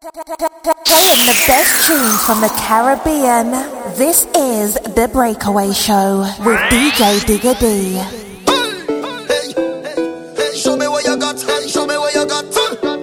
Playing 0.00 1.26
the 1.26 1.44
Best 1.48 1.88
tunes 1.88 2.22
from 2.22 2.40
the 2.40 2.48
Caribbean. 2.54 3.50
This 3.96 4.26
is 4.36 4.74
The 4.94 5.10
Breakaway 5.12 5.72
Show 5.72 6.20
with 6.46 6.60
DJ 6.70 7.18
Digga 7.26 7.58
D. 7.58 7.98
Show 10.56 10.76
me 10.76 10.86
what 10.86 11.04
you 11.04 11.16
got, 11.18 11.40
show 11.68 11.84
me 11.84 11.98
what 11.98 12.14
you 12.14 12.24
got. 12.28 12.44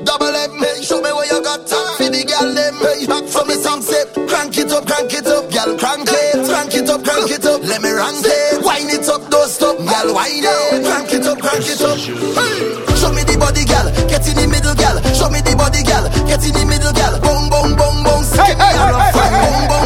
Double 0.05 0.31
hey, 0.31 0.81
show 0.84 1.02
me 1.02 1.12
what 1.12 1.28
you 1.29 1.44
got. 1.44 1.68
The 1.68 2.08
them, 2.55 2.76
hey, 2.79 3.06
back. 3.08 4.30
Crank 4.30 4.58
it 4.58 4.72
up, 4.72 4.88
crank 4.88 5.14
it 5.14 5.28
up, 5.28 5.52
crank 5.78 6.08
it, 6.08 6.48
crank 6.48 6.76
it 6.76 6.90
up, 6.90 7.04
crank 7.04 7.30
it 7.30 7.46
up. 7.46 7.62
Let 7.62 7.82
me 7.82 7.90
it, 7.90 8.64
wind 8.64 8.90
it 8.90 9.10
up, 9.10 9.30
don't 9.30 9.50
stop, 9.50 9.78
gal, 9.80 10.14
wind 10.16 10.46
it, 10.48 10.86
crank 10.86 11.12
it 11.12 11.28
up, 11.28 11.40
crank 11.40 11.66
it 11.68 11.82
up. 11.82 11.98
Hey. 11.98 12.95
Get 14.08 14.28
in 14.28 14.36
the 14.36 14.48
middle, 14.48 14.76
gal. 14.76 15.02
Show 15.14 15.30
me 15.30 15.42
the 15.42 15.56
body, 15.56 15.84
gal. 15.84 16.09
Get 16.27 16.44
in 16.45 16.54
the 16.54 16.66
middle, 16.66 16.94
gal. 16.94 17.20
Boom, 17.20 17.50
boom, 17.50 17.76
boom, 17.76 18.04
boom. 18.04 18.22
Skip 18.23 18.40
hey, 18.40 18.55
hey, 18.55 18.76
me 18.76 18.99
hey, 18.99 19.12
hey. 19.12 19.30
Hey, 19.31 19.44
boom, 19.44 19.67
boom. 19.67 19.84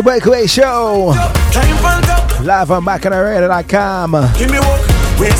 the 0.00 0.04
Breakaway 0.04 0.46
Show. 0.46 1.12
Live 2.42 2.70
on 2.70 2.84
BacchanalRadio.com. 2.88 4.16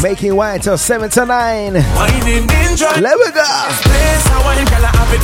Making 0.03 0.37
wine 0.37 0.61
till 0.61 0.77
7 0.77 1.09
to 1.11 1.25
9. 1.25 1.73
Let 1.73 1.85
me 2.21 3.29
go. 3.33 3.49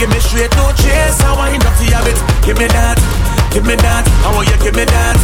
Give 0.01 0.09
me 0.09 0.21
straight, 0.21 0.53
no 0.57 0.73
chase. 0.73 1.21
I. 1.21 1.53
Give 2.45 2.57
me 2.57 2.67
that, 2.69 2.97
give 3.53 3.67
me 3.67 3.77
that. 3.77 4.05
I 4.25 4.33
want 4.35 4.49
you, 4.49 4.57
give 4.65 4.75
me 4.75 4.85
that 4.85 5.17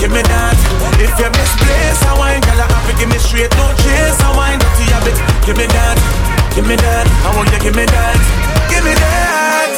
give 0.00 0.10
me 0.10 0.20
that. 0.20 0.56
If 1.00 1.16
you 1.16 1.28
misplace, 1.32 2.02
I 2.04 2.40
girl, 2.44 2.60
I 2.60 2.66
have 2.68 2.84
to 2.84 2.92
give 3.00 3.08
me 3.08 3.18
straight, 3.18 3.52
no 3.56 3.72
chase. 3.80 4.20
I. 4.20 4.60
Give 5.46 5.56
me 5.56 5.66
that, 5.66 5.96
give 6.54 6.66
me 6.66 6.76
that. 6.76 7.06
I 7.24 7.36
want 7.36 7.48
you, 7.52 7.58
give 7.60 7.76
me 7.76 7.86
that, 7.86 8.18
give 8.68 8.84
me 8.84 8.92
that. 8.92 9.72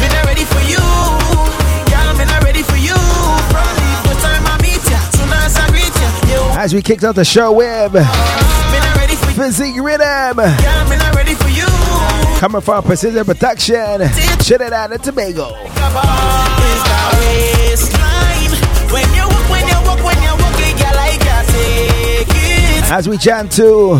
Hey, 0.00 0.26
ready 0.26 0.44
for 0.44 0.60
you. 0.68 1.59
As 6.62 6.74
we 6.74 6.82
kicked 6.82 7.04
out 7.04 7.14
the 7.14 7.24
show 7.24 7.52
with 7.52 7.92
Physique 9.34 9.80
Rhythm. 9.80 10.36
Coming 12.38 12.60
from 12.60 12.84
Precision 12.84 13.24
Production, 13.24 14.02
Trinidad 14.40 14.92
and 14.92 15.02
Tobago. 15.02 15.54
As 22.92 23.08
we 23.08 23.16
jam 23.16 23.48
to 23.48 23.94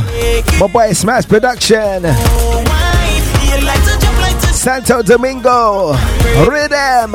my 0.60 0.66
boy 0.70 0.92
Smash 0.92 1.26
Production, 1.26 2.02
Santo 4.52 5.00
Domingo, 5.00 5.92
Rhythm. 6.46 7.14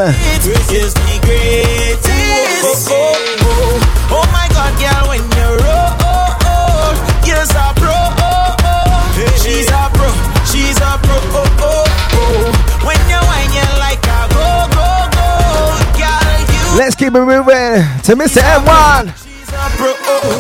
Oh, 2.68 3.14
oh, 4.12 4.26
my 4.32 4.48
God, 4.52 4.80
girl, 4.80 5.10
when 5.10 5.35
a 7.52 7.74
pro. 7.76 7.92
Oh, 7.92 8.56
oh. 8.64 9.38
She's 9.42 9.68
a 9.70 9.90
pro. 9.94 10.10
She's 10.50 10.78
a 10.78 10.98
pro. 11.04 11.18
Oh, 11.36 11.62
oh, 11.62 11.86
oh. 12.14 12.88
When 12.88 13.00
you 13.10 13.20
whine, 13.30 13.52
you 13.54 13.66
like 13.80 14.04
a 14.06 14.20
go, 14.34 14.48
go, 14.74 14.88
go. 15.18 15.28
Girl, 16.00 16.40
you 16.54 16.78
Let's 16.78 16.96
keep 16.96 17.14
it 17.14 17.26
moving 17.26 17.82
to 18.06 18.16
Mr. 18.16 18.42
M1. 18.42 19.25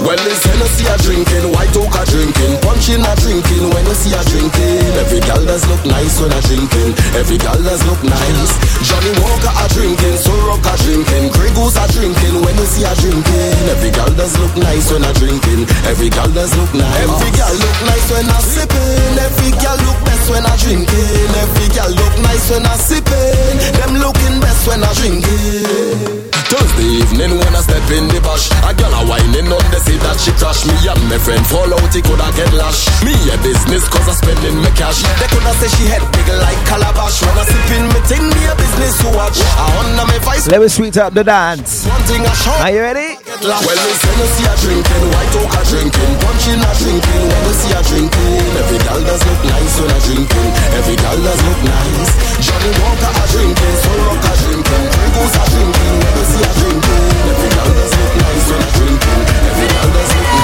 Well, 0.05 0.17
it's 0.17 0.41
Hennessy 0.45 0.85
a 0.89 0.95
drinking, 1.01 1.53
white 1.53 1.75
oak 1.77 1.93
a 1.93 2.03
drinking, 2.09 2.57
punching 2.61 3.01
a 3.01 3.13
drinking 3.21 3.69
when 3.73 3.85
you 3.85 3.95
see 3.97 4.13
a 4.13 4.21
drinking. 4.25 4.93
Every 4.97 5.21
gal 5.21 5.41
does 5.45 5.65
look 5.69 5.83
nice 5.85 6.17
when 6.21 6.33
a 6.33 6.41
drinking, 6.45 6.93
every 7.13 7.37
gal 7.37 7.57
does 7.61 7.81
look 7.85 8.01
nice. 8.01 8.51
Johnny 8.85 9.13
Walker 9.21 9.53
a 9.53 9.65
drinking, 9.73 10.17
Rock 10.45 10.65
a 10.65 10.73
drinking, 10.81 11.25
Grey 11.33 11.51
Goose 11.53 11.77
a 11.77 11.85
drinking 11.93 12.35
when 12.41 12.55
you 12.57 12.67
see 12.69 12.85
a 12.85 12.93
drinking. 12.97 13.65
Every 13.73 13.91
gal 13.91 14.09
does 14.13 14.33
look 14.41 14.53
nice 14.57 14.89
when 14.93 15.03
a 15.05 15.11
drinking, 15.17 15.65
every 15.89 16.09
gal 16.09 16.29
does 16.33 16.53
look 16.57 16.73
nice. 16.73 17.01
Every 17.05 17.31
gal 17.33 17.53
look 17.53 17.77
nice 17.85 18.07
when 18.13 18.29
a 18.29 18.39
sipping, 18.41 19.15
every 19.21 19.51
gal 19.57 19.77
look 19.85 19.99
best 20.05 20.25
when 20.29 20.45
a 20.45 20.53
drinking, 20.61 21.29
every 21.33 21.67
gal 21.73 21.91
look 21.93 22.15
nice 22.25 22.45
when 22.49 22.65
a 22.65 22.75
sipping. 22.77 23.57
Them 23.79 23.91
looking 24.01 24.37
best 24.41 24.61
when 24.67 24.81
a 24.81 24.91
drinking. 24.97 26.34
Thursday 26.49 27.01
evening 27.01 27.37
when 27.41 27.53
I 27.55 27.61
step 27.65 27.85
in 27.89 28.05
the 28.13 28.21
bash 28.21 28.49
A 28.61 28.71
girl 28.77 28.93
a 28.93 29.01
whining 29.09 29.49
on 29.49 29.65
the 29.73 29.79
say 29.81 29.97
that 29.97 30.17
she 30.21 30.31
crash 30.37 30.61
Me 30.65 30.75
and 30.85 31.01
my 31.09 31.17
friend 31.17 31.41
fall 31.47 31.69
out, 31.73 31.93
he 31.93 32.01
coulda 32.01 32.29
get 32.35 32.51
lash. 32.53 32.85
Me 33.03 33.13
a 33.33 33.37
business 33.41 33.87
cause 33.89 34.07
I 34.07 34.13
spending 34.13 34.57
my 34.61 34.69
cash. 34.77 35.01
They 35.19 35.27
coulda 35.29 35.53
say 35.57 35.69
she 35.73 35.85
head 35.89 36.03
big 36.13 36.29
like 36.29 36.59
calabash. 36.69 37.21
When 37.21 37.37
I 37.37 37.45
in 37.77 37.85
me 37.89 37.99
thing, 38.05 38.25
me 38.29 38.41
a 38.45 38.55
business 38.55 38.93
to 39.01 39.09
watch. 39.15 39.37
I 39.41 39.65
under 39.81 40.05
my 40.05 40.19
vice. 40.19 40.47
Let 40.47 40.61
me 40.61 40.67
sweet 40.67 40.97
up 40.97 41.13
the 41.13 41.23
dance. 41.23 41.85
One 41.87 42.01
thing 42.03 42.21
I 42.21 42.33
show. 42.33 42.51
Are 42.51 42.71
you 42.71 42.81
ready? 42.81 43.24
Well, 43.35 43.51
we 43.67 43.75
say 43.99 44.15
you 44.15 44.27
see 44.31 44.47
a 44.47 44.55
drinking 44.63 45.05
White 45.11 45.35
oak 45.35 45.51
a 45.51 45.61
drinking 45.67 46.13
Punching 46.23 46.55
a 46.55 46.71
drinking. 46.71 47.23
When 47.27 47.43
you 47.43 47.53
see 47.59 47.73
a 47.75 47.83
drinking 47.83 48.47
Every 48.55 48.79
girl 48.79 49.01
does 49.03 49.23
look 49.27 49.41
nice 49.43 49.75
when 49.75 49.91
a 49.91 49.99
drinking. 50.07 50.51
Every 50.71 50.95
girl 50.95 51.17
does 51.19 51.41
look 51.43 51.61
nice. 51.67 52.11
Johnny 52.39 52.71
Walker 52.79 53.11
a 53.11 53.23
drinking 53.27 53.75
So 53.83 53.91
rock 54.07 54.23
a 54.23 54.33
drinking 54.39 54.87
Goose 55.19 55.35
a 55.35 55.43
drinking. 55.51 55.95
When 55.99 56.15
you 56.15 56.25
see 56.31 56.43
a 56.47 56.51
drinking 56.63 57.03
Every 57.27 57.49
girl 57.51 57.71
does 57.75 57.93
look 57.99 58.13
nice 58.23 58.45
when 58.47 58.61
a 58.63 58.69
drinking. 58.71 59.21
Every 59.51 59.67
girl 59.67 59.89
does 59.91 60.11
look 60.15 60.23
nice 60.23 60.34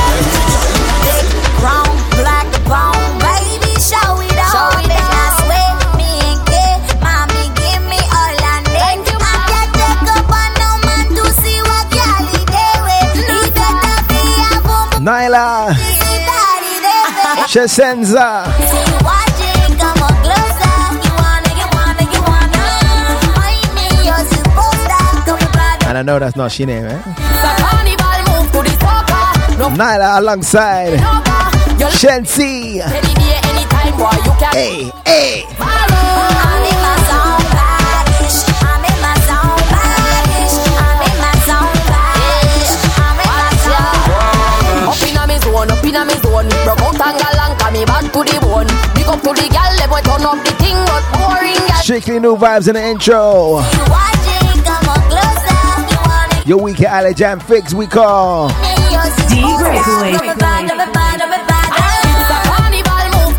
Come 25.26 25.40
on, 25.40 25.88
And 25.88 25.98
I 25.98 26.04
know 26.04 26.20
that's 26.20 26.36
not 26.36 26.52
she 26.52 26.66
name, 26.66 26.86
eh? 26.86 27.02
Carnival 27.02 28.20
move 28.30 28.52
to 28.52 28.60
the 28.62 28.74
soca. 28.78 29.58
No 29.58 29.70
Nyla 29.70 30.20
alongside 30.20 31.00
Shensi 31.98 32.80
Any 32.80 33.14
day, 33.16 33.40
anytime, 33.50 33.98
boy, 33.98 34.12
you 34.24 34.34
can 34.40 34.54
Hey, 34.54 34.92
hey 35.06 36.61
Broke 47.02 47.18
out 47.18 47.34
and 47.34 47.58
galang, 47.58 47.74
me 47.74 47.82
back 47.86 48.06
to 48.14 48.22
the 48.22 48.38
bone. 48.46 48.70
Big 48.94 49.08
up 49.10 49.22
to 49.26 49.34
the 49.34 49.50
gal, 49.50 49.74
them 49.74 49.90
we 49.90 50.02
turn 50.06 50.22
up 50.22 50.38
the 50.46 50.54
thing, 50.62 50.78
but 50.86 51.02
boring. 51.18 51.58
Strictly 51.82 52.20
new 52.20 52.36
vibes 52.36 52.68
in 52.68 52.76
the 52.76 52.84
intro 52.84 53.58
You 53.58 53.86
watching? 53.90 54.62
Come 54.62 54.86
on 54.86 55.02
closer. 55.10 56.46
You 56.46 56.50
Your 56.50 56.62
weekend 56.62 56.94
alley 56.94 57.16
jam 57.16 57.40
fix 57.40 57.74
we 57.74 57.88
call 57.88 58.50
D 58.50 59.42
Breakaway. 59.42 60.14
It's 60.14 60.38
It's 62.06 62.30
a 62.30 62.40
carnival 62.46 63.06
move 63.18 63.34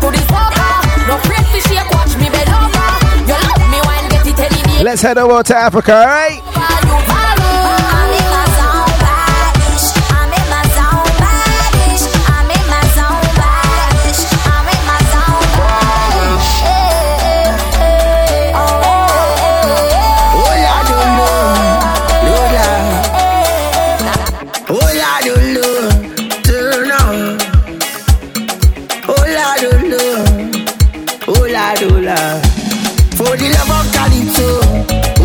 For 33.33 33.39
the 33.39 33.49
love 33.49 33.73
of 33.73 33.89
Calypso. 33.97 34.61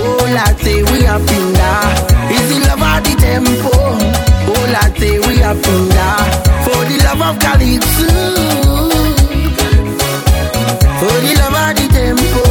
Oh, 0.00 0.24
say 0.62 0.80
we 0.80 1.04
are 1.04 1.20
pinda. 1.28 1.70
Is 2.32 2.48
the 2.48 2.58
love 2.66 2.80
of 2.80 3.04
the 3.04 3.12
tempo. 3.20 3.68
Oh, 4.48 4.64
say 4.96 5.18
we 5.18 5.42
are 5.42 5.52
pinda. 5.52 6.08
For 6.64 6.80
the 6.88 6.96
love 7.04 7.20
of 7.28 7.36
Calypso. 7.38 8.08
For 11.00 11.16
the 11.20 11.32
love 11.36 11.58
of 11.60 11.76
the 11.76 11.86
tempo. 11.92 12.42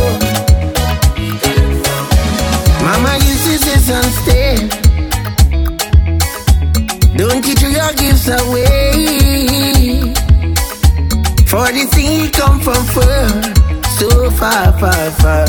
Mama 2.86 3.14
used 3.26 3.46
to 3.48 3.54
say, 3.58 3.80
son, 3.82 4.08
stay. 4.22 4.54
Don't 7.18 7.44
you 7.48 7.56
your 7.70 7.92
gifts 7.94 8.28
away. 8.28 8.94
For 11.48 11.66
the 11.72 11.84
thing 11.96 12.30
come 12.30 12.60
from 12.60 12.84
far, 12.94 13.57
so 13.98 14.30
far, 14.32 14.72
far, 14.80 15.12
far. 15.22 15.46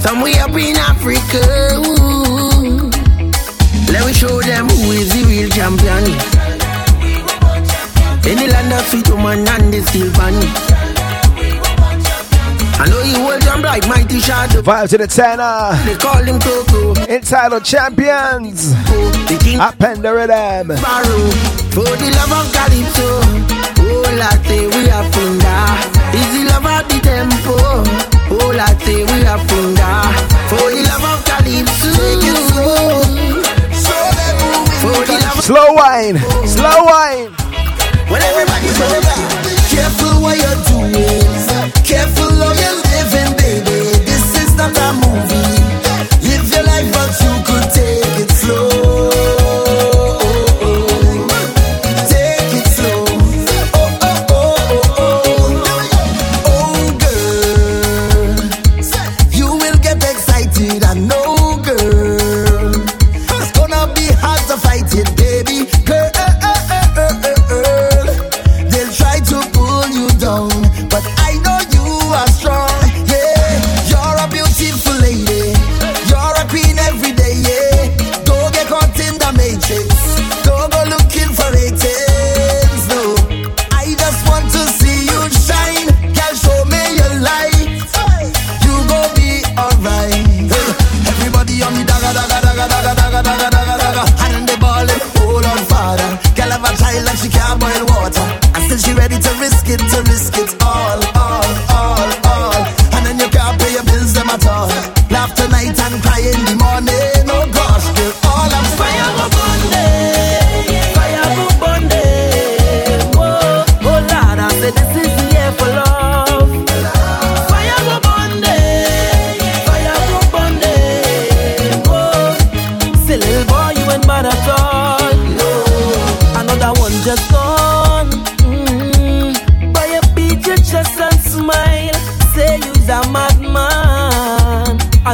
Somewhere 0.00 0.42
up 0.42 0.50
in 0.50 0.76
Africa. 0.76 1.42
Ooh. 1.78 2.90
Let 3.92 4.06
me 4.06 4.12
show 4.12 4.40
them 4.42 4.68
who 4.68 4.90
is 4.92 5.08
the 5.14 5.22
real 5.28 5.48
champion. 5.50 6.04
In 8.30 8.38
the 8.38 8.46
land 8.52 8.72
of 8.72 8.86
sweet 8.86 9.08
woman 9.10 9.46
and 9.46 9.72
the 9.72 9.82
steel 9.82 10.10
pan. 10.12 10.34
I 12.82 12.88
know 12.88 13.02
you 13.02 13.14
hold 13.22 13.42
them 13.42 13.62
like 13.62 13.86
mighty 13.88 14.18
shadow. 14.18 14.62
Vibes 14.62 14.90
to 14.90 14.98
the 14.98 15.06
tenor 15.06 15.70
They 15.84 15.94
call 15.94 16.22
him 16.22 16.40
Coco. 16.40 16.94
Entitled 17.08 17.64
Champions 17.64 18.72
The 19.28 19.38
king 19.40 19.60
Up 19.60 19.80
in 19.82 20.02
the 20.02 20.12
rhythm 20.12 20.68
For 21.70 21.84
the 21.84 22.08
love 22.18 22.32
of 22.32 22.52
Calypso 22.52 23.22
Oh 23.84 24.02
latte 24.18 24.66
we 24.66 24.90
are 24.90 25.04
funda 25.12 25.41
We 28.62 28.68
are 29.26 29.38
For 30.46 30.70
the 30.70 30.86
love 30.86 31.02
of 31.02 31.24
Calypso 31.26 31.90
For 34.78 35.02
the 35.02 35.18
love 35.18 35.38
of 35.38 35.44
Slow 35.44 35.72
wine 35.74 36.16
Slow 36.46 36.84
wine. 36.84 37.34
When 38.06 38.22
everybody 38.22 38.68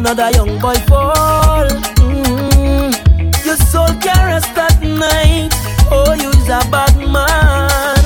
another 0.08 0.30
young 0.36 0.58
boy 0.58 0.74
fall. 0.88 1.68
Mm. 2.00 3.44
Your 3.44 3.56
soul 3.56 3.88
can 4.00 4.24
rest 4.24 4.56
at 4.56 4.80
night. 4.80 5.52
Oh, 5.90 6.14
you's 6.14 6.48
a 6.48 6.64
bad 6.72 6.96
man. 6.96 8.00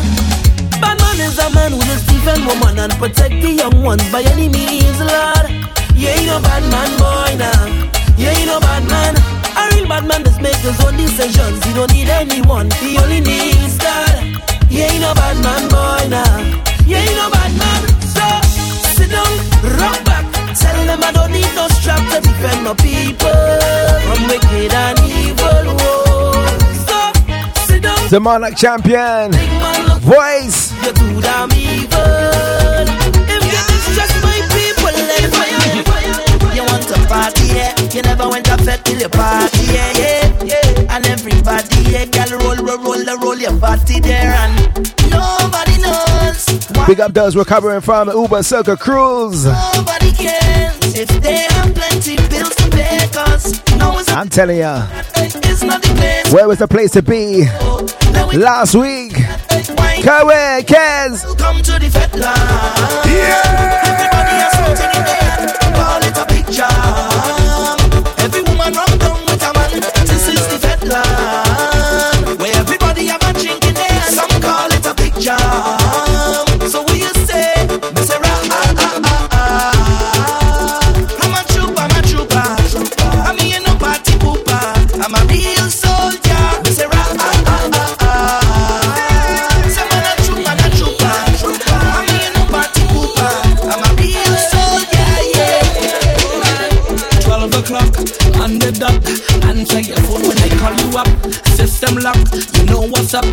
Bad 0.81 0.99
man 0.99 1.21
is 1.21 1.39
a 1.39 1.49
man 1.55 1.71
who 1.71 1.79
will 1.79 2.03
defend 2.11 2.45
woman 2.47 2.79
and 2.81 2.93
protect 2.95 3.41
the 3.41 3.51
young 3.51 3.85
ones 3.85 4.03
by 4.11 4.23
any 4.23 4.49
means, 4.49 4.99
Lord. 4.99 5.47
You 5.95 6.09
ain't 6.09 6.27
no 6.27 6.41
bad 6.43 6.65
man, 6.75 6.91
boy, 6.99 7.39
now. 7.39 7.71
You 8.19 8.29
ain't 8.35 8.47
no 8.47 8.59
bad 8.59 8.83
man. 8.91 9.15
A 9.55 9.75
real 9.77 9.87
bad 9.87 10.05
man 10.05 10.25
just 10.25 10.41
make 10.41 10.57
his 10.57 10.79
own 10.85 10.97
decisions. 10.97 11.63
He 11.65 11.73
don't 11.73 11.93
need 11.93 12.09
anyone. 12.09 12.69
He 12.83 12.99
only 12.99 13.21
needs 13.21 13.52
defend 22.43 22.65
my 22.65 22.75
people 22.75 23.31
from 24.03 24.27
wicked 24.27 24.75
and 24.75 24.99
evil. 25.07 25.79
Whoa. 25.79 26.43
So 26.87 26.99
sit 27.67 27.83
down. 27.83 28.09
The 28.11 28.19
Monarch 28.21 28.57
Champion. 28.57 29.31
Big 29.31 29.51
man, 29.63 29.87
look 29.87 30.03
Voice. 30.03 30.73
you're 30.83 30.93
too 30.93 31.21
damn 31.21 31.53
evil. 31.53 32.83
If 33.31 33.43
you 33.47 33.63
distress 33.71 34.13
my 34.27 34.39
people, 34.51 34.91
then 34.91 35.31
fire. 35.31 36.55
You 36.55 36.65
want 36.65 36.83
to 36.89 36.99
party, 37.07 37.47
yeah? 37.55 37.79
You 37.95 38.03
never 38.03 38.29
went 38.29 38.47
to 38.47 38.59
fed 38.59 38.85
till 38.85 38.99
you 38.99 39.09
party, 39.09 39.65
yeah, 39.71 39.93
yeah, 39.99 40.45
yeah. 40.45 40.97
And 40.97 41.07
everybody, 41.07 41.83
yeah, 41.95 42.07
girl, 42.07 42.41
roll, 42.41 42.57
roll, 42.57 42.79
roll, 42.79 43.05
roll, 43.05 43.19
roll 43.19 43.39
your 43.39 43.55
body 43.55 44.01
there, 44.01 44.35
and 44.35 44.55
nobody 44.67 44.82
knows. 44.82 44.82
why 44.82 44.82
Big 46.87 47.01
up 47.01 47.15
those 47.15 47.37
recovering 47.37 47.81
from 47.81 48.09
Uber 48.09 48.43
Circle 48.43 48.77
Cruise. 48.77 49.45
Nobody 49.45 50.11
cares 50.13 50.95
if 50.95 51.09
they 51.23 51.47
have 51.51 51.75
plenty 51.75 52.17
bills 52.29 52.55
to 52.57 52.71
pay, 52.71 52.99
cause 53.13 53.63
no 53.79 53.93
one's 53.93 54.09
I'm 54.09 54.29
telling 54.29 54.59
ya, 54.59 54.87
it's 55.17 55.63
not 55.63 55.81
the 55.81 55.89
place. 55.95 56.33
where 56.33 56.49
was 56.49 56.59
the 56.59 56.69
place 56.69 56.91
to 56.93 57.03
be 57.03 57.45
oh, 57.47 58.29
we 58.31 58.37
last 58.37 58.75
week? 58.75 59.13
wine. 59.15 60.03
Kawe, 60.03 60.61
Kez. 60.65 61.25
Welcome 61.25 61.63
to 61.63 61.79
the 61.79 61.89
fat 61.91 62.13
land. 62.15 63.07
Everybody 63.07 64.35
has 64.43 64.53
something 64.53 64.93
in 64.99 65.05
there. 65.07 65.75
Call 65.77 66.03
it 66.03 66.17
a 66.19 66.27
big 66.27 66.47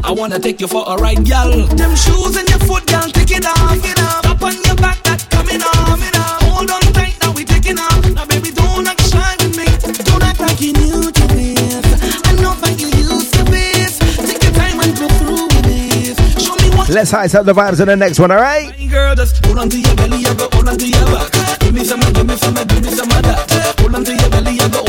I 0.10 0.12
wanna 0.12 0.40
take 0.40 0.60
you 0.60 0.68
for 0.68 0.84
a 0.88 0.96
ride, 0.96 1.24
gal. 1.24 1.52
Them 1.52 1.96
shoes 1.96 2.36
in 2.36 2.48
your 2.48 2.58
foot, 2.66 2.84
gal, 2.88 3.08
take 3.12 3.30
it 3.30 3.46
off. 3.46 3.78
It 3.78 4.00
off. 4.02 4.26
Up 4.26 4.42
on 4.42 4.56
your 4.66 4.74
back, 4.74 4.98
that 5.04 5.22
coming 5.30 5.62
off. 5.62 5.86
Coming 5.86 6.16
off. 6.18 6.42
Hold 6.50 6.72
on 6.72 6.82
tight, 6.98 7.14
now 7.22 7.32
we 7.32 7.46
taking 7.46 7.78
off. 7.78 8.02
Now, 8.18 8.26
baby, 8.26 8.50
don't 8.50 8.88
act 8.90 9.06
shy 9.06 9.36
with 9.38 9.54
me. 9.54 9.70
Don't 10.10 10.24
act 10.24 10.40
like 10.40 10.60
you 10.62 10.74
new 10.74 11.12
to 11.14 11.26
this. 11.30 11.86
I 12.26 12.34
know 12.42 12.58
that 12.58 12.82
you 12.82 12.90
used 12.90 13.38
to 13.38 13.44
this. 13.54 14.02
Take 14.26 14.42
your 14.42 14.54
time 14.58 14.82
and 14.82 14.98
go 14.98 15.06
through 15.22 15.46
with 15.46 15.66
this. 15.70 16.18
Show 16.42 16.58
me 16.58 16.74
what 16.76 16.90
Let's 16.90 17.12
high 17.12 17.30
up 17.30 17.46
the 17.46 17.54
vibes 17.54 17.80
on 17.80 17.86
the 17.86 17.96
next 17.96 18.18
one, 18.18 18.32
alright? 18.32 18.74
Girl, 18.90 19.14
just 19.14 19.46
hold 19.46 19.60
on 19.60 19.70
to 19.70 19.78
your 19.78 19.94
belly, 19.94 20.26
I 20.26 20.34
go 20.34 20.50
hold 20.52 20.70
on 20.70 20.78
to 20.80 20.90
your 20.90 21.06
back. 21.06 21.30
Give 21.62 21.76
me 21.76 21.84
some, 21.86 22.02
give 22.02 22.26
me 22.26 22.36
some, 22.36 22.56
give 22.56 22.82
me 22.82 22.90
some 22.90 23.14
of 23.14 23.22
that. 23.30 23.78
Hold 23.78 23.94
on 23.94 24.04
to 24.04 24.16
your 24.18 24.30
belly, 24.32 24.58
I 24.58 24.70
go 24.74 24.89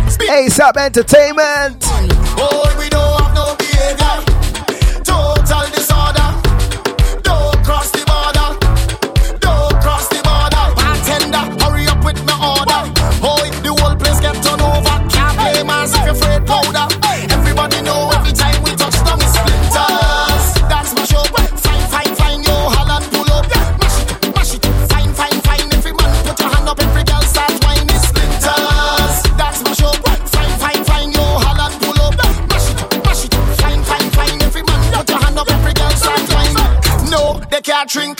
ASAP 0.29 0.77
Entertainment. 0.77 1.83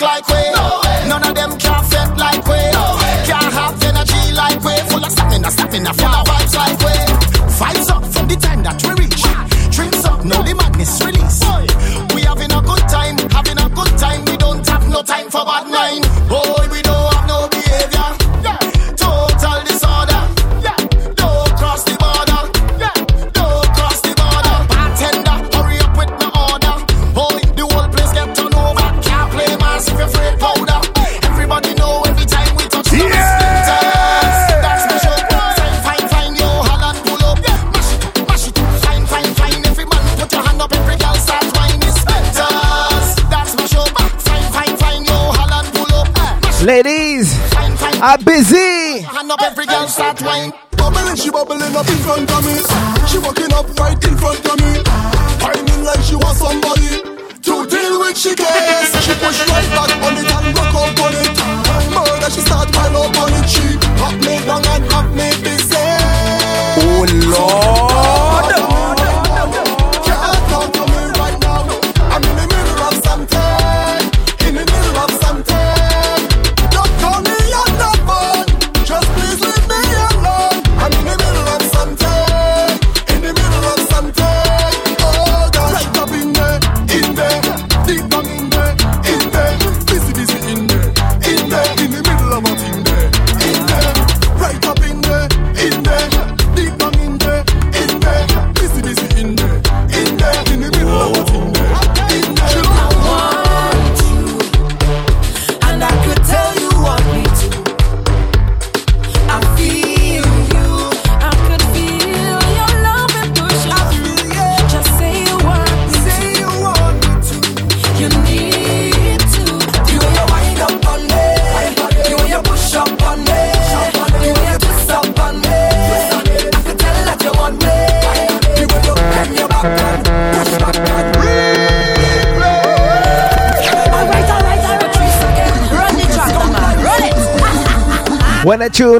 Like 0.02 0.26
we. 0.28 0.42
None 1.08 1.22
of 1.28 1.34
them 1.34 1.52
can 1.58 1.84
fit 1.84 2.10
like 2.18 2.44
we. 2.46 2.60
Can't 3.28 3.52
have 3.54 3.82
energy 3.84 4.32
like 4.34 4.60
we. 4.66 4.74
Full 4.90 5.04
of 5.04 5.12
stamina, 5.12 5.50
stamina, 5.50 5.94
full 5.94 6.14
of 6.14 6.31
Ladies. 46.62 47.34
I'm 47.56 48.22
busy. 48.22 49.00
Hand 49.00 49.32
up, 49.32 49.42
every 49.42 49.66
girl 49.66 49.88
start 49.88 50.22
whining. 50.22 50.52
Bubbling, 50.76 51.16
she 51.16 51.28
bubbling 51.30 51.74
up 51.74 51.88
in 51.88 51.96
front 52.06 52.30
of 52.30 52.46
me. 52.46 52.54
She 53.08 53.18
walking 53.18 53.52
up 53.52 53.68
right 53.80 54.04
in 54.04 54.16
front 54.16 54.46
of 54.46 54.60
me. 54.60 54.61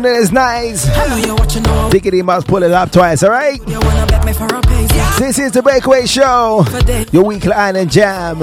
Tune 0.03 0.17
is 0.17 0.33
nice, 0.33 0.85
Diggity 1.91 2.23
must 2.23 2.49
pull 2.49 2.63
it 2.65 2.73
up 2.73 2.91
twice, 2.91 3.23
alright? 3.23 3.61
This 5.19 5.39
is 5.39 5.53
the 5.53 5.61
Breakaway 5.63 6.07
Show, 6.07 6.65
your 7.13 7.25
weekly 7.25 7.53
island 7.53 7.91
jam. 7.93 8.41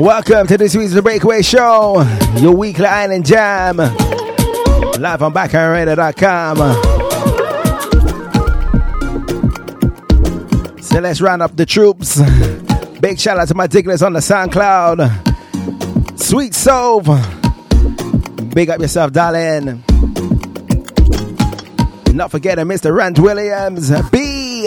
Welcome 0.00 0.46
to 0.46 0.56
this 0.56 0.74
week's 0.74 0.94
The 0.94 1.02
Breakaway 1.02 1.42
Show, 1.42 2.02
your 2.38 2.56
weekly 2.56 2.86
island 2.86 3.26
jam. 3.26 3.76
Live 3.76 3.92
on 5.22 5.34
BacchanalRadio.com. 5.34 6.56
So 10.82 11.00
let's 11.00 11.20
round 11.20 11.42
up 11.42 11.54
the 11.54 11.66
troops. 11.66 12.18
Big 13.00 13.20
shout 13.20 13.38
out 13.38 13.48
to 13.48 13.54
my 13.54 13.66
diggers 13.66 14.02
on 14.02 14.14
the 14.14 14.20
SoundCloud. 14.20 16.18
Sweet 16.18 16.54
Soul. 16.54 17.02
Big 18.54 18.70
up 18.70 18.80
yourself, 18.80 19.12
darling. 19.12 19.84
Not 22.14 22.30
forgetting 22.30 22.64
Mr. 22.64 22.96
Rand 22.96 23.18
Williams. 23.18 23.92
B. 24.08 24.66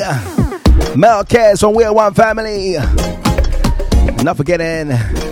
Mel 0.96 1.24
Cares 1.26 1.60
from 1.60 1.74
Wheel 1.74 1.96
One 1.96 2.14
Family. 2.14 2.78
Not 4.24 4.38
forgetting 4.38 5.23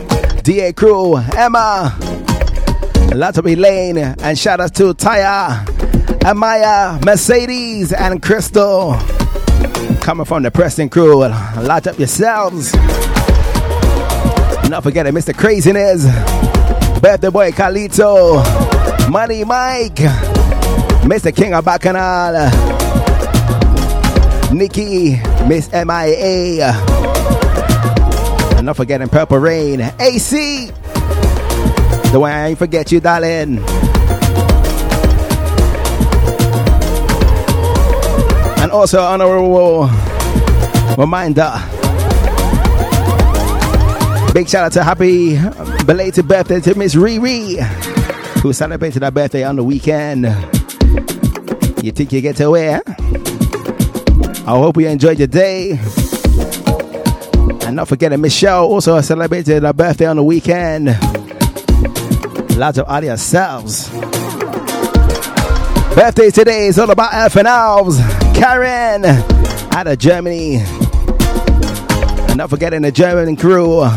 DA 0.43 0.73
Crew, 0.73 1.17
Emma, 1.17 1.95
of 3.38 3.45
Elaine, 3.45 3.97
and 3.97 4.38
shout 4.39 4.60
out 4.60 4.73
to 4.73 4.93
Taya, 4.95 5.63
Amaya, 6.21 7.04
Mercedes, 7.06 7.93
and 7.93 8.21
Crystal. 8.23 8.95
Coming 10.01 10.25
from 10.25 10.41
the 10.41 10.49
Preston 10.49 10.89
crew, 10.89 11.19
lot 11.19 11.86
up 11.86 11.99
yourselves. 11.99 12.73
Not 14.67 14.82
forgetting 14.82 15.13
Mr. 15.13 15.38
Craziness, 15.38 16.06
Birthday 16.99 17.30
Boy 17.30 17.51
Carlito, 17.51 18.41
Money 19.12 19.43
Mike, 19.43 19.95
Mr. 21.06 21.36
King 21.36 21.54
of 21.54 21.65
Bacchanal, 21.65 22.49
Nikki, 24.51 25.21
Miss 25.47 25.71
MIA. 25.71 27.11
And 28.62 28.67
not 28.67 28.78
forgetting 28.78 29.10
Purple 29.10 29.39
Rain. 29.39 29.82
AC! 29.82 30.67
The 32.12 32.19
way 32.21 32.32
I 32.32 32.50
ain't 32.50 32.60
forget 32.60 32.91
you, 32.91 33.00
darling. 33.00 33.58
And 38.62 38.71
also 38.71 39.02
honorable 39.02 39.89
reminder. 40.95 41.52
Big 44.32 44.47
shout 44.47 44.65
out 44.65 44.74
to 44.74 44.84
happy 44.84 45.39
belated 45.86 46.28
birthday 46.28 46.60
to 46.60 46.76
Miss 46.76 46.93
Riri, 46.93 47.63
who 48.43 48.54
celebrated 48.54 49.02
her 49.02 49.10
birthday 49.10 49.43
on 49.43 49.56
the 49.56 49.63
weekend. 49.63 50.26
You 51.84 51.91
think 51.91 52.12
you 52.13 52.21
get 52.21 52.36
to 52.36 52.52
where? 52.52 52.84
I 54.45 54.52
hope 54.52 54.78
you 54.78 54.88
enjoyed 54.88 55.17
your 55.17 55.28
day. 55.28 55.80
Not 57.76 57.88
forgetting 57.88 58.20
Michelle 58.20 58.66
also 58.66 59.00
celebrated 59.02 59.64
her 59.64 59.74
birthday 59.74 60.06
on 60.06 60.18
the 60.18 60.24
weekend. 60.24 60.88
Lots 62.58 62.78
of 62.78 62.88
audio 62.88 63.16
selves. 63.16 63.90
Birthday 65.96 66.32
today 66.32 66.68
is 66.68 66.78
all 66.78 66.92
about 66.92 67.14
elf 67.14 67.36
and 67.38 67.48
elves. 67.48 67.98
Karen 68.36 69.06
out 69.06 69.88
of 69.88 69.98
Germany. 70.00 70.58
And 72.28 72.38
not 72.38 72.50
forgetting 72.50 72.82
the 72.82 72.92
German 72.92 73.36
crew, 73.36 73.88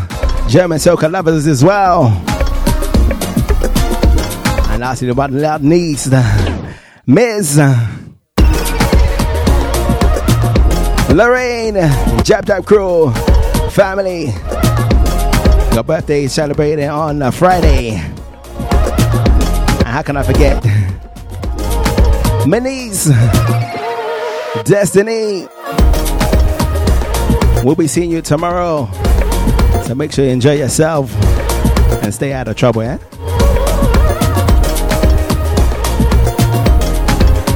German 0.48 0.78
soca 0.78 1.10
lovers 1.10 1.46
as 1.46 1.64
well. 1.64 2.06
And 4.70 4.80
lastly, 4.80 5.08
about 5.08 5.32
loud 5.32 5.62
niece, 5.62 6.08
Ms. 7.06 7.58
Lorraine, 11.10 11.74
Jab 12.24 12.46
Jab 12.46 12.64
Crew, 12.66 13.12
family. 13.74 14.26
Your 15.74 15.82
birthday 15.82 16.24
is 16.24 16.32
celebrated 16.32 16.86
on 16.86 17.20
a 17.22 17.32
Friday. 17.32 17.90
How 19.84 20.00
can 20.02 20.16
I 20.16 20.22
forget? 20.22 20.62
Manise, 22.46 23.10
Destiny. 24.64 25.48
We'll 27.64 27.74
be 27.74 27.88
seeing 27.88 28.12
you 28.12 28.22
tomorrow. 28.22 28.88
So 29.86 29.96
make 29.96 30.12
sure 30.12 30.24
you 30.24 30.30
enjoy 30.30 30.54
yourself 30.54 31.12
and 32.04 32.14
stay 32.14 32.32
out 32.32 32.46
of 32.46 32.54
trouble, 32.54 32.82
eh? 32.82 32.98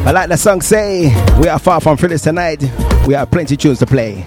But 0.04 0.14
like 0.14 0.28
the 0.28 0.36
song 0.36 0.62
say, 0.62 1.14
we 1.38 1.46
are 1.46 1.60
far 1.60 1.80
from 1.80 1.96
finished 1.96 2.24
tonight. 2.24 2.60
We 3.06 3.14
have 3.14 3.30
plenty 3.30 3.56
tunes 3.56 3.78
to 3.78 3.86
play. 3.86 4.24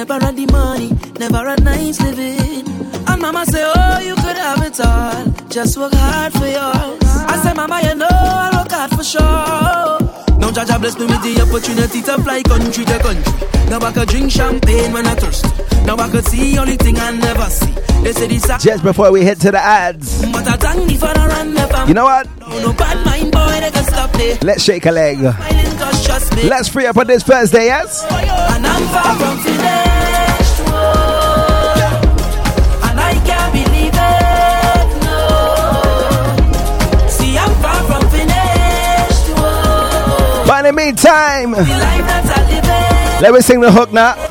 Never 0.00 0.18
had 0.24 0.34
the 0.34 0.46
money, 0.46 0.88
never 1.18 1.46
had 1.46 1.62
nice 1.62 2.00
living. 2.00 2.64
And 3.06 3.20
mama 3.20 3.44
say, 3.44 3.62
Oh, 3.62 3.98
you 3.98 4.14
could 4.14 4.38
have 4.46 4.62
it 4.64 4.80
all. 4.80 5.26
Just 5.50 5.76
work 5.76 5.92
hard 5.92 6.32
for 6.32 6.46
yours. 6.46 7.04
I 7.28 7.36
say, 7.42 7.52
Mama, 7.52 7.82
you 7.82 7.94
know 7.96 8.08
I 8.08 8.48
work 8.56 8.72
hard 8.72 8.90
for 8.96 9.04
sure. 9.04 10.00
Now 10.40 10.50
Jaja 10.56 10.80
bless 10.80 10.98
me 10.98 11.04
with 11.04 11.20
the 11.22 11.42
opportunity 11.44 12.00
to 12.00 12.16
fly 12.22 12.42
country 12.42 12.84
to 12.86 12.98
country. 12.98 13.48
Now 13.68 13.80
I 13.86 13.92
could 13.92 14.08
drink 14.08 14.30
champagne 14.32 14.90
when 14.94 15.06
I 15.06 15.14
thirst. 15.16 15.44
Now 15.84 15.96
I 15.96 16.08
could 16.08 16.24
see 16.24 16.56
only 16.56 16.76
thing 16.76 16.96
I 16.98 17.10
never 17.10 17.50
see. 17.50 17.74
They 18.02 18.12
say 18.12 18.28
this 18.28 18.46
Just 18.64 18.82
before 18.82 19.12
we 19.12 19.22
head 19.22 19.38
to 19.42 19.50
the 19.50 19.60
ads, 19.60 20.24
but 20.32 20.48
I 20.48 20.56
thank 20.56 20.86
me 20.86 20.96
for 20.96 21.12
the 21.12 21.26
run 21.28 21.52
never. 21.52 21.84
you 21.86 21.92
know 21.92 22.04
what? 22.04 22.26
No, 22.40 22.48
no 22.60 22.72
bad 22.72 23.04
mind 23.04 23.32
boy, 23.32 23.60
they 23.60 23.70
can 23.70 23.84
stop 23.84 24.10
there. 24.12 24.38
Let's 24.40 24.62
shake 24.64 24.86
a 24.86 24.92
leg. 24.92 25.18
Smiling 25.18 25.76
cause 25.76 26.06
trust 26.06 26.34
me. 26.36 26.48
Let's 26.48 26.68
free 26.70 26.86
up 26.86 26.96
on 26.96 27.06
this 27.06 27.22
Thursday, 27.22 27.66
yes? 27.66 28.06
The 40.70 40.76
meantime, 40.76 41.50
let 43.20 43.32
me 43.34 43.40
sing 43.40 43.60
the 43.60 43.72
hook 43.72 43.92
now. 43.92 44.14
Yeah. 44.14 44.30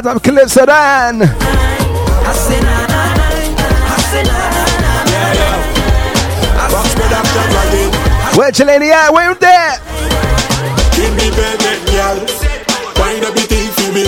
Box 0.00 0.20
production 0.22 0.64
again. 7.50 7.90
Where 8.38 8.52
Chelani 8.52 8.90
at? 8.90 9.10
Where 9.12 9.30
you 9.30 9.36
there? 9.38 9.78
Give 10.94 11.12
me 11.16 11.30
girl. 11.90 12.18
Wind 13.00 13.24
up 13.24 13.34
thing 13.34 13.70
for 13.72 13.90
me. 13.92 14.04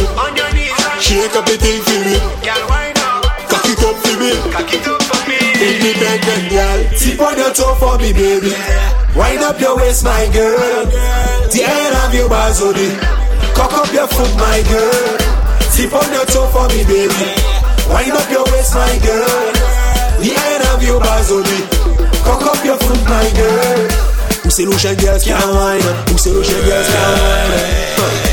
Shake 1.00 1.34
up 1.34 1.48
thing 1.48 1.82
for 1.82 1.98
me. 2.04 2.81
Up 4.54 4.68
for 4.68 4.72
me. 4.72 4.72
Cock 4.72 4.72
it 4.72 4.86
up 4.86 5.02
for 5.02 5.20
me. 5.28 5.38
Girl. 6.50 6.80
Tip 6.98 7.20
on 7.20 7.36
your 7.38 7.52
toe 7.52 7.74
for 7.76 7.98
me, 7.98 8.12
baby. 8.12 8.52
Wind 9.16 9.42
up 9.42 9.60
your 9.60 9.76
waist, 9.76 10.04
my 10.04 10.28
girl. 10.32 10.86
The 11.52 11.62
end 11.64 11.94
of 12.04 12.14
your 12.14 12.28
body. 12.28 12.88
Cock 13.54 13.72
up 13.72 13.92
your 13.92 14.08
foot, 14.08 14.32
my 14.36 14.62
girl. 14.68 15.18
Tip 15.72 15.92
on 15.94 16.12
your 16.12 16.26
toe 16.26 16.48
for 16.52 16.68
me, 16.68 16.84
baby. 16.84 17.24
Wind 17.88 18.12
up 18.12 18.30
your 18.30 18.44
waist, 18.52 18.74
my 18.74 18.98
girl. 19.04 19.52
The 20.20 20.32
end 20.32 20.64
of 20.72 20.82
your 20.82 21.00
body. 21.00 21.58
Cock 22.24 22.42
up 22.42 22.64
your 22.64 22.78
foot, 22.78 23.02
my 23.08 23.30
girl. 23.36 24.11
Say 24.52 24.66
girls 24.66 25.24
can't 25.24 25.54
wine? 25.54 25.80
Who 26.12 26.18
say 26.18 26.30
girls 26.30 26.46
can't 26.46 27.20
wine? 27.24 27.52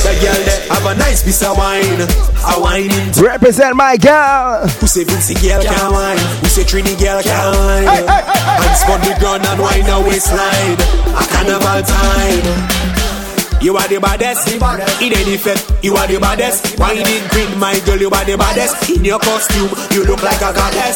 That 0.03 0.19
girl 0.19 0.36
there 0.43 0.67
have 0.67 0.86
a 0.86 0.99
nice 0.99 1.23
piece 1.23 1.41
of 1.41 1.55
wine. 1.55 2.01
A 2.43 2.60
whining. 2.60 3.13
Represent 3.15 3.73
my 3.77 3.95
girl. 3.95 4.67
Who 4.84 4.88
say 4.88 5.05
Vincy 5.05 5.39
girl 5.39 5.63
can't 5.63 5.93
wine? 5.93 6.17
Who 6.43 6.47
say 6.51 6.63
Trini 6.63 6.99
girl 6.99 7.23
can't 7.23 7.55
wine? 7.55 7.88
Hands 8.03 8.84
on 8.91 8.99
the 8.99 9.15
ground 9.17 9.47
and 9.47 9.62
wine 9.62 9.88
a 9.88 10.01
waistline. 10.03 10.75
A 11.15 11.23
carnival 11.23 11.88
time. 11.88 12.98
You 13.62 13.76
are 13.76 13.88
the 13.88 14.00
baddest 14.00 14.48
In 15.02 15.12
any 15.13 15.36
fit, 15.38 15.60
you 15.84 15.95
are 15.95 16.08
the 16.08 16.17
baddest 16.19 16.80
Whining 16.80 17.28
queen, 17.30 17.60
my 17.60 17.78
girl, 17.86 17.98
you 18.00 18.10
are 18.10 18.24
the 18.24 18.38
baddest 18.38 18.89
In 18.89 19.04
your 19.04 19.19
costume, 19.19 19.69
you 19.91 20.06
look 20.06 20.24
like 20.24 20.39
a 20.39 20.54
goddess 20.56 20.95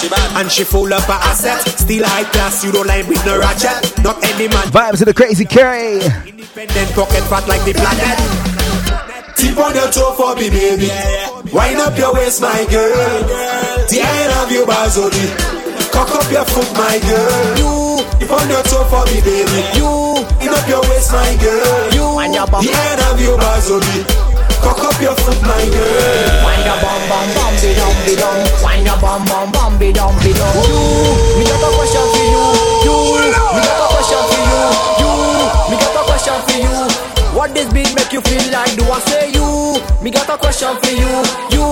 She 0.00 0.08
bad 0.08 0.40
And 0.40 0.50
she 0.50 0.64
full 0.64 0.92
of 0.92 1.04
her 1.04 1.20
asset 1.20 1.60
Still 1.78 2.04
high 2.06 2.24
class, 2.24 2.64
you 2.64 2.72
don't 2.72 2.86
line 2.86 3.06
with 3.08 3.24
no 3.26 3.38
ratchet 3.38 4.02
Not 4.02 4.24
any 4.24 4.48
man 4.48 4.68
Vibes 4.72 4.98
to 4.98 5.04
the 5.04 5.12
crazy 5.14 5.44
Carrie. 5.44 6.00
Independent 6.26 6.90
pocket 6.92 7.22
fat 7.28 7.46
like 7.46 7.64
the 7.64 7.74
planet. 7.74 8.16
Tip 9.36 9.56
on 9.58 9.74
your 9.74 9.90
toe 9.90 10.14
for 10.16 10.34
me, 10.34 10.50
baby. 10.50 10.88
Wind 11.52 11.78
up 11.78 11.96
your 11.96 12.12
waist, 12.14 12.40
my 12.40 12.66
girl. 12.70 13.22
The 13.86 14.00
end 14.00 14.32
of 14.42 14.50
your 14.50 14.66
body. 14.66 15.67
Cock 15.98 16.14
up 16.14 16.30
your 16.30 16.46
foot, 16.46 16.70
my 16.78 16.94
girl. 17.02 17.58
You 17.58 18.06
tip 18.22 18.30
on 18.30 18.46
your 18.46 18.62
toe 18.70 18.86
for 18.86 19.02
me, 19.10 19.18
baby. 19.18 19.66
You 19.74 19.90
wind 20.38 20.54
up 20.54 20.68
your 20.70 20.78
waist, 20.86 21.10
my 21.10 21.34
girl. 21.42 21.90
You 21.90 22.06
the 22.14 22.70
end 22.70 23.02
of 23.10 23.18
your 23.18 23.34
body. 23.34 24.06
Cock 24.62 24.78
up 24.78 24.94
your 25.02 25.18
foot, 25.18 25.42
my 25.42 25.58
girl. 25.66 26.46
Wind 26.46 26.62
your 26.62 26.78
bum 26.78 27.02
bum 27.10 27.26
bum 27.34 27.54
be 27.58 27.74
dum 27.74 27.96
be 28.06 28.14
dum. 28.14 28.38
Wind 28.62 28.86
your 28.86 28.98
bum 29.02 29.26
bum 29.26 29.50
bum 29.50 29.74
be 29.74 29.90
dum 29.90 30.14
be 30.22 30.30
dum. 30.38 30.54
You, 30.70 30.78
me 31.34 31.44
got 31.50 31.66
a 31.66 31.70
question 31.74 32.06
for 32.14 32.17
this 37.58 37.72
beat 37.74 37.90
make 37.94 38.12
you 38.12 38.20
feel 38.22 38.44
like? 38.52 38.70
Do 38.78 38.84
I 38.86 38.98
say 39.10 39.30
you? 39.34 39.82
Me 40.02 40.10
got 40.10 40.30
a 40.30 40.38
question 40.38 40.74
for 40.78 40.94
you. 40.94 41.10
You, 41.50 41.66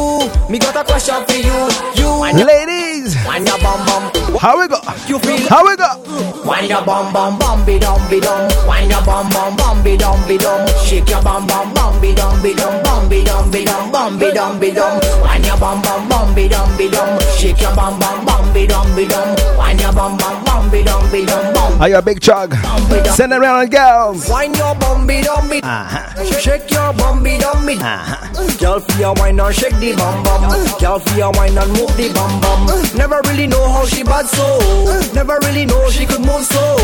me 0.51 0.59
got 0.59 0.75
a 0.75 0.83
question 0.83 1.23
for 1.27 1.39
you. 1.39 1.59
You, 1.95 2.11
Ladies, 2.45 3.15
wind 3.25 3.47
your 3.47 3.59
bum 3.63 3.79
bum. 3.87 4.03
how 4.43 4.59
we 4.59 4.67
go? 4.67 4.79
You 5.07 5.19
feel 5.23 5.47
How 5.49 5.63
we 5.63 5.77
go? 5.77 5.87
Wind 6.45 6.69
your 6.69 6.83
bum 6.85 7.13
bum 7.13 7.39
bum 7.39 7.65
be 7.65 7.79
dum 7.79 8.01
be 8.11 8.21
dum. 8.21 8.51
Wind 8.67 8.91
your 8.91 9.03
bum 9.05 9.31
bum 9.31 9.55
bum 9.57 9.83
be 9.85 9.97
dum 9.97 10.19
be 10.27 10.37
dum. 10.39 10.67
Shake 10.83 11.09
your 11.09 11.23
bum 11.23 11.47
bum 11.47 11.73
bum 11.75 12.01
be 12.01 12.15
dum 12.15 12.43
be 12.43 12.55
dum 12.55 12.83
bum 12.83 13.09
be 13.09 13.23
dum 13.25 13.51
be 13.51 13.65
dum 13.65 13.93
bum 13.93 14.19
be 14.19 14.33
dum 14.33 14.59
be 14.59 14.71
dum. 14.73 14.99
Wind 15.23 15.47
your 15.47 15.57
bum 15.59 15.83
bum 15.83 16.09
bum 16.09 16.35
be 16.35 16.49
dum 16.49 16.77
be 16.77 16.91
dum. 16.91 17.19
Shake 17.37 17.61
your 17.61 17.75
bum 17.77 17.99
bum 18.01 18.25
bum 18.25 18.53
be 18.55 18.67
dum 18.67 18.97
be 18.97 19.07
dum. 19.07 19.37
Wind 19.59 19.81
your 19.81 19.93
bum 19.93 20.17
bum 20.17 20.45
bum 20.45 20.71
be 20.71 20.83
dum 20.83 21.11
be 21.13 21.27
dum 21.27 21.53
bum. 21.53 21.81
Are 21.81 21.89
you 21.89 21.97
a 21.97 22.03
big 22.03 22.21
chug? 22.21 22.55
Send 23.15 23.33
it 23.33 23.39
around, 23.39 23.71
girls. 23.71 24.29
Wind 24.31 24.57
your 24.57 24.75
bum 24.77 25.07
be 25.07 25.21
dum 25.23 25.49
be. 25.49 25.61
Uh-huh. 25.63 26.25
Shake 26.41 26.71
your 26.71 26.93
bum 26.95 27.23
be 27.23 27.39
dum 27.39 27.67
be. 27.67 27.75
Uh-huh. 27.75 28.57
Girl 28.59 28.81
feel 28.81 29.01
your 29.01 29.15
wine 29.17 29.39
and 29.39 29.55
shake 29.55 29.77
the 29.81 29.95
bum 29.97 30.23
bum. 30.23 30.43
Girl 30.81 30.99
feel 30.99 31.19
your 31.19 31.33
wine 31.33 31.59
and 31.59 31.71
move 31.73 31.95
the 31.97 32.11
bum 32.15 32.41
bum. 32.41 32.67
Never 32.97 33.21
really 33.29 33.47
know 33.47 33.69
how 33.69 33.85
she 33.85 34.03
bad 34.03 34.27
so. 34.27 35.13
Never 35.13 35.39
really 35.43 35.67
know 35.67 35.91
she 35.91 36.07
could 36.07 36.21
move 36.21 36.45
so. 36.45 36.77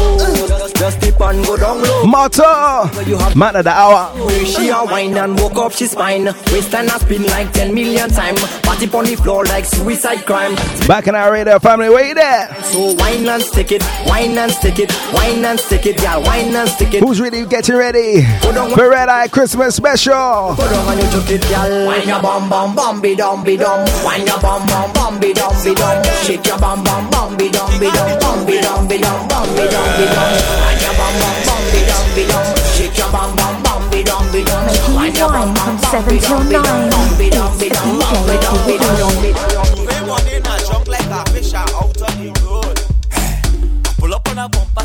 Just 0.76 1.00
tip 1.00 1.20
and 1.20 1.44
go 1.46 1.56
down 1.56 1.80
low. 1.80 2.02
Have 2.02 3.36
Man 3.36 3.56
of 3.56 3.64
the 3.64 3.70
hour. 3.70 4.12
she 4.44 4.68
a 4.68 4.84
wine 4.84 5.16
and 5.16 5.38
woke 5.40 5.56
up 5.56 5.72
she 5.72 5.86
spine. 5.86 6.24
Waist 6.52 6.74
and 6.74 6.88
a 6.88 6.98
spin 6.98 7.22
like 7.24 7.52
10 7.52 7.72
million 7.74 8.10
time. 8.10 8.34
Party 8.62 8.86
on 8.90 9.04
the 9.04 9.16
floor 9.16 9.44
like 9.44 9.64
suicide 9.64 10.26
crime. 10.26 10.41
Back 10.42 11.06
in 11.06 11.14
our 11.14 11.30
radio 11.32 11.58
family, 11.60 11.88
where 11.88 12.04
you 12.04 12.14
there? 12.14 12.52
So 12.64 12.94
wine 12.98 13.28
and 13.28 13.42
stick 13.42 13.70
it, 13.70 13.82
wine 14.06 14.36
and 14.36 14.50
stick 14.50 14.80
it, 14.80 14.90
wine 15.14 15.44
and 15.44 15.58
stick 15.58 15.86
it, 15.86 16.02
yeah, 16.02 16.16
wine 16.18 16.54
and 16.54 16.68
stick 16.68 16.94
it. 16.94 17.00
Who's 17.00 17.20
really 17.20 17.46
getting 17.46 17.76
ready 17.76 18.24
for 18.42 18.90
Red 18.90 19.08
Eye 19.08 19.28
Christmas 19.28 19.76
Special? 19.76 20.56
Go 20.58 20.68
down 20.68 20.98
and 20.98 21.00
you 21.00 21.10
took 21.14 21.30
it, 21.30 21.42
girl. 21.46 21.86
Wine 21.86 22.08
your 22.08 22.20
bum 22.20 22.48
bum 22.50 22.74
bum 22.74 23.00
be 23.00 23.14
dum 23.14 23.44
be 23.44 23.56
dum. 23.56 23.86
Wine 24.02 24.26
your 24.26 24.40
bum 24.40 24.66
bum 24.66 24.92
bum 24.92 25.20
be 25.20 25.32
dum 25.32 25.54
be 25.62 25.74
dum. 25.74 26.02
Shake 26.26 26.44
your 26.46 26.58
bum 26.58 26.82
bum 26.82 27.08
bum 27.10 27.36
be 27.36 27.48
dum 27.48 27.70
be 27.78 27.86
dum 27.86 28.18
bum 28.18 28.44
be 28.44 28.60
dum 28.60 28.88
be 28.88 28.98
dum 28.98 29.28
bum 29.28 29.46
be 29.54 29.64
dum 29.70 29.88
be 29.94 30.04
dum. 30.10 30.28
Wine 30.58 30.82
your 30.82 30.94
bum 30.98 31.14
bum 31.22 31.38
bum 31.46 31.62
be 31.70 31.80
dum 31.86 32.06
be 32.18 32.22
dum. 32.26 32.46
Shake 32.74 32.98
your 32.98 33.10
bum 33.14 33.30
bum 33.38 33.62
bum 33.62 33.82
be 33.94 34.02
dum 34.02 34.26
be 34.34 34.42
dum. 34.42 34.66
Wine 34.98 35.14
your 35.14 35.30
bum 35.30 35.54
bum 35.54 35.78
bum 35.78 36.02
be 36.10 36.18
dum 36.18 36.42
be 36.50 36.58
dum 36.58 36.90
bum 36.90 37.08
be 37.14 37.30
dum 37.30 37.50
be 37.62 37.68
dum 37.70 37.98
bum 38.02 38.18
be 38.26 38.34
dum 38.42 38.58
be 38.66 39.30
dum 39.30 39.71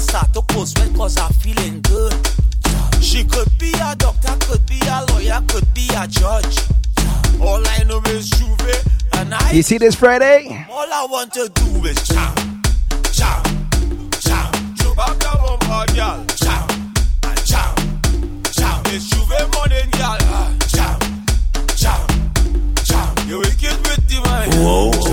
a 0.10 0.14
bumper, 0.14 0.26
start 0.26 0.34
to 0.34 0.42
post 0.54 0.78
sweat 0.78 0.96
cause 0.96 1.18
I'm 1.18 1.32
feeling 1.34 1.82
good. 1.82 2.14
She 3.02 3.24
could 3.24 3.50
be 3.58 3.72
a 3.74 3.96
doctor, 3.96 4.36
could 4.48 4.66
be 4.66 4.80
a 4.88 5.06
lawyer, 5.12 5.42
could 5.48 5.74
be 5.74 5.88
a 5.96 6.08
judge. 6.08 6.58
All 7.40 7.62
I 7.66 7.84
know 7.88 8.02
is 8.08 8.30
J'ouvert, 8.32 9.20
and 9.22 9.34
I. 9.34 9.52
You 9.52 9.62
see 9.64 9.78
this 9.78 9.96
Friday? 9.96 10.66
All 10.70 10.88
I 10.92 11.06
want 11.10 11.34
to 11.34 11.50
do 11.50 11.86
is 11.86 11.98
chow, 12.08 12.34
chow, 13.14 13.44
chow. 14.20 14.52
Chewbacca 14.76 15.34
bumper, 15.40 15.94
girl. 15.94 16.26
Chow, 16.36 16.68
and 17.24 17.46
chow, 17.46 17.76
chow. 18.52 18.82
It's 18.88 19.10
J'ouvert 19.14 19.54
morning, 19.54 19.90
girl. 19.92 20.18
Ah, 20.30 20.54
Chow, 20.68 21.00
chow, 21.76 22.08
chow. 22.84 23.26
You 23.28 23.40
wicked 23.40 23.78
with 23.88 24.08
the 24.10 24.22
mind. 24.26 24.54
Whoa. 24.56 25.07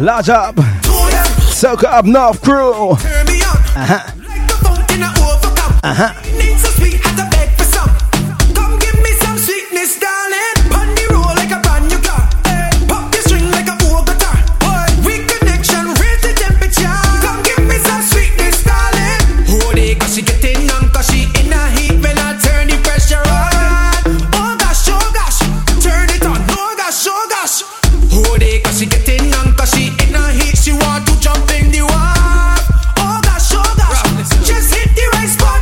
Large 0.00 0.28
up. 0.28 0.56
Soak 1.50 1.82
up 1.84 2.04
North 2.04 2.40
Crew. 2.40 2.96
turn 2.96 3.26
me 3.26 3.42
on. 3.42 3.56
Uh-huh. 5.84 6.47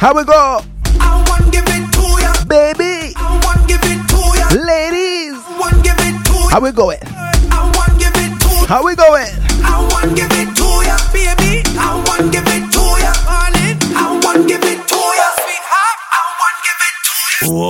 How 0.07 0.15
we 0.15 0.23
go? 0.23 0.63
I 1.03 1.19
want 1.27 1.51
give 1.51 1.67
it 1.67 1.83
to 1.99 2.07
ya. 2.23 2.31
Baby. 2.47 3.11
I 3.19 3.43
want 3.43 3.67
give 3.67 3.83
it 3.83 3.99
to 4.07 4.21
ya. 4.39 4.47
Ladies. 4.55 5.35
I 5.35 5.59
want 5.59 5.83
give 5.83 5.99
it 5.99 6.15
to 6.31 6.35
ya. 6.47 6.47
How 6.47 6.61
we 6.63 6.71
going? 6.71 7.03
I 7.51 7.67
want 7.75 7.99
give 7.99 8.15
it 8.15 8.31
to 8.39 8.47
ya. 8.55 8.71
How 8.71 8.87
we 8.87 8.95
going? 8.95 9.27
I 9.67 9.83
want 9.91 10.15
give 10.15 10.31
it 10.31 10.55
to 10.63 10.69
ya, 10.87 10.95
baby. 11.11 11.67
I 11.75 11.99
want 12.07 12.31
give 12.31 12.47
it 12.47 12.71
to 12.71 12.85
ya, 13.03 13.13
darling. 13.27 13.83
I 13.99 14.15
want 14.23 14.47
give 14.47 14.63
it 14.63 14.79
to 14.79 14.95
ya, 14.95 15.29
sweetheart. 15.43 15.99
I 16.15 16.23
want 16.39 16.57
give 16.63 16.81
it 16.87 16.95
to 17.03 17.15
ya. 17.27 17.67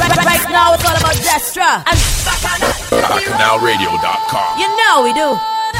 Right, 0.00 0.16
right 0.24 0.48
now 0.48 0.72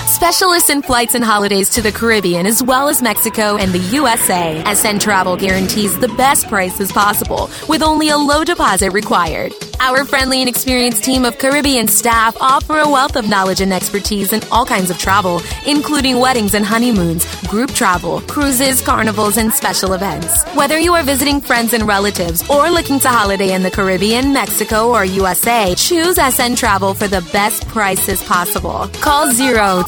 Specialists 0.06 0.68
in 0.68 0.82
flights 0.82 1.14
and 1.14 1.24
holidays 1.24 1.70
to 1.70 1.80
the 1.80 1.90
Caribbean 1.90 2.44
as 2.46 2.62
well 2.62 2.88
as 2.88 3.00
Mexico 3.00 3.56
and 3.56 3.72
the 3.72 3.78
USA. 3.78 4.62
SN 4.74 4.98
Travel 4.98 5.34
guarantees 5.34 5.98
the 5.98 6.08
best 6.08 6.46
prices 6.46 6.92
possible 6.92 7.48
with 7.70 7.82
only 7.82 8.10
a 8.10 8.16
low 8.16 8.44
deposit 8.44 8.92
required. 8.92 9.52
Our 9.80 10.04
friendly 10.04 10.40
and 10.40 10.48
experienced 10.48 11.04
team 11.04 11.24
of 11.24 11.38
Caribbean 11.38 11.88
staff 11.88 12.36
offer 12.40 12.78
a 12.78 12.88
wealth 12.88 13.16
of 13.16 13.28
knowledge 13.28 13.60
and 13.60 13.72
expertise 13.72 14.32
in 14.32 14.40
all 14.52 14.64
kinds 14.64 14.88
of 14.88 14.98
travel, 14.98 15.42
including 15.66 16.20
weddings 16.20 16.54
and 16.54 16.64
honeymoons, 16.64 17.24
group 17.48 17.70
travel, 17.70 18.20
cruises, 18.22 18.80
carnivals, 18.80 19.36
and 19.36 19.52
special 19.52 19.92
events. 19.92 20.44
Whether 20.54 20.78
you 20.78 20.94
are 20.94 21.02
visiting 21.02 21.40
friends 21.40 21.72
and 21.72 21.86
relatives 21.88 22.48
or 22.48 22.70
looking 22.70 23.00
to 23.00 23.08
holiday 23.08 23.52
in 23.52 23.62
the 23.62 23.70
Caribbean, 23.70 24.32
Mexico, 24.32 24.90
or 24.90 25.04
USA, 25.04 25.74
choose 25.74 26.16
SN 26.16 26.54
Travel 26.54 26.94
for 26.94 27.08
the 27.08 27.26
best 27.32 27.66
prices 27.68 28.22
possible. 28.22 28.88
Call 29.00 29.30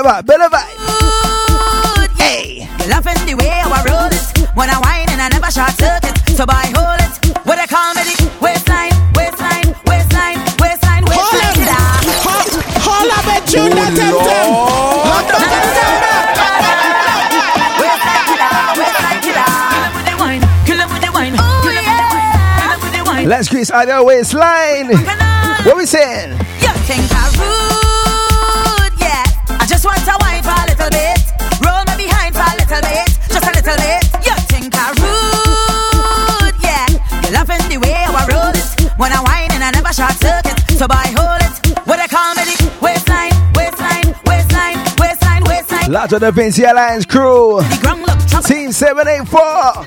Bit. 0.02 0.26
Bit 0.26 0.26
of 0.26 0.26
vibe, 0.26 0.26
bit 0.26 0.40
of 0.40 0.50
vibe. 0.52 0.76
Yeah. 2.18 2.24
Hey. 2.24 2.68
Loving 2.88 3.26
the 3.26 3.34
way 3.34 3.48
how 3.48 3.70
I 3.70 3.82
roll 3.86 4.10
it. 4.10 4.50
When 4.54 4.68
I 4.68 4.78
whine 4.82 5.08
and 5.10 5.20
I 5.22 5.28
never 5.28 5.50
short 5.50 5.70
circuit. 5.78 6.18
So 6.34 6.44
boy, 6.46 6.66
hold 6.74 6.98
it. 6.98 7.12
What 7.46 7.58
I 7.58 7.66
call 7.66 7.94
me 7.94 8.02
the 8.02 8.14
waistline, 8.42 8.90
waistline, 9.14 9.74
waistline, 9.86 10.38
waistline, 10.58 11.04
waistline. 11.06 11.54
Killer. 11.54 11.86
Holla, 12.82 13.18
bet 13.26 13.46
you 13.54 13.70
that 13.70 13.94
oh, 13.94 14.02
them 14.02 14.18
them. 14.26 14.50
Waistline 17.78 18.22
killer, 18.26 18.50
waistline 18.82 19.20
killer. 19.22 19.46
Kill 19.46 19.82
'em 19.82 19.94
with 19.94 20.06
the 20.10 20.14
wine, 20.18 20.42
kill 20.66 20.80
'em 20.82 20.90
with 20.90 21.02
the 21.02 21.10
wine, 21.14 21.34
kill 21.38 21.78
'em 21.78 21.78
with 21.78 21.78
the 21.78 21.78
wine, 21.78 22.18
kill 22.58 22.74
'em 22.74 22.78
with 22.82 22.92
the 22.92 23.02
wine. 23.06 23.26
Let's 23.28 23.48
grease 23.48 23.70
either 23.70 24.02
waistline. 24.02 24.90
What 25.64 25.76
we 25.76 25.86
saying? 25.86 26.41
So 40.82 40.88
boy, 40.88 41.14
hold 41.14 41.38
it. 41.46 41.78
What 41.86 42.00
I 42.00 42.08
call 42.08 42.34
me 42.34 42.42
the 42.42 42.58
waistline, 42.82 43.30
waistline, 43.54 44.18
waistline, 44.26 44.82
waistline, 44.98 45.44
waistline. 45.44 45.92
Lots 45.92 46.12
of 46.12 46.22
the 46.22 46.32
Vincy 46.32 46.68
Alliance 46.68 47.06
crew. 47.06 47.62
The 47.62 47.78
ground 47.80 48.02
look 48.02 48.18
trouble. 48.26 48.48
Team 48.48 48.72
784. 48.72 49.86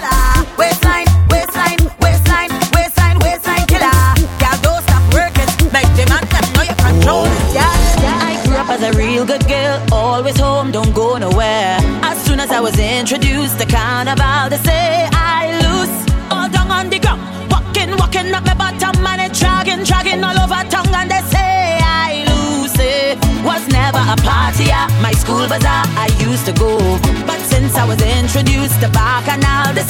Waistline, 0.55 1.03
waistline, 1.27 1.83
waistline, 1.99 2.47
waistline, 2.71 3.19
waistline 3.19 3.67
killer. 3.67 3.91
Girl, 4.39 4.55
don't 4.63 4.83
stop 4.87 5.03
working. 5.11 5.51
Make 5.75 5.91
them 5.99 6.15
and 6.15 6.27
them 6.31 6.47
know 6.55 6.63
you 6.63 6.75
control 6.79 7.27
it, 7.27 7.43
yeah. 7.51 8.31
I 8.31 8.39
grew 8.47 8.55
up 8.55 8.69
as 8.69 8.81
a 8.87 8.95
real 8.95 9.25
good 9.25 9.45
girl, 9.49 9.83
always 9.91 10.39
home, 10.39 10.71
don't 10.71 10.95
go 10.95 11.17
nowhere. 11.17 11.75
As 12.07 12.23
soon 12.23 12.39
as 12.39 12.51
I 12.51 12.61
was 12.61 12.79
introduced 12.79 13.59
to 13.59 13.65
my 25.01 25.11
school 25.11 25.47
bazaar, 25.47 25.83
I 25.99 26.07
used 26.19 26.45
to 26.45 26.53
go. 26.53 26.77
But 27.27 27.39
since 27.41 27.75
I 27.75 27.85
was 27.85 28.01
introduced 28.01 28.79
to 28.81 28.89
Bacchanal, 28.89 29.73
they 29.75 29.83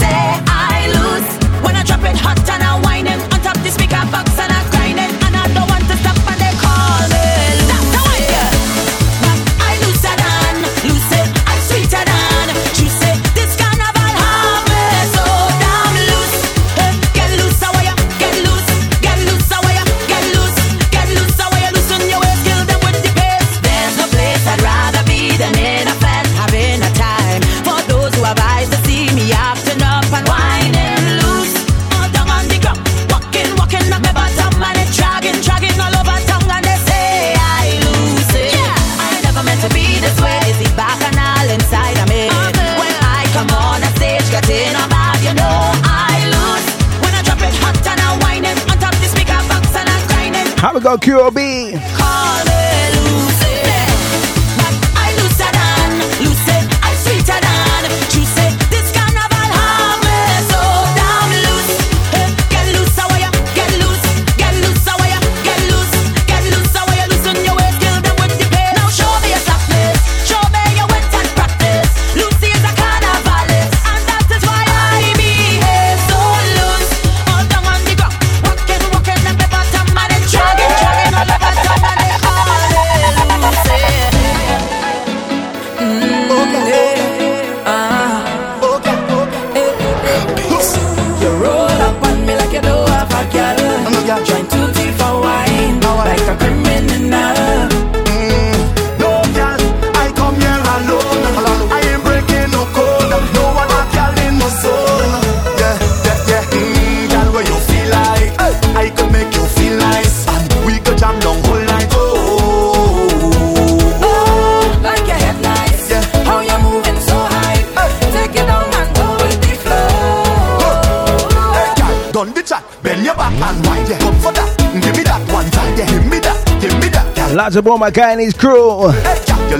My 127.77 127.91
guy 127.91 128.11
and 128.13 128.21
his 128.21 128.33
crew. 128.33 128.87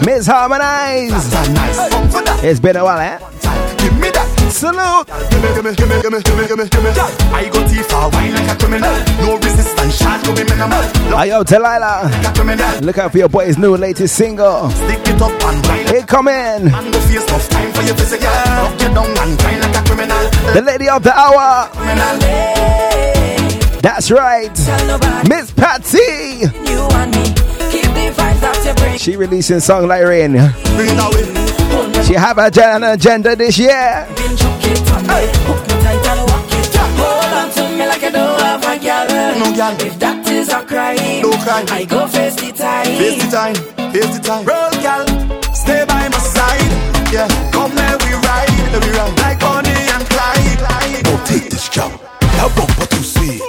Miss 0.06 0.25
Harmonize. 0.25 1.12
It's 2.43 2.60
been 2.60 2.75
a 2.78 2.84
while, 2.84 2.99
eh? 2.99 3.19
Give 3.78 3.93
me 3.99 4.10
that. 4.10 4.28
Salute. 4.51 5.10
I 7.34 7.49
go 7.51 7.67
teeth 7.67 7.91
for 7.91 8.10
wine 8.10 8.34
like 8.34 8.49
a 8.49 8.56
criminal. 8.58 8.95
No 9.19 9.38
resistance, 9.38 9.97
shot 9.97 10.23
to 10.25 10.34
be 10.34 10.43
minimal. 10.43 10.82
Hey, 11.19 11.30
yo, 11.30 11.43
Delilah. 11.43 12.10
Look 12.82 12.97
out 12.97 13.12
for 13.12 13.17
your 13.17 13.30
boy's 13.30 13.58
new 13.58 13.75
latest 13.75 14.15
single. 14.15 14.69
Stick 14.71 15.08
it 15.08 15.21
up 15.21 15.32
and 15.32 15.65
wine. 15.67 15.88
It 15.93 16.08
come 16.08 16.28
in. 16.30 16.73
And 16.73 16.93
the 16.93 16.99
face 17.01 17.30
of 17.32 17.49
time 17.49 17.71
for 17.73 17.84
your 17.84 17.95
physical. 17.95 18.28
Rock 18.28 18.82
you 18.82 18.89
down 18.89 19.17
and 19.17 19.38
grind 19.38 19.62
like 19.62 19.75
a 19.75 19.84
criminal. 19.86 20.30
The 20.54 20.62
lady 20.65 20.89
of 20.89 21.04
the 21.04 21.13
hour. 21.13 21.69
Criminal. 21.73 22.19
That's 23.82 24.10
right. 24.10 24.58
Miss 25.28 25.51
Patsy. 25.51 26.49
She 28.97 29.15
releasing 29.17 29.60
song 29.60 29.88
like 29.88 30.03
rain. 30.03 30.31
Bring 30.31 30.89
it 30.89 30.99
away. 30.99 32.03
She 32.03 32.13
have 32.13 32.38
a 32.38 32.49
gen- 32.49 32.84
an 32.84 32.93
agenda 32.93 33.36
this 33.36 33.58
year. 33.58 34.08
Been 34.15 34.36
chuck 34.38 34.63
it 34.63 34.91
on 34.91 35.03
me, 35.03 35.27
hook 35.45 35.62
me 35.67 35.75
tight 35.84 36.08
and 36.08 36.21
walk 36.29 36.51
it. 36.51 36.75
Hold 36.75 37.34
on 37.34 37.49
to 37.51 37.63
me 37.77 37.86
like 37.88 38.01
you 38.01 38.12
don't 38.12 38.39
have 38.41 38.63
a 38.63 38.79
girl. 38.79 39.08
No. 39.39 39.86
If 39.86 39.99
that 39.99 40.27
is 40.29 40.49
a 40.49 40.62
crime, 40.65 41.21
No 41.21 41.31
crime. 41.43 41.65
I 41.69 41.84
go 41.86 42.08
face 42.08 42.36
the 42.36 42.51
time. 42.51 42.86
Face 42.86 43.23
the 43.23 43.29
time, 43.31 43.55
face 43.91 44.17
the 44.17 44.21
time. 44.23 44.45
Roll, 44.45 44.71
girl, 44.81 45.05
stay 45.53 45.86
by 45.88 46.08
my 46.10 46.17
side. 46.19 46.71
Yeah, 47.12 47.27
come 47.51 47.73
let 47.75 48.01
we 48.03 48.13
ride, 48.13 48.49
let 48.73 48.84
we 48.86 48.91
ride 48.95 49.17
like 49.19 49.39
Bonnie 49.39 49.69
and 49.69 50.05
Clyde. 50.08 50.58
Clyde. 50.60 51.03
Now 51.03 51.23
take 51.25 51.49
this 51.49 51.67
job. 51.69 51.91
That 52.21 52.51
bumper 52.55 52.86
too 52.88 53.03
sweet. 53.03 53.41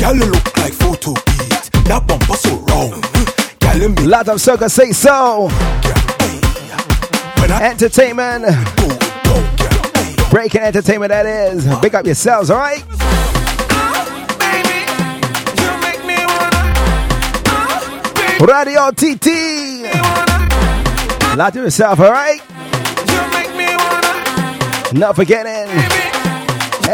Girl, 0.00 0.14
you 0.16 0.26
look 0.30 0.56
like 0.58 0.72
photo 0.74 1.12
beat. 1.14 1.70
That 1.88 2.04
bumper 2.06 2.36
so 2.36 2.56
of 4.12 4.40
circus 4.40 4.74
say 4.74 4.92
so. 4.92 5.48
Entertainment. 7.60 8.44
Breaking 10.30 10.60
entertainment, 10.60 11.10
that 11.10 11.24
is. 11.24 11.66
Big 11.80 11.94
up 11.94 12.04
yourselves, 12.04 12.50
all 12.50 12.58
right? 12.58 12.84
Radio 18.40 18.90
TT. 18.90 19.88
Lot 21.36 21.54
to 21.54 21.60
yourself, 21.60 22.00
all 22.00 22.10
right? 22.10 22.40
Not 24.92 25.16
forgetting 25.16 25.68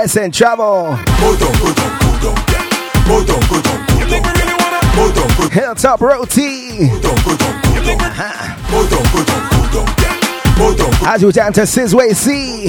SN 0.07 0.31
Travel. 0.31 0.95
Hilltop 0.95 1.63
Roti. 1.63 1.89
As 3.11 3.27
you 3.27 3.63
down 3.63 3.88
to 11.59 11.65
Sizway 11.65 12.15
C. 12.15 12.67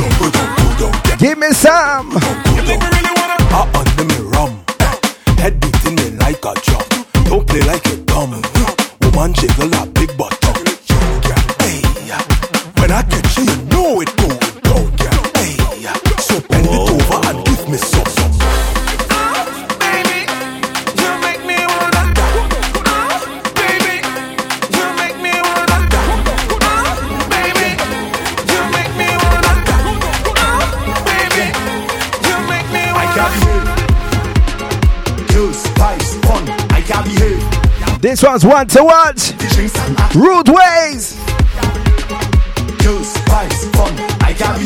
Give 1.20 1.38
me 1.38 1.52
some. 1.52 2.10
I 3.52 3.70
under 3.76 4.06
me 4.06 4.18
rum. 4.32 4.64
Head 5.38 5.60
beating 5.60 5.96
me 5.96 6.18
like 6.18 6.44
a 6.44 6.56
drum. 6.62 7.06
Don't 7.26 7.48
play 7.48 7.62
like 7.62 7.86
a 7.86 7.98
dumb. 7.98 8.42
Woman 9.02 9.34
jiggle 9.34 9.74
a 9.76 9.86
big 9.86 10.18
bottom. 10.18 10.39
This 38.20 38.28
one's 38.28 38.46
one 38.46 38.68
to 38.68 38.84
watch. 38.84 39.32
Rude 40.14 40.50
ways. 40.50 41.16
Girls, 42.84 43.08
spice, 43.14 43.64
fun. 43.72 43.96
I 44.20 44.36
can. 44.36 44.60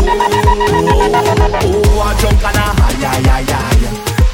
Oh, 0.00 1.12
oh, 1.60 2.00
a 2.00 2.16
junk 2.18 2.40
and 2.40 2.56
a 2.56 2.64
high, 2.64 2.96
high, 3.04 3.44
high. 3.44 3.92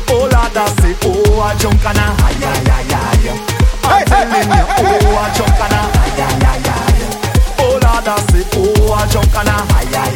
Oh, 0.08 0.30
Lord, 0.30 0.54
I 0.54 0.70
say, 0.78 0.94
oh, 1.02 1.42
a 1.42 1.58
junk 1.58 1.84
and 1.84 1.98
a 1.98 2.06
high, 2.14 2.30
high, 2.30 2.62
high, 2.62 2.94
high. 2.94 3.34
I'm 3.82 4.06
telling 4.06 4.46
you, 4.46 4.62
oh, 4.62 5.18
a 5.18 5.34
junk 5.34 5.58
and 5.58 5.74
a 5.74 5.82
high, 5.82 6.22
high, 6.22 6.46
high, 6.46 6.62
high. 6.62 7.58
Oh, 7.58 7.74
Lord, 7.82 8.06
I 8.06 8.22
say, 8.30 8.46
oh, 8.54 8.94
a 8.94 9.02
junk 9.10 9.34
and 9.34 9.48
a 9.48 9.50
high, 9.50 9.82
high. 9.82 10.14
Hey, 10.14 10.15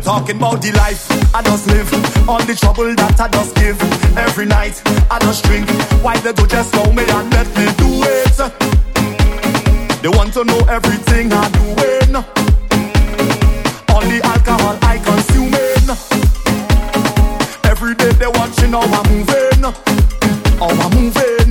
they 0.00 0.04
talking 0.04 0.36
about 0.36 0.62
the 0.62 0.72
life 0.72 1.06
I 1.34 1.42
just 1.42 1.66
live, 1.68 1.92
all 2.28 2.42
the 2.44 2.54
trouble 2.54 2.94
that 2.94 3.20
I 3.20 3.28
just 3.28 3.54
give. 3.56 3.80
Every 4.16 4.46
night 4.46 4.80
I 5.10 5.18
just 5.20 5.44
drink, 5.44 5.68
why 6.02 6.16
they 6.20 6.32
do 6.32 6.46
just 6.46 6.72
call 6.72 6.92
me 6.92 7.04
and 7.08 7.30
let 7.32 7.46
me 7.56 7.66
do 7.76 7.88
it? 8.04 8.36
They 10.02 10.08
want 10.08 10.32
to 10.34 10.44
know 10.44 10.60
everything 10.68 11.32
I'm 11.32 11.52
doing, 11.52 12.16
all 13.90 14.04
the 14.12 14.20
alcohol 14.24 14.78
I 14.82 14.98
consuming. 14.98 15.88
Every 17.64 17.94
day 17.94 18.12
they 18.12 18.26
watching 18.26 18.72
how 18.72 18.82
I'm 18.82 19.06
moving, 19.12 19.62
how 20.58 20.70
I'm 20.70 20.90
moving. 20.96 21.50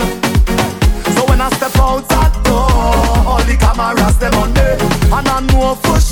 So 1.16 1.26
when 1.30 1.42
I 1.42 1.50
step 1.58 1.76
out 1.78 2.08
that 2.10 2.34
door, 2.44 2.70
all 3.30 3.44
the 3.44 3.56
cameras 3.60 4.18
them 4.18 4.34
on 4.36 4.54
there, 4.54 4.78
and 5.14 5.28
I 5.28 5.40
know 5.52 5.76
for 5.76 6.00
sure 6.00 6.09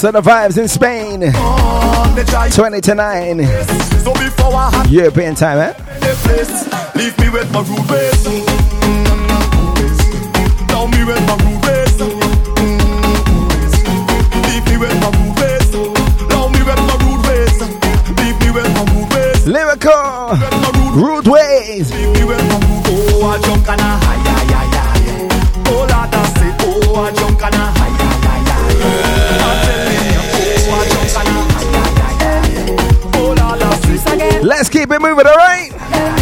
So 0.00 0.10
the 0.10 0.22
vibes 0.22 0.56
in 0.56 0.66
Spain. 0.66 1.20
20 1.20 2.80
to 2.80 2.94
9. 2.94 3.44
So 4.00 4.14
before 4.14 4.54
I 4.54 4.70
have 4.72 4.90
European 4.90 5.34
time, 5.34 5.58
eh? 5.58 5.74
leave 6.96 7.18
me 7.18 7.28
with 7.28 7.52
my 7.52 7.60
ways. 7.60 8.24
Tell 10.68 10.88
me 10.88 11.04
with 11.04 11.20
my 11.28 11.36
ways. 11.68 12.00
Leave 14.48 14.64
me 14.72 14.76
with 14.80 14.96
my 15.04 15.10
ways. 15.36 15.68
Tell 16.30 16.48
me 16.48 16.60
with 16.64 16.80
my. 16.88 16.96
Leave 18.16 18.40
me 18.40 18.50
with 18.56 18.72
my 18.72 18.84
ways. 19.14 19.46
Lyrical. 19.46 20.32
Rude 20.96 21.28
ways. 21.28 21.92
Leave 21.92 22.12
me 22.14 22.24
with 22.24 22.40
my 22.48 22.56
rude 22.56 23.20
Oh, 23.20 23.36
a 23.36 23.38
junk 23.44 23.68
and 23.68 23.80
high, 23.82 24.00
high, 24.00 24.48
high, 24.48 24.80
high. 24.80 25.68
Oh, 25.68 25.84
I 25.92 26.08
say, 26.38 26.56
oh, 26.64 27.04
a 27.04 27.12
junk 27.12 27.42
and 27.44 27.54
a 27.54 27.79
Let's 34.42 34.70
keep 34.70 34.90
it 34.90 35.02
moving, 35.02 35.26
alright? 35.26 36.19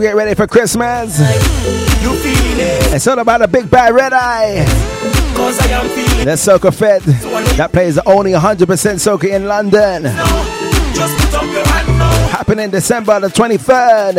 you 0.00 0.06
get 0.08 0.16
ready 0.16 0.34
for 0.34 0.46
Christmas. 0.46 1.18
You 1.18 2.12
it? 2.58 2.94
It's 2.94 3.06
all 3.06 3.18
about 3.18 3.42
a 3.42 3.48
big 3.48 3.70
bad 3.70 3.94
red 3.94 4.12
eye. 4.12 4.64
Cause 5.34 5.58
I 5.60 5.66
am 5.68 5.88
feeling 5.90 6.24
That's 6.24 6.46
Soca 6.46 6.72
Fed. 6.74 7.02
That 7.56 7.72
plays 7.72 7.98
only 7.98 8.32
100% 8.32 8.66
Soca 8.66 9.28
in 9.28 9.46
London. 9.46 10.04
No, 10.04 10.10
Happening 12.30 12.70
December 12.70 13.20
the 13.20 13.28
23rd. 13.28 14.16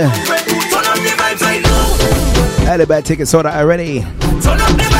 Early 2.67 2.85
bird 2.85 3.05
tickets 3.05 3.31
sold 3.31 3.45
out 3.45 3.55
already. 3.55 4.05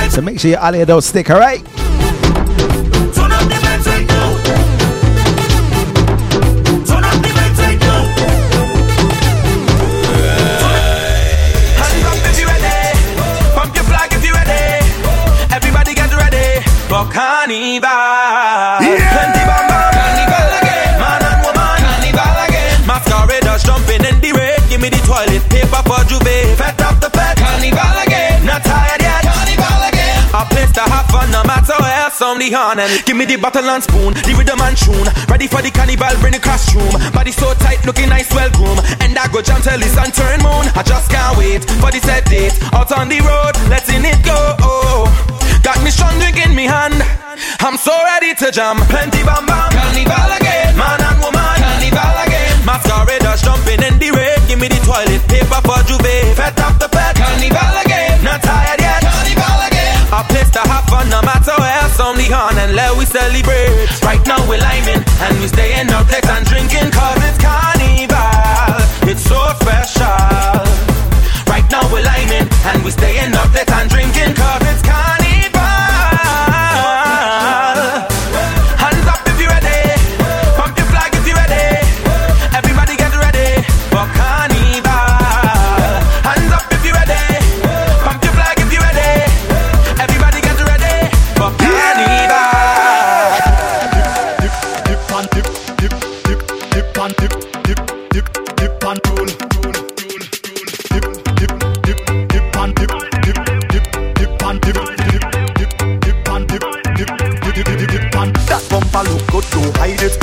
So 0.09 0.21
make 0.21 0.39
sure 0.39 0.51
you're 0.51 0.86
those 0.86 1.05
stick, 1.05 1.29
alright? 1.29 1.63
the 32.41 32.49
horn 32.49 32.81
and 32.81 32.89
give 33.05 33.13
me 33.13 33.25
the 33.29 33.37
bottle 33.37 33.69
and 33.69 33.83
spoon, 33.85 34.17
the 34.25 34.33
rhythm 34.33 34.57
and 34.65 34.73
tune. 34.73 35.05
Ready 35.29 35.45
for 35.45 35.61
the 35.61 35.69
cannibal, 35.69 36.09
bring 36.17 36.33
the 36.33 36.41
costume. 36.41 36.89
Body 37.13 37.29
so 37.29 37.53
tight, 37.61 37.77
looking 37.85 38.09
nice, 38.09 38.33
well 38.33 38.49
groomed. 38.57 38.81
And 39.05 39.13
I 39.13 39.29
go 39.29 39.45
jam 39.45 39.61
till 39.61 39.77
the 39.77 39.85
sun 39.85 40.09
turn 40.09 40.41
moon. 40.41 40.65
I 40.73 40.81
just 40.81 41.13
can't 41.13 41.37
wait 41.37 41.61
for 41.77 41.93
the 41.93 42.01
set 42.01 42.25
date. 42.25 42.57
Out 42.73 42.89
on 42.97 43.13
the 43.13 43.21
road, 43.21 43.53
letting 43.69 44.01
it 44.01 44.17
go. 44.25 44.41
Got 45.61 45.77
me 45.85 45.93
strong 45.93 46.17
drink 46.17 46.41
in 46.41 46.57
me 46.57 46.65
hand. 46.65 46.97
I'm 47.61 47.77
so 47.77 47.93
ready 48.09 48.33
to 48.41 48.49
jam. 48.49 48.81
Plenty 48.89 49.21
bam 49.21 49.45
bam. 49.45 49.69
Carnival 49.69 50.31
again. 50.33 50.73
Man 50.73 50.97
and 50.97 51.21
woman. 51.21 51.57
Carnival 51.61 52.17
again. 52.25 52.57
Masqueraders 52.65 53.45
jumping 53.45 53.85
in 53.85 54.01
the 54.01 54.09
rain. 54.17 54.41
Give 54.49 54.57
me 54.57 54.65
the 54.65 54.81
toilet 54.81 55.21
paper 55.29 55.61
for 55.61 55.81
J'ouvert. 55.85 56.33
Fet 56.33 56.57
off 56.65 56.81
the 56.81 56.89
pet. 56.89 57.13
Carnival 57.13 57.75
again. 57.85 58.17
Not 58.25 58.41
tired 58.41 58.81
yet. 58.81 59.00
A 60.12 60.24
place 60.26 60.49
to 60.51 60.59
have 60.59 60.84
fun 60.91 61.07
no 61.09 61.22
matter 61.22 61.55
where 61.57 61.72
else 61.80 61.97
only 62.01 62.28
on 62.34 62.57
and 62.57 62.76
let 62.76 62.97
we 62.97 63.05
celebrate. 63.05 63.88
Right 64.03 64.20
now 64.28 64.43
we're 64.43 64.59
liming 64.59 64.99
and 65.24 65.39
we 65.39 65.47
staying 65.47 65.88
out 65.88 66.12
late 66.12 66.28
and 66.28 66.45
drinking 66.45 66.91
cause 66.91 67.16
it's 67.24 67.39
carnival. 67.39 68.76
It's 69.07 69.24
so 69.24 69.39
special. 69.64 70.68
Right 71.47 71.64
now 71.72 71.88
we're 71.93 72.03
liming 72.03 72.43
and 72.43 72.84
we 72.84 72.91
staying 72.91 73.34
out 73.34 73.53
late 73.55 73.72
and 73.72 73.89
drinking 73.89 74.36
cause 74.36 74.62
it's 74.68 74.82
carnival. 74.82 75.20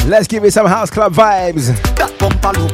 Let's 0.06 0.26
give 0.26 0.42
it 0.44 0.52
some 0.52 0.66
house 0.66 0.90
club 0.90 1.12
vibes. 1.12 1.68
That. 1.96 2.08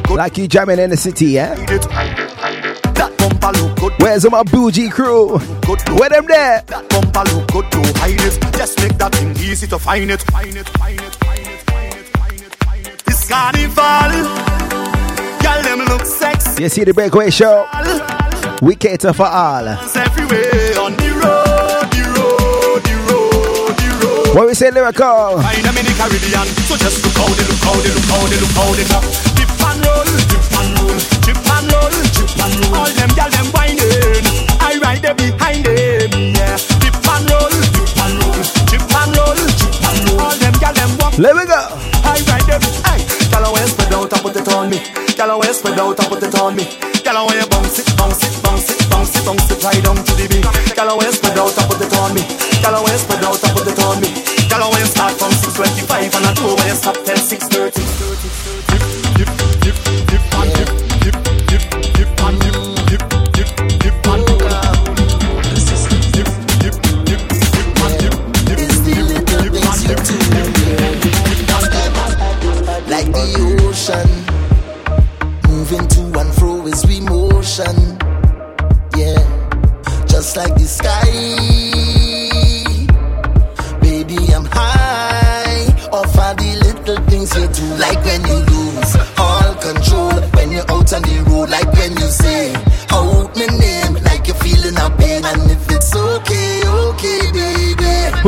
Like 0.09 0.37
you 0.37 0.47
jamming 0.47 0.79
in 0.79 0.89
the 0.89 0.97
city, 0.97 1.27
yeah? 1.27 1.53
That 1.53 3.15
bumper 3.17 3.51
good. 3.79 3.93
Where's 3.99 4.29
my 4.29 4.41
bougie 4.41 4.89
crew? 4.89 5.37
Good. 5.61 5.87
Where 5.99 6.09
them 6.09 6.25
there? 6.25 6.63
That 6.65 6.89
bumper 6.89 7.23
look 7.31 7.51
good 7.51 7.71
to 7.71 7.99
hide 7.99 8.19
it. 8.19 8.57
Just 8.57 8.79
make 8.81 8.97
that 8.97 9.13
thing 9.13 9.31
easy 9.37 9.67
to 9.67 9.77
find 9.77 10.09
it. 10.09 10.21
Find 10.23 10.57
it. 10.57 10.65
This 13.05 13.29
carnival. 13.29 14.11
Y'all 15.43 15.61
them 15.61 15.85
look 15.85 16.05
sexy. 16.05 16.63
You 16.63 16.69
see 16.69 16.85
the 16.85 16.93
breakaway 16.93 17.29
show? 17.29 17.67
We 18.63 18.75
cater 18.75 19.13
for 19.13 19.27
all. 19.27 19.67
Everywhere 19.67 20.79
on 20.79 20.95
the 20.97 21.21
road. 21.23 21.54
What 24.35 24.47
we 24.47 24.53
say 24.53 24.69
lyrical? 24.69 25.39
In 25.39 25.63
the 25.63 25.95
Caribbean, 25.95 26.43
so 26.67 26.75
just 26.75 26.99
look 27.07 27.15
how 27.15 27.23
they 27.23 27.47
look 27.47 27.63
how 27.63 27.71
they 27.79 27.87
look 27.87 28.03
how 28.03 28.19
they 28.27 28.35
look 28.35 28.51
how 28.51 28.67
they. 28.75 28.83
Dip 29.39 29.47
and 29.63 29.79
roll, 29.79 30.11
dip 30.27 30.43
and 30.59 30.75
roll, 30.75 30.99
dip 31.23 31.39
and 31.39 31.71
roll, 31.71 31.95
dip 32.11 32.35
and 32.43 32.59
roll. 32.67 32.83
All 32.83 32.91
them 32.91 33.15
gyal 33.15 33.31
them 33.31 33.47
whining, 33.55 34.27
I 34.59 34.75
ride 34.83 35.07
behind 35.15 35.63
them, 35.63 36.35
yeah. 36.35 36.59
Dip 36.83 36.99
and 36.99 37.23
roll, 37.31 37.47
dip 37.47 37.95
and 37.95 38.19
roll, 38.19 38.35
dip 38.67 38.83
and 38.83 39.15
roll, 39.15 39.39
dip 39.39 39.71
and 39.87 40.03
roll. 40.03 40.27
All 40.27 40.35
them 40.35 40.55
gyal 40.59 40.75
them 40.75 40.91
walk. 40.99 41.15
Let 41.15 41.31
me 41.39 41.47
go. 41.47 41.71
I 42.03 42.19
ride 42.27 42.43
them, 42.43 42.59
hey. 42.91 43.07
Gyal 43.31 43.55
spread 43.71 43.93
out 43.95 44.11
and 44.11 44.19
put 44.19 44.35
it 44.35 44.51
on 44.51 44.67
me. 44.67 44.83
Gyal 45.15 45.39
spread 45.55 45.79
out 45.79 45.95
and 45.95 46.07
put 46.11 46.23
it 46.23 46.35
on 46.35 46.59
me. 46.59 46.67
Gyal 47.07 47.23
always 47.23 47.47
bounce 47.47 47.47
it, 47.47 47.49
bounce 47.49 47.74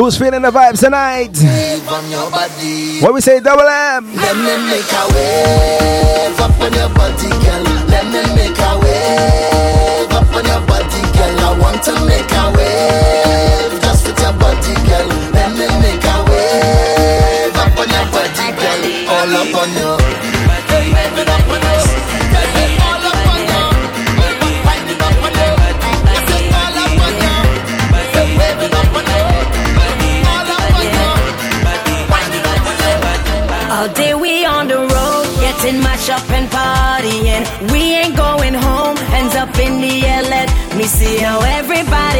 Who's 0.08 0.16
feeling 0.16 0.40
the 0.40 0.50
vibes 0.50 0.80
tonight? 0.80 1.36
Wave 1.36 1.86
on 1.86 2.10
your 2.10 2.30
body. 2.30 3.00
What 3.00 3.12
we 3.12 3.20
say, 3.20 3.40
double 3.40 3.60
M? 3.60 4.16
Let 4.16 4.36
me 4.36 4.56
make 4.72 4.88
a 4.88 5.04
wave 5.12 6.40
up 6.40 6.58
on 6.64 6.72
your 6.72 6.88
body, 6.96 7.28
girl. 7.28 7.64
Let 7.92 8.06
me 8.08 8.22
make 8.32 8.56
a 8.56 8.72
wave 8.80 10.10
up 10.10 10.32
on 10.32 10.46
your 10.46 10.64
body, 10.64 11.02
girl. 11.12 11.40
I 11.44 11.58
want 11.60 11.82
to 11.82 11.92
make 12.08 12.32
a 12.32 12.56
wave 12.56 13.17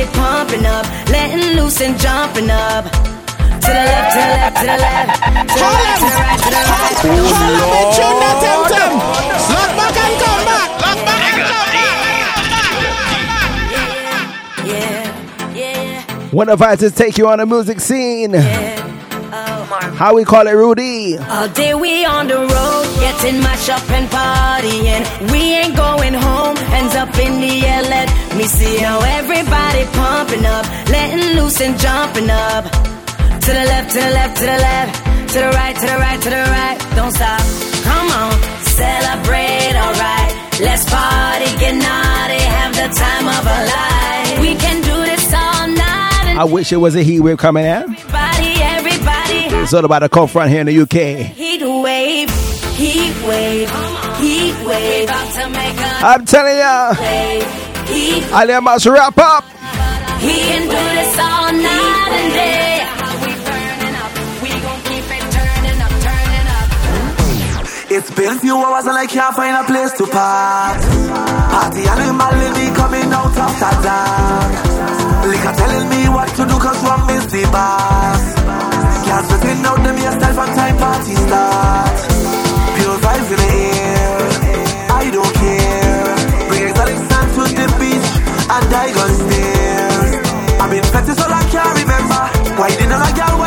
everybody 0.08 0.18
pumping 0.18 0.66
up, 0.66 0.86
letting 1.10 1.56
loose 1.56 1.80
and 1.80 1.98
jumping 1.98 2.50
up. 2.50 2.84
To 2.84 3.66
the 3.66 3.84
left, 3.84 4.12
to 4.14 4.20
the 4.20 4.26
left, 4.26 4.56
to 4.56 4.64
the 4.64 4.76
left, 4.76 5.18
to 5.18 5.58
the 5.58 5.66
right, 5.68 5.98
to 5.98 6.04
the 6.04 6.16
right, 6.18 6.38
to 6.38 6.50
the 6.50 6.62
right. 6.68 6.96
Hold 6.98 7.56
up 7.58 7.72
and 7.74 7.88
tune 7.96 8.18
that 8.22 8.36
temtem. 8.44 8.92
Lock 9.52 9.70
back 9.76 9.96
and 9.98 10.14
come 10.22 10.42
back. 10.48 10.70
Lock 10.80 10.98
back 11.04 11.22
and 11.24 11.42
come 16.20 16.32
One 16.32 16.48
of 16.48 16.62
us 16.62 16.82
is 16.82 16.92
take 16.94 17.18
you 17.18 17.28
on 17.28 17.38
the 17.38 17.46
music 17.46 17.80
scene. 17.80 18.34
Oh. 18.34 19.64
How 19.96 20.14
we 20.14 20.24
call 20.24 20.46
it, 20.46 20.52
Rudy? 20.52 21.18
All 21.18 21.48
day 21.48 21.74
we 21.74 22.04
on 22.04 22.28
the 22.28 22.36
road, 22.36 22.77
getting 23.22 23.40
mashed 23.40 23.68
up 23.70 23.90
and 23.90 24.08
partying. 24.08 25.32
We 25.32 25.40
ain't 25.58 25.76
going 25.76 26.14
home, 26.14 26.56
hands 26.56 26.94
up 26.94 27.16
in 27.18 27.40
the 27.40 27.66
air. 27.66 27.82
Let 27.82 28.08
me 28.36 28.44
see 28.44 28.78
how 28.78 29.00
everybody 29.00 29.84
pumping 29.92 30.44
up, 30.44 30.64
letting 30.88 31.36
loose 31.36 31.60
and 31.60 31.78
jumping 31.78 32.30
up. 32.30 32.64
To 33.44 33.50
the 33.58 33.64
left, 33.72 33.90
to 33.94 33.98
the 33.98 34.10
left, 34.10 34.36
to 34.38 34.46
the 34.46 34.58
left, 34.58 34.92
to 35.32 35.38
the 35.40 35.50
right, 35.50 35.76
to 35.76 35.86
the 35.86 35.96
right, 35.98 36.20
to 36.20 36.30
the 36.30 36.44
right. 36.56 36.78
Don't 36.96 37.12
stop, 37.12 37.40
come 37.82 38.08
on, 38.22 38.32
celebrate, 38.62 39.74
alright. 39.74 40.32
Let's 40.60 40.84
party, 40.90 41.48
get 41.58 41.74
naughty, 41.74 42.42
have 42.56 42.74
the 42.74 42.88
time 42.94 43.26
of 43.26 43.42
our 43.46 43.64
life. 43.66 44.40
We 44.40 44.54
can 44.54 44.82
do 44.82 44.96
this 45.10 45.32
all 45.32 45.68
night, 45.68 46.36
I 46.38 46.44
wish 46.44 46.72
it 46.72 46.76
was 46.76 46.94
a 46.94 47.02
heat 47.02 47.20
wave 47.20 47.38
coming 47.38 47.64
in. 47.64 47.70
everybody, 47.70 48.62
everybody. 48.62 49.38
It's 49.62 49.72
all 49.74 49.84
about 49.84 50.00
the 50.00 50.08
cold 50.08 50.30
front 50.30 50.50
here 50.50 50.60
in 50.60 50.66
the 50.66 50.80
UK. 50.80 51.32
Heat 51.34 51.62
wave, 51.62 52.30
heat 52.78 53.14
wave, 53.26 53.70
heat 54.22 54.56
wave. 54.64 55.08
About 55.10 55.28
to 55.34 55.44
make 55.50 55.78
a 55.82 55.90
I'm 56.06 56.24
telling 56.24 56.58
ya, 56.58 56.94
wave, 56.94 57.42
heat. 57.90 58.22
I 58.32 58.60
must 58.60 58.86
wrap 58.86 59.18
up. 59.18 59.44
He 60.22 60.34
can 60.46 60.62
do 60.70 60.82
this 60.98 61.14
all 61.18 61.50
night 61.52 62.10
and 62.18 62.30
day. 62.38 62.78
We 63.22 63.30
burning 63.46 63.96
up, 63.98 64.12
keep 64.86 65.06
it 65.10 65.24
turning 65.34 65.80
up, 65.82 65.94
turning 66.06 66.46
up. 66.54 66.68
It's 67.90 68.10
been 68.14 68.36
a 68.36 68.38
few 68.38 68.56
hours 68.56 68.86
and 68.86 68.98
I 68.98 69.06
can't 69.06 69.34
find 69.34 69.54
a 69.58 69.64
place 69.66 69.92
to 69.98 70.06
park. 70.06 70.78
Party 71.50 71.82
animal 71.82 72.34
in 72.46 72.52
me 72.58 72.66
coming 72.78 73.10
out 73.10 73.34
of 73.34 73.54
the 73.58 73.70
dark. 73.82 74.50
Liquor 75.26 75.54
telling 75.58 75.88
me 75.90 76.08
what 76.14 76.28
to 76.38 76.42
do 76.46 76.56
cause 76.62 76.82
one 76.82 77.06
miss 77.10 77.26
the 77.26 77.42
bus. 77.50 78.22
Can't 79.06 79.24
sweating 79.26 79.66
out 79.66 79.82
them 79.82 79.96
hairstyle 79.98 80.34
from 80.34 80.50
time 80.54 80.76
party 80.78 81.14
start. 81.14 81.87
Been 90.92 91.16
so 91.16 91.24
I 91.28 91.44
can't 91.50 91.78
remember. 91.78 92.20
Why 92.60 92.68
didn't 92.70 92.92
I 92.92 93.12
girl 93.12 93.37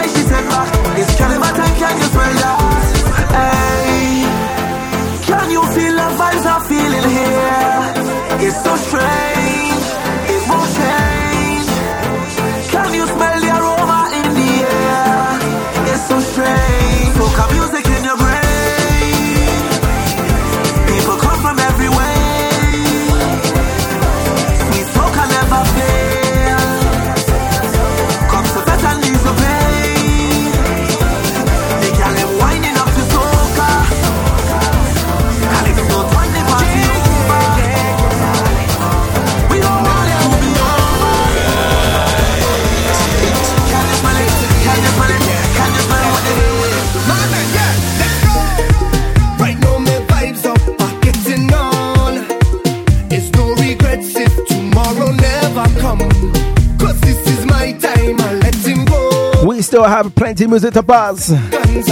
have 60.03 60.15
plenty 60.15 60.47
music 60.47 60.73
to 60.73 60.81
buzz 60.81 61.31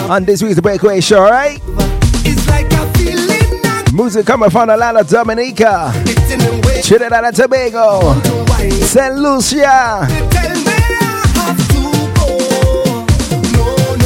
on 0.09 0.25
this 0.25 0.41
week's 0.41 0.59
Breakaway 0.59 0.99
Show, 0.99 1.21
right? 1.21 1.59
Like 2.47 3.93
Music 3.93 4.25
coming 4.25 4.49
from 4.49 4.69
Atlanta, 4.69 5.03
Dominica, 5.03 5.91
Trinidad 6.83 7.25
and 7.25 7.35
Tobago, 7.35 8.13
St. 8.69 9.15
Lucia. 9.15 10.07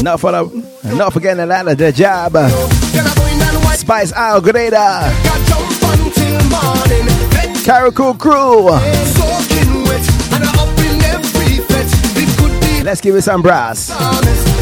Not 0.01 0.19
for 0.19 0.31
the, 0.33 0.93
not 0.95 1.13
forgetting 1.13 1.41
Atlanta, 1.41 1.75
the 1.75 1.91
job. 1.93 2.33
Spice 3.77 4.11
Isle, 4.11 4.41
Grenada. 4.41 5.13
Carriacou 7.63 8.19
Crew. 8.19 9.12
Let's 12.83 12.99
give 12.99 13.15
it 13.15 13.21
some 13.21 13.41
brass. 13.41 14.52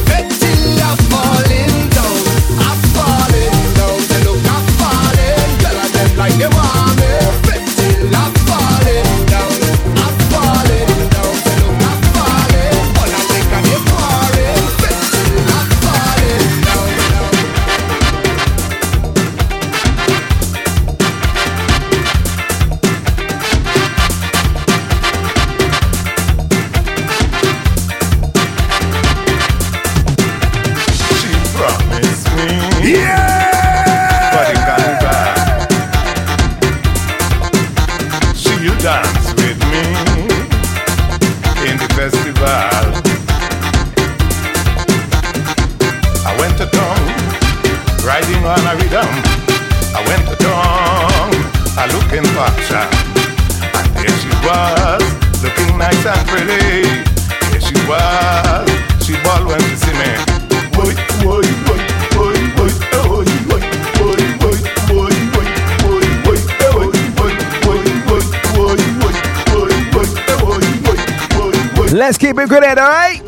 Let's 72.11 72.17
keep 72.17 72.37
it 72.37 72.49
good, 72.49 72.61
alright? 72.61 73.19
You 73.19 73.20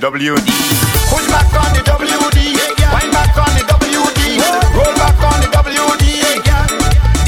WD. 0.00 0.48
Push 1.12 1.28
back 1.28 1.52
on 1.60 1.76
the 1.76 1.84
WD, 1.84 2.56
wind 2.88 3.12
back 3.12 3.36
on 3.36 3.52
the 3.52 3.60
WD, 3.68 4.40
roll 4.72 4.94
back 4.96 5.20
on 5.20 5.44
the 5.44 5.48
WD, 5.52 6.40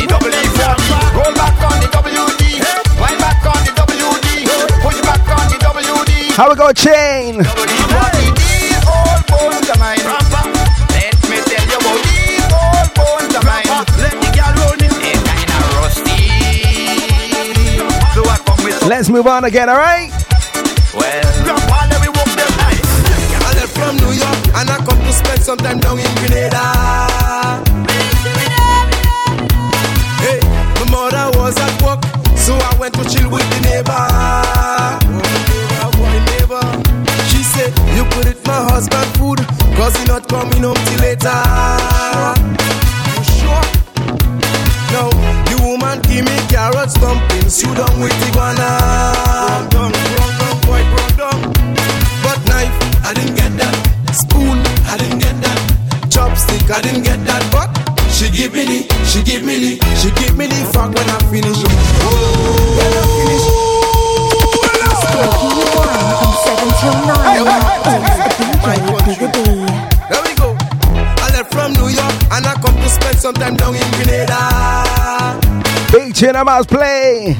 the 0.00 0.06
double 0.08 0.32
E 0.32 0.40
forty, 0.56 0.88
roll 1.12 1.34
back 1.36 1.52
on 1.68 1.76
the 1.84 1.88
WD, 1.92 2.64
wind 2.96 3.20
back 3.20 3.44
on 3.44 3.60
the 3.60 3.72
WD, 3.76 4.48
push 4.80 5.00
back 5.04 5.20
on 5.36 5.44
the 5.52 5.58
WD. 5.60 6.32
How 6.32 6.48
we 6.48 6.56
go, 6.56 6.72
chain? 6.72 7.36
Let's 7.36 7.52
make 11.28 11.44
the 11.44 11.76
bo 11.76 11.92
the 11.92 12.40
old 12.56 12.88
bones 12.96 13.36
of 13.36 13.44
mine. 13.44 13.68
Let 14.00 14.16
me 14.16 14.32
get 14.32 14.56
one 14.56 14.80
rusty. 15.76 16.24
Do 18.14 18.24
I 18.24 18.40
come 18.46 18.64
with 18.64 18.80
Let's 18.88 19.10
move 19.10 19.26
on 19.26 19.44
again, 19.44 19.68
alright? 19.68 20.21
Coming 40.32 40.64
home 40.64 40.80
till 40.88 41.00
later. 41.04 41.40
You 43.12 43.24
sure? 43.36 43.64
No, 44.94 45.12
the 45.44 45.56
woman 45.60 46.00
give 46.08 46.24
me 46.24 46.36
carrots, 46.48 46.94
dumplings, 46.96 47.60
you 47.60 47.68
with 48.00 48.16
down, 48.32 49.68
down, 49.68 49.92
boy, 50.64 50.80
run. 51.20 51.38
But 52.24 52.40
knife, 52.48 52.72
I 53.04 53.12
didn't 53.12 53.36
get 53.36 53.52
that. 53.60 53.76
Spoon, 54.16 54.56
I 54.88 54.96
didn't 54.96 55.20
get 55.20 55.36
that. 55.44 55.60
Chopstick, 56.08 56.70
I 56.70 56.80
didn't 56.80 57.02
get 57.02 57.20
that. 57.28 57.42
But 57.52 57.68
she 58.10 58.30
give 58.30 58.54
me 58.54 58.64
the, 58.64 58.80
she 59.04 59.22
give 59.22 59.44
me 59.44 59.56
the, 59.60 59.72
she 60.00 60.08
give 60.16 60.34
me 60.38 60.46
the 60.46 60.60
fuck 60.72 60.94
when 60.96 61.08
I 61.10 61.18
finish. 61.28 61.60
When 61.60 62.92
I 62.96 63.04
finish. 63.20 63.41
Come 73.22 73.34
to 73.34 73.40
spend 73.40 73.56
some 73.56 73.56
time 73.56 73.56
down 73.56 73.74
in 73.74 73.90
Grenada. 73.92 75.40
Big 75.92 76.14
Chin 76.14 76.34
Mouse 76.44 76.66
play. 76.66 77.36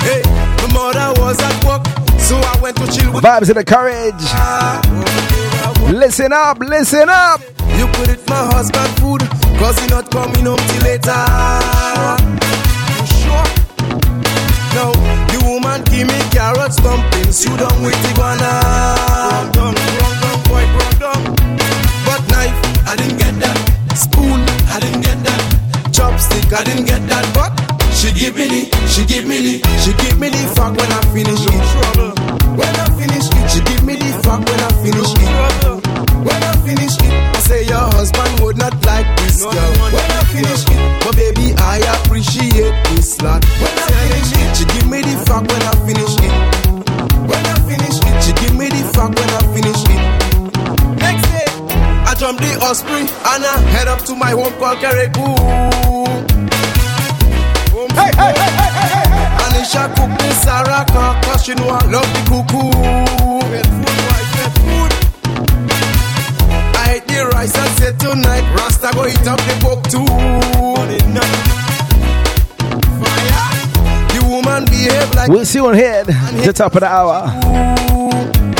Hey, 0.00 0.22
my 0.24 0.72
mother 0.72 1.20
was 1.20 1.38
at 1.40 1.64
work, 1.64 1.86
so 2.18 2.36
I 2.36 2.58
went 2.60 2.76
to 2.78 2.86
chill 2.86 3.12
with 3.12 3.24
Vibes 3.24 3.48
of 3.50 3.56
the 3.56 3.64
courage. 3.64 4.14
Listen 5.92 6.32
up, 6.32 6.58
listen 6.60 7.08
up. 7.08 7.40
You 7.76 7.86
could 7.94 8.10
eat 8.10 8.28
my 8.28 8.44
husband 8.52 8.90
food, 9.00 9.20
cause 9.58 9.78
he 9.78 9.86
not 9.88 10.10
coming 10.10 10.44
home 10.44 10.58
till 10.58 10.82
later. 10.82 11.24
You 12.88 13.06
sure? 13.06 13.48
No, 14.74 14.92
the 15.32 15.38
woman 15.44 15.82
give 15.84 16.06
me 16.08 16.20
carrots, 16.30 16.76
dumplings, 16.76 17.44
you 17.44 17.56
done 17.56 17.82
with 17.82 18.10
iguana. 18.10 19.50
Down, 19.52 19.74
run 19.74 20.16
down, 20.22 20.38
boy, 20.48 20.64
run 20.76 20.94
down. 20.98 21.20
But 22.06 22.22
knife, 22.30 22.58
I 22.86 22.96
didn't 22.96 23.18
get 23.18 23.27
I 26.52 26.64
didn't 26.64 26.86
get 26.86 27.02
that. 27.08 27.24
But 27.36 27.52
she 27.94 28.12
give 28.12 28.36
me 28.36 28.46
the, 28.48 28.62
she 28.88 29.04
give 29.04 29.26
me 29.26 29.38
the, 29.38 29.54
she 29.84 29.92
give 30.00 30.18
me 30.18 30.28
the 30.30 30.42
fuck 30.56 30.72
when 30.76 30.90
I 30.92 31.00
finish 31.12 31.42
it. 31.44 31.60
When 32.56 32.74
I 32.74 32.86
finish 32.98 33.26
it, 33.28 33.44
she 33.52 33.60
give 33.68 33.82
me 33.84 33.94
the 33.96 34.10
fuck 34.24 34.40
when 34.42 34.60
I 34.60 34.70
finish 34.82 35.12
it. 35.12 35.30
When 36.24 36.40
I 36.42 36.52
finish 36.66 36.94
it, 36.98 37.12
I 37.12 37.38
say 37.46 37.62
your 37.64 37.86
husband 37.94 38.40
would 38.40 38.56
not 38.58 38.74
like 38.86 39.06
this 39.22 39.42
girl. 39.44 39.72
When 39.92 40.10
I 40.10 40.22
finish 40.32 40.64
it, 40.66 40.80
but 41.04 41.14
baby 41.16 41.54
I 41.58 41.78
appreciate 42.00 42.74
this 42.96 43.20
lot. 43.22 43.44
When 43.44 43.74
I 43.78 43.86
finish 43.86 44.32
it, 44.32 44.48
she 44.56 44.64
give 44.64 44.88
me 44.90 45.00
the 45.02 45.14
fuck 45.28 45.44
when 45.46 45.62
I 45.62 45.74
finish 45.86 46.14
it. 46.18 46.32
When 47.28 47.44
I 47.44 47.56
finish 47.68 47.96
it, 48.02 48.16
she 48.24 48.32
give 48.40 48.54
me 48.56 48.66
the 48.68 48.82
fuck 48.96 49.12
when 49.14 49.30
I 49.30 49.42
finish 49.54 49.82
it. 49.84 50.00
Next 50.98 51.24
day, 51.30 51.48
I 52.08 52.14
jump 52.18 52.40
the 52.40 52.52
Osprey 52.62 53.04
and 53.06 53.42
I 53.44 53.58
head 53.70 53.86
up 53.88 54.02
to 54.06 54.14
my 54.16 54.30
home 54.32 54.52
called 54.58 54.78
Carriacou. 54.78 56.37
Hey, 57.78 57.86
hey, 57.86 58.10
hey, 58.18 58.34
hey, 58.34 58.74
hey, 58.74 58.90
hey, 58.90 59.06
hey. 59.06 59.38
Anisha 59.44 59.86
cook 59.94 60.10
me 60.10 60.28
Saraka, 60.42 61.22
cause 61.22 61.44
she 61.44 61.54
know 61.54 61.68
I 61.68 61.78
love 61.86 62.10
the 62.10 62.20
cuckoo. 62.26 62.74
Get 63.54 63.66
food, 63.70 64.26
get 64.34 64.52
food. 64.58 64.90
I 66.74 66.94
ate 66.96 67.06
the 67.06 67.30
rice 67.34 67.54
and 67.56 68.00
tonight, 68.00 68.42
Rasta 68.56 68.90
go 68.94 69.06
eat 69.06 69.26
up 69.28 69.38
the 69.38 69.54
book 69.62 69.84
too. 69.84 70.04
Fire. 72.98 73.54
The 74.12 74.20
woman 74.28 74.64
behave 74.64 75.14
like 75.14 75.30
We'll 75.30 75.44
see 75.44 75.60
you 75.60 75.68
on 75.68 75.74
head 75.74 76.06
the 76.06 76.52
top 76.52 76.74
of 76.74 76.80
the 76.80 76.86
hour. 76.88 77.28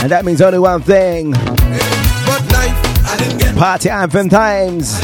And 0.00 0.12
that 0.12 0.24
means 0.24 0.40
only 0.40 0.60
one 0.60 0.82
thing. 0.82 1.32
but 1.32 1.40
knife. 2.52 2.78
I 3.04 3.16
didn't 3.18 3.38
get 3.38 3.56
Party 3.56 3.90
anthem 3.90 4.28
times. 4.28 4.96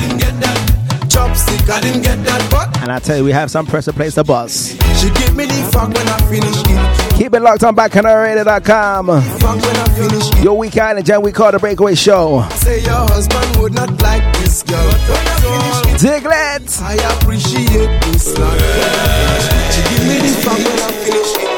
Chopstick. 1.15 1.71
I 1.71 1.81
didn't 1.81 2.03
get 2.03 2.19
that, 2.25 2.43
but 2.51 2.83
And 2.83 2.91
I 2.91 2.99
tell 2.99 3.17
you, 3.17 3.25
we 3.25 3.33
have 3.33 3.51
some 3.51 3.67
pressure 3.67 3.93
place 3.93 4.15
the 4.17 4.25
bus. 4.25 4.71
she 5.01 5.09
give 5.11 5.37
me 5.37 5.47
the 5.47 5.71
fuck 5.73 5.89
when 5.89 6.09
I 6.09 6.19
finish 6.29 6.57
it. 6.67 7.17
Keep 7.19 7.35
it 7.35 7.41
locked 7.41 7.63
on 7.65 7.77
bacchanalradio.com. 7.77 9.07
Fuck 9.07 9.57
when 9.63 9.77
I 9.77 9.89
finish 9.95 10.29
it. 10.31 10.45
Your 10.45 10.57
weekend 10.59 10.99
and 10.99 11.07
Jen, 11.07 11.23
we 11.23 11.33
call 11.33 11.53
the 11.53 11.59
Breakaway 11.59 11.95
Show. 11.95 12.47
Say 12.57 12.83
your 12.83 13.07
husband 13.15 13.57
would 13.61 13.73
not 13.75 13.91
like 14.03 14.25
this 14.39 14.63
girl. 14.65 14.91
Diglett. 16.03 16.83
I 16.83 16.95
appreciate 17.15 18.01
this 18.03 18.37
love. 18.37 18.61
She 19.73 19.81
give 19.95 20.05
me 20.09 20.19
the 20.19 20.33
fuck 20.43 20.59
when 20.59 20.79
I 20.81 20.93
finish 21.05 21.35
it. 21.39 21.51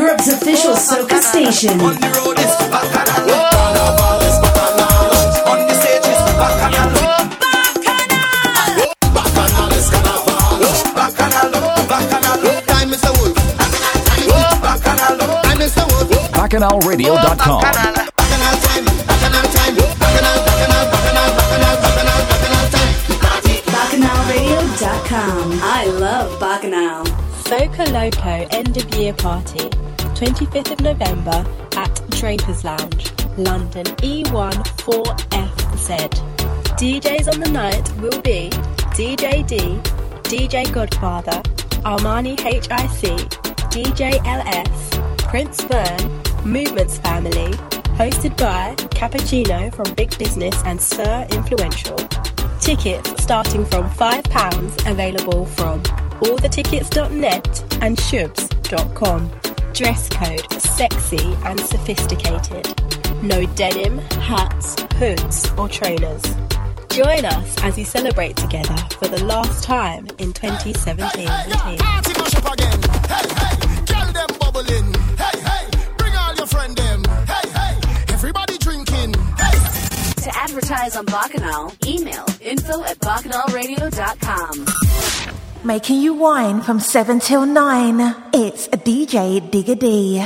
Europe's 0.00 0.28
official 0.28 0.74
soca 0.76 1.20
station. 1.20 1.78
BacchanalRadio.com. 16.32 17.60
BacchanalRadio.com. 23.66 25.60
I 25.62 25.84
love 25.98 26.40
Bacchanal. 26.40 27.09
Soca 27.50 27.82
Loco 27.92 28.46
end 28.56 28.76
of 28.76 28.94
year 28.94 29.12
party, 29.12 29.58
25th 30.14 30.70
of 30.70 30.80
November 30.82 31.44
at 31.76 32.00
Draper's 32.10 32.62
Lounge, 32.62 33.10
London 33.36 33.86
E14FZ. 34.06 36.10
DJs 36.78 37.34
on 37.34 37.40
the 37.40 37.50
night 37.50 37.90
will 37.96 38.20
be 38.22 38.50
DJ 38.94 39.44
D, 39.48 39.80
DJ 40.30 40.72
Godfather, 40.72 41.42
Armani 41.82 42.38
HIC, 42.38 42.62
DJ 43.72 44.24
LS, 44.24 44.90
Prince 45.24 45.64
Byrne, 45.64 46.22
Movements 46.44 46.98
Family, 46.98 47.50
hosted 47.98 48.36
by 48.36 48.76
Cappuccino 48.94 49.74
from 49.74 49.92
Big 49.94 50.16
Business 50.20 50.54
and 50.64 50.80
Sir 50.80 51.26
Influential. 51.32 51.98
Tickets 52.60 53.22
starting 53.22 53.64
from 53.64 53.88
£5 53.88 54.90
available 54.90 55.46
from 55.46 55.82
allthetickets.net 56.20 57.82
and 57.82 57.96
shubs.com. 57.96 59.30
Dress 59.72 60.08
code 60.10 60.52
sexy 60.60 61.34
and 61.44 61.58
sophisticated. 61.58 62.66
No 63.22 63.46
denim, 63.54 63.98
hats, 63.98 64.80
hoods, 64.94 65.50
or 65.56 65.68
trainers. 65.68 66.22
Join 66.90 67.24
us 67.24 67.62
as 67.62 67.76
we 67.76 67.84
celebrate 67.84 68.36
together 68.36 68.76
for 68.98 69.08
the 69.08 69.24
last 69.24 69.64
time 69.64 70.06
in 70.18 70.32
2017. 70.32 71.26
Party 71.78 72.12
mash 72.18 72.40
To 80.20 80.36
advertise 80.36 80.96
on 80.96 81.06
Bacchanal, 81.06 81.72
email 81.86 82.26
info 82.42 82.84
at 82.84 82.98
bacchanalradio.com. 82.98 84.66
Making 85.64 86.00
you 86.02 86.12
wine 86.12 86.60
from 86.60 86.78
7 86.78 87.20
till 87.20 87.46
9. 87.46 88.00
It's 88.34 88.68
DJ 88.68 89.40
Digga 89.50 89.78
D. 89.78 90.18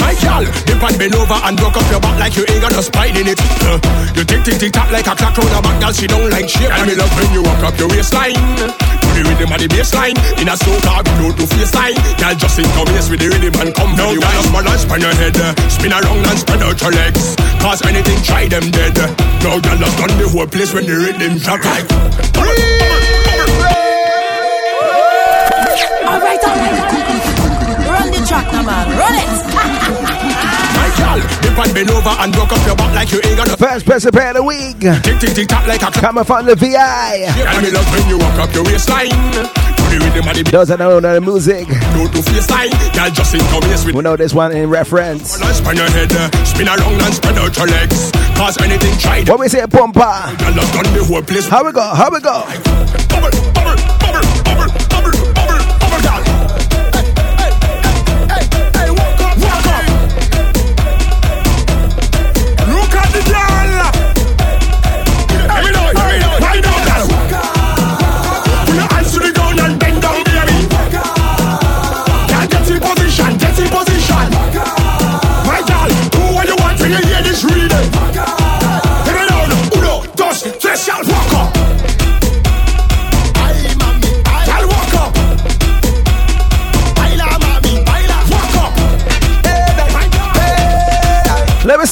My 0.00 0.14
gal, 0.20 0.44
dip 0.64 0.82
and 0.82 0.98
bend 0.98 1.14
over 1.14 1.34
and 1.34 1.56
broke 1.56 1.76
up 1.76 1.90
your 1.90 2.00
back 2.00 2.18
like 2.18 2.36
you 2.36 2.44
ain't 2.48 2.60
got 2.62 2.72
no 2.72 2.80
spine 2.80 3.16
in 3.16 3.28
it. 3.28 3.38
Uh, 3.62 3.78
you 4.16 4.24
tick 4.24 4.42
tick 4.44 4.58
tick 4.58 4.72
tock 4.72 4.90
like 4.90 5.06
a 5.06 5.14
clock 5.14 5.36
round 5.36 5.50
her 5.50 5.62
back, 5.62 5.80
gal. 5.80 5.92
She 5.92 6.06
don't 6.06 6.30
like 6.30 6.48
shit. 6.48 6.70
And 6.70 6.86
me 6.88 6.94
love 6.94 7.12
when 7.16 7.32
you 7.32 7.42
walk 7.42 7.62
up 7.62 7.78
your 7.78 7.88
waistline. 7.88 8.34
To 9.20 9.26
the 9.28 9.36
rhythm 9.36 9.52
of 9.52 9.60
the 9.60 9.68
baseline. 9.68 10.16
In 10.40 10.48
a 10.48 10.56
soca, 10.56 11.04
below 11.04 11.28
to 11.36 11.44
FaceTime. 11.44 11.92
Gal, 12.16 12.32
just 12.40 12.56
in 12.56 12.64
come 12.72 12.88
yes 12.96 13.12
with 13.12 13.20
the 13.20 13.28
rhythm 13.28 13.52
and 13.60 13.74
come 13.76 13.92
now. 13.92 14.16
Gal, 14.16 14.32
just 14.32 14.48
man 14.48 14.64
and 14.64 14.80
span 14.80 15.00
your 15.04 15.12
head. 15.12 15.36
Spin 15.68 15.92
around 15.92 16.24
and 16.24 16.38
spread 16.40 16.64
out 16.64 16.80
your 16.80 16.92
legs. 16.96 17.36
Cause 17.60 17.84
anything, 17.84 18.16
try 18.24 18.48
them 18.48 18.72
dead. 18.72 18.96
Now, 19.44 19.60
gal, 19.60 19.76
just 19.76 19.92
done 20.00 20.16
the 20.16 20.24
whole 20.24 20.48
place 20.48 20.72
when 20.72 20.88
the 20.88 20.96
rhythm 20.96 21.36
drop 21.36 21.60
like. 21.68 21.84
Alright, 26.00 26.40
alright. 26.40 26.80
Run 27.92 28.08
the 28.08 28.24
track 28.24 28.48
now, 28.56 28.64
man. 28.64 28.88
Run 28.96 29.20
it. 29.20 29.28
My 30.80 30.88
gal, 30.96 31.20
dip 31.44 31.49
and 31.60 31.74
bend 31.74 31.90
over 31.90 32.08
and 32.08 32.32
broke 32.32 32.52
up 32.52 32.64
your 32.66 32.76
back 32.76 32.94
like 32.94 33.12
you 33.12 33.20
ain't 33.24 33.36
got 33.36 33.48
no 33.48 33.56
First 33.56 33.84
person 33.86 34.10
play 34.12 34.28
of 34.28 34.36
the 34.36 34.42
week. 34.42 34.80
Tick 34.80 35.18
tick 35.20 35.34
tick 35.34 35.48
tock 35.48 35.66
like 35.66 35.82
a. 35.82 35.90
Coming 35.92 36.24
from 36.24 36.46
the 36.46 36.56
VI. 36.56 37.28
Gal, 37.36 37.60
me 37.60 37.70
love 37.70 37.84
when 37.92 38.08
you 38.08 38.18
walk 38.18 38.38
up 38.40 38.54
your 38.54 38.64
waistline. 38.64 39.10
To 39.10 39.84
the 39.92 39.98
rhythm 40.00 40.28
of 40.28 40.34
the 40.36 40.42
Those 40.50 40.68
that 40.68 40.78
don't 40.78 41.02
know 41.02 41.14
the 41.14 41.20
music, 41.20 41.66
Go 41.68 42.08
to 42.08 42.20
FaceTime, 42.24 42.72
gal, 42.94 43.10
just 43.10 43.34
in 43.34 43.40
come 43.52 43.62
yes 43.68 43.84
we 43.84 43.92
know 44.00 44.16
this 44.16 44.32
one 44.32 44.52
in 44.52 44.68
reference. 44.70 45.40
and 45.40 45.54
span 45.56 45.76
your 45.76 45.90
head, 45.90 46.12
uh, 46.12 46.30
spin 46.44 46.68
around 46.68 47.00
and 47.02 47.14
spread 47.14 47.36
out 47.38 47.56
your 47.56 47.66
legs. 47.66 48.10
Cause 48.36 48.56
anything 48.62 48.96
tried. 48.98 49.28
What 49.28 49.40
we 49.40 49.48
say, 49.48 49.66
Pumper? 49.66 50.00
Gal, 50.00 50.52
just 50.54 50.72
done 50.72 50.88
the 50.94 51.04
whole 51.04 51.22
place. 51.22 51.46
How 51.48 51.64
we 51.64 51.72
go? 51.72 51.82
How 51.82 52.08
we 52.10 52.20
go? 52.20 52.40
Bubble, 53.10 53.30
bubble, 53.52 53.76
bubble, 54.00 54.24
bubble, 54.44 54.68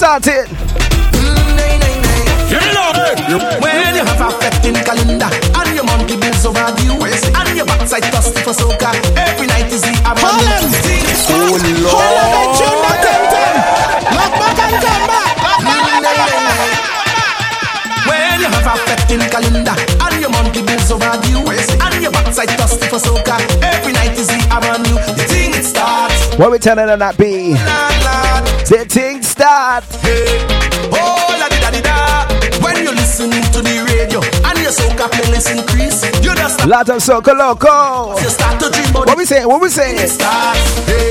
Let 0.00 0.22
me 0.22 0.22
start 0.22 0.26
it. 0.28 0.46
Hear 2.46 2.60
me 2.60 2.72
now, 2.72 2.92
hey. 2.94 3.18
When 3.58 3.94
you 3.96 4.04
have 4.04 4.20
a 4.20 4.30
fetting 4.38 4.74
calendar 4.74 5.26
and 5.26 5.74
your 5.74 5.84
monkey 5.84 6.16
bills 6.16 6.46
overdue 6.46 7.02
and 7.02 7.56
your 7.56 7.66
backside 7.66 8.04
thirsty 8.04 8.40
for 8.42 8.54
soca, 8.54 8.94
every 9.16 9.48
night 9.48 9.72
is 9.72 9.82
the 9.82 9.90
abandon. 10.06 10.70
Oh, 11.30 11.50
Lord. 11.82 12.27
What 26.38 26.52
we 26.52 26.58
telling 26.58 26.88
on 26.88 27.00
that 27.00 27.18
be? 27.18 27.52
The 28.70 28.86
thing 28.86 29.22
start. 29.26 29.82
Hey, 29.98 30.38
oh 30.94 31.34
la 31.34 31.48
di 31.50 31.58
da 31.58 31.70
di 31.74 31.82
da. 31.82 32.30
When 32.62 32.78
you 32.78 32.94
listening 32.94 33.42
to 33.50 33.58
the 33.58 33.82
radio 33.90 34.22
and 34.46 34.56
your 34.62 34.70
soca 34.70 35.10
playlist 35.10 35.50
increase, 35.50 35.98
you 36.22 36.30
just 36.38 36.62
Lot 36.64 36.88
of 36.94 37.02
Soca 37.02 37.34
Loco. 37.34 38.14
you 38.22 38.30
start 38.30 38.54
to 38.62 38.70
dream 38.70 38.86
about 38.94 39.06
What 39.10 39.18
we 39.18 39.24
say? 39.26 39.42
What 39.46 39.60
we 39.60 39.68
say? 39.68 39.96
it 39.98 40.08
starts. 40.14 40.62
Hey, 40.86 41.10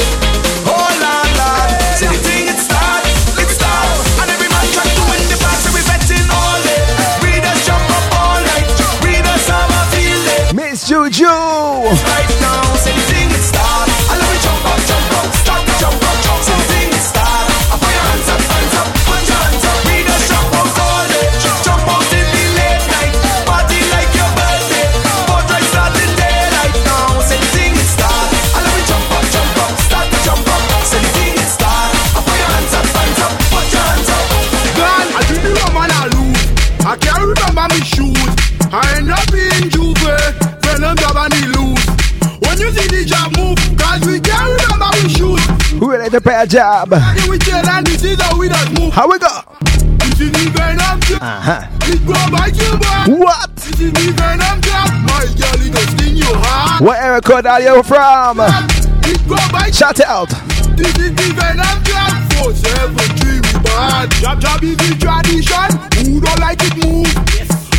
oh 0.63 0.87
la 1.03 1.19
la. 1.35 1.51
See 1.99 2.07
the 2.07 2.19
thing 2.23 2.47
it 2.47 2.59
starts, 2.63 3.11
it 3.35 3.51
starts, 3.51 4.07
and 4.23 4.31
every 4.31 4.47
man 4.47 4.63
try 4.71 4.87
to 4.87 5.03
win 5.11 5.27
the. 5.27 5.37
We 5.75 5.81
betting 5.91 6.23
all 6.31 6.57
day. 6.63 6.87
We 7.19 7.31
just 7.43 7.67
jump 7.67 7.83
up 7.83 8.05
all 8.15 8.39
night. 8.47 8.67
We 9.03 9.11
just 9.19 9.47
have 9.51 9.75
a 9.75 9.81
feeling 9.91 10.55
Miss 10.55 10.87
Juju. 10.87 11.27
right 11.27 12.26
ready 46.07 46.23
to 46.23 46.29
pay 46.29 46.41
a 46.41 46.47
job. 46.47 46.89
We 47.29 47.37
tell 47.37 47.67
and 47.67 47.85
this 47.85 48.03
is 48.03 48.21
how 48.21 48.37
we 48.37 48.47
don't 48.47 48.79
move. 48.79 48.93
How 48.93 49.09
we 49.09 49.19
go? 49.19 49.27
This 49.99 50.21
is 50.21 50.31
me 50.31 50.51
Venom 50.51 50.99
Club. 51.01 51.21
Uh-huh. 51.21 51.67
It 51.83 51.99
grow 52.05 52.23
by 52.31 52.49
Cuba. 52.51 53.19
What? 53.19 53.55
This 53.55 53.79
is 53.81 53.93
me 53.93 54.11
Venom 54.15 54.61
Club. 54.61 54.89
My 55.03 55.25
girl, 55.35 55.59
it 55.59 55.73
don't 55.73 55.99
sting 55.99 56.15
your 56.15 56.35
heart. 56.35 56.81
What 56.81 56.99
area 56.99 57.21
code 57.21 57.45
are 57.45 57.61
you 57.61 57.83
from? 57.83 58.39
It 59.03 59.19
grow 59.27 59.37
by 59.51 59.69
Shout 59.71 59.99
out. 60.01 60.31
Is 60.79 60.93
the 60.93 61.11
Venom 61.35 61.77
Club. 61.83 62.31
Four 62.33 62.53
seven 62.53 62.95
three 63.19 63.41
we 63.41 63.59
bad. 63.63 64.11
Job 64.21 64.39
job 64.39 64.63
is 64.63 64.77
the 64.77 64.95
tradition. 64.95 65.69
Who 66.05 66.21
don't 66.21 66.39
like 66.39 66.59
it 66.61 66.75
move? 66.85 67.09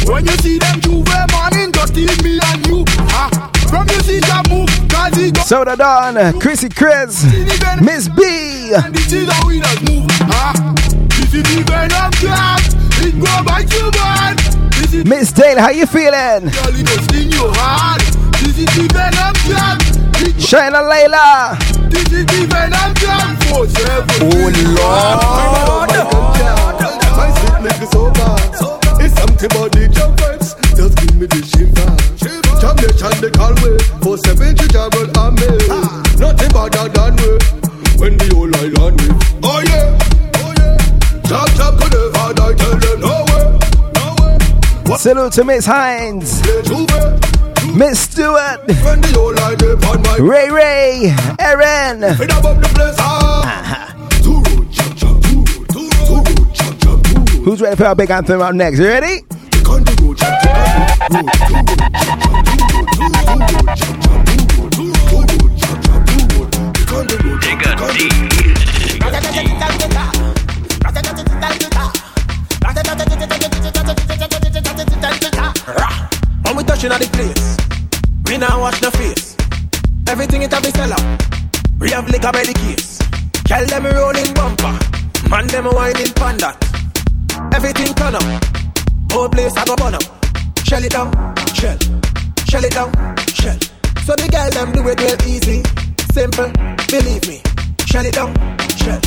When 0.09 0.24
you 0.24 0.37
see 0.43 0.59
them 0.59 0.81
J'ouvert 0.81 1.31
morning, 1.33 1.72
just 1.72 1.95
me 1.95 2.41
and 2.43 2.66
you. 2.66 2.85
Ah, 3.11 3.29
from 3.69 3.87
you 3.89 4.01
see 4.01 4.21
that 4.21 4.49
move, 4.51 4.69
cause. 4.89 5.47
Soda 5.49 5.77
Don, 5.77 6.41
Chrissy 6.41 6.69
Chris, 6.69 7.25
Miss 7.81 8.09
B. 8.09 8.73
And 8.75 8.95
this 8.95 9.12
is 9.12 9.29
how 9.31 9.47
we 9.47 9.61
does 9.61 9.81
move. 9.89 10.07
Ah, 10.29 10.53
this 11.16 11.33
is 11.35 11.43
the 11.43 11.62
Venom 11.64 12.11
Club. 12.21 12.61
It 13.01 13.14
go 13.21 13.33
by 13.45 13.62
Cuban. 13.64 14.37
This 14.81 14.93
is 14.95 15.05
Miss 15.05 15.33
Dale, 15.33 15.59
how 15.61 15.71
you 15.71 15.87
feeling? 15.87 16.49
girl, 16.51 16.75
it 16.75 16.87
don't 16.87 17.03
sting 17.09 17.31
your 17.31 17.51
heart. 17.55 18.03
This 18.41 18.59
is 18.59 18.69
the 18.77 18.87
Venom 18.93 19.35
Club. 19.47 19.79
It 20.21 20.35
go- 20.37 20.45
Shayna 20.49 20.81
Layla. 20.85 21.57
This 21.91 22.09
is 22.12 22.27
the 22.27 22.47
Venom 22.49 22.93
Club. 22.97 23.37
Four. 23.49 23.66
Oh 24.21 24.51
Lord. 24.77 25.93
My 27.16 27.29
sweet 27.39 27.61
make 27.62 27.83
it. 27.83 27.89
It's 29.01 29.14
something 29.21 29.47
about 29.51 29.73
the 29.73 29.89
jump 29.93 30.16
vibes. 30.19 30.49
Just 30.77 30.97
give 30.99 31.14
me 31.16 31.27
the 31.27 31.41
Jamaican 32.99 33.21
they 33.21 33.31
call 33.31 33.55
for 34.03 34.19
seven 34.19 34.57
travel 34.57 35.07
and 35.19 35.35
me. 35.39 35.47
Nothing 36.19 36.51
better 36.51 36.89
than 36.89 37.15
we 37.17 37.31
when 37.99 38.19
the 38.19 38.27
whole 38.35 38.57
island 38.57 39.01
we. 39.01 39.07
Oh 39.43 39.63
yeah, 39.71 39.99
oh 40.43 40.53
yeah. 40.59 40.77
Chop 41.29 41.49
chop 41.55 41.79
never 41.79 42.35
die. 42.35 42.55
Tell 42.55 42.77
them 42.77 42.99
no 43.01 43.15
way. 44.91 44.97
Salute 44.97 45.33
to 45.35 45.45
Miss 45.45 45.65
Hines, 45.65 46.43
Miss 47.77 48.01
Stewart, 48.01 48.67
When 48.67 49.01
the 49.01 49.13
whole 49.15 49.35
line 49.35 49.59
they. 49.59 50.23
Ray 50.23 50.51
Ray, 50.51 51.15
Aaron. 51.39 52.17
Fit 52.17 52.33
up 52.33 52.45
up 52.45 52.61
the 52.61 52.69
place. 52.75 52.97
Ah. 52.99 53.95
Who's 57.45 57.61
ready 57.63 57.77
for 57.77 57.85
our 57.85 57.95
big 57.95 58.11
anthem 58.11 58.43
up 58.43 58.55
next? 58.55 58.79
You 58.81 58.87
ready? 58.87 59.23
When 61.09 61.21
we 76.57 76.65
touching 76.65 76.93
at 76.93 77.01
the 77.01 77.09
place, 77.11 77.57
we 78.27 78.37
now 78.37 78.61
watch 78.61 78.81
the 78.81 78.91
face. 78.91 79.35
Everything 80.09 80.43
it 80.43 80.53
have 80.53 80.63
be 80.63 80.71
sell. 80.71 80.93
We 81.81 81.89
have 81.91 82.07
liquor 82.11 82.33
by 82.33 82.45
the 82.45 82.53
case. 82.53 82.99
Tell 83.45 83.65
them 83.65 83.85
rolling 83.87 84.35
bumper, 84.35 84.79
man 85.31 85.47
them 85.47 85.65
panda. 86.13 86.55
Everything 87.55 87.95
turn 87.95 88.15
up, 88.15 88.45
whole 89.11 89.31
place 89.31 89.57
I 89.57 89.65
go 89.65 89.75
burn. 89.75 90.18
Shell 90.69 90.85
it 90.85 90.93
down, 90.93 91.11
shell, 91.55 91.79
shell 92.45 92.62
it 92.62 92.73
down, 92.73 92.93
shell. 93.33 93.57
So 94.05 94.12
the 94.21 94.29
girl 94.29 94.51
them 94.53 94.71
do 94.77 94.85
it 94.85 95.01
real 95.01 95.16
easy, 95.25 95.64
simple, 96.12 96.53
believe 96.93 97.25
me. 97.25 97.41
Shell 97.89 98.05
it 98.05 98.12
down, 98.12 98.37
shell, 98.77 99.01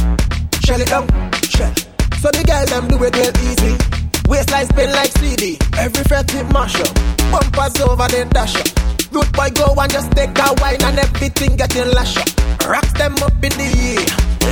shell 0.66 0.82
it 0.82 0.90
down, 0.90 1.06
shell. 1.46 1.70
So 2.18 2.34
the 2.34 2.42
girl 2.50 2.66
them 2.66 2.90
do 2.90 2.98
it 3.06 3.14
real 3.14 3.30
easy. 3.46 3.78
Waistline 4.26 4.66
spin 4.74 4.90
like 4.90 5.12
CD. 5.22 5.60
Every 5.78 6.04
fret 6.06 6.34
it 6.34 6.50
mash 6.52 6.82
up. 6.82 6.96
Bumpers 7.30 7.78
over 7.86 8.10
the 8.10 8.26
dash 8.34 8.58
up. 8.58 8.66
Good 9.14 9.32
boy 9.38 9.54
go 9.54 9.78
and 9.78 9.92
just 9.92 10.10
take 10.18 10.34
a 10.34 10.58
wine 10.66 10.82
and 10.82 10.98
everything 10.98 11.58
getting 11.58 11.94
lash 11.94 12.18
up. 12.18 12.26
Rocks 12.66 12.94
them 12.94 13.14
up 13.22 13.38
in 13.38 13.54
the 13.54 13.70
air. 13.70 14.02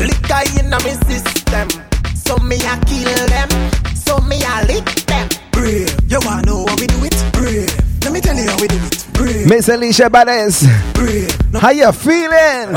Liquor 0.06 0.46
in 0.62 0.70
my 0.70 0.78
system. 1.10 1.74
So 2.14 2.38
me 2.46 2.62
I 2.62 2.78
kill 2.86 3.26
them. 3.34 3.50
So 3.98 4.22
me 4.30 4.38
I 4.46 4.62
lick 4.70 4.86
them. 5.10 5.39
Brave. 5.60 5.92
You 6.08 6.20
wanna 6.24 6.44
know 6.44 6.66
how 6.66 6.76
we 6.78 6.88
do 6.88 7.04
it? 7.04 7.14
Brave. 7.34 7.68
Let 8.06 8.14
me 8.14 8.22
tell 8.22 8.38
you 8.38 8.50
how 8.50 8.58
we 8.62 8.68
do 8.70 8.78
it. 8.78 9.06
Brave. 9.12 9.46
Miss 9.46 9.68
Alicia 9.68 10.10
Bades. 10.10 10.64
How 11.54 11.72
you 11.72 11.92
feeling? 11.92 12.72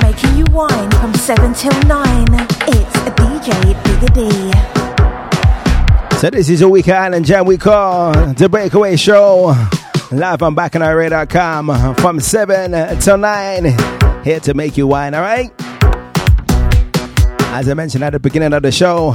Making 0.00 0.36
you 0.38 0.46
wine 0.46 0.90
from 0.92 1.12
7 1.12 1.52
till 1.52 1.82
9. 1.82 2.48
It's 2.66 2.96
a 2.96 3.10
DJ 3.10 3.52
Digga 3.52 3.74
D. 3.74 3.81
So 6.18 6.28
this 6.30 6.48
is 6.48 6.60
a 6.60 6.68
Weekend 6.68 6.98
Island 6.98 7.24
Jam 7.24 7.46
we 7.46 7.56
call 7.56 8.12
The 8.34 8.48
Breakaway 8.48 8.96
Show. 8.96 9.54
Live 10.10 10.42
on 10.42 10.56
BacchanalRadio.com 10.56 11.94
from 11.94 12.18
7 12.18 12.98
till 12.98 13.16
9. 13.16 13.64
Here 14.24 14.40
to 14.40 14.54
make 14.54 14.76
you 14.76 14.88
wine, 14.88 15.14
alright? 15.14 15.52
As 17.54 17.68
I 17.68 17.74
mentioned 17.74 18.02
at 18.02 18.10
the 18.10 18.18
beginning 18.18 18.52
of 18.52 18.64
the 18.64 18.72
show, 18.72 19.12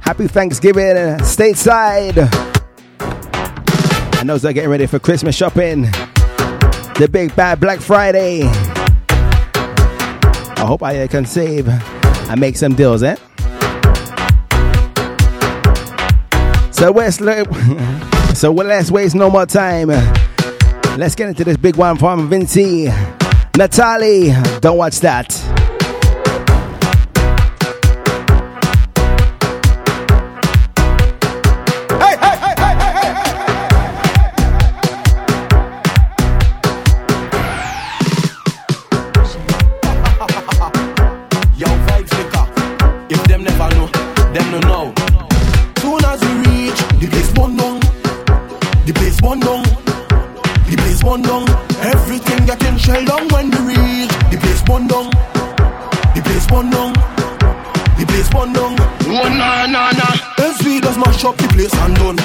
happy 0.00 0.28
Thanksgiving 0.28 0.94
stateside. 1.24 2.18
And 4.20 4.28
those 4.28 4.44
are 4.44 4.52
getting 4.52 4.70
ready 4.70 4.86
for 4.86 5.00
Christmas 5.00 5.34
shopping, 5.34 5.82
the 5.82 7.08
big 7.10 7.34
bad 7.34 7.58
Black 7.58 7.80
Friday. 7.80 8.42
I 10.54 10.64
hope 10.64 10.84
I 10.84 11.08
can 11.08 11.26
save 11.26 11.66
and 11.68 12.40
make 12.40 12.56
some 12.56 12.76
deals, 12.76 13.02
eh? 13.02 13.16
So 16.78 16.92
let's 16.92 17.16
so 18.38 18.52
let's 18.52 18.90
waste 18.92 19.16
no 19.16 19.28
more 19.28 19.46
time. 19.46 19.88
Let's 20.96 21.16
get 21.16 21.28
into 21.28 21.42
this 21.42 21.56
big 21.56 21.74
one 21.74 21.96
from 21.96 22.30
Vincy. 22.30 22.86
Natalie, 23.56 24.32
don't 24.60 24.78
watch 24.78 25.00
that. 25.00 25.57
Mash 60.98 61.24
up 61.24 61.36
the 61.36 61.48
place 61.48 61.74
and 61.74 61.94
done. 61.96 62.18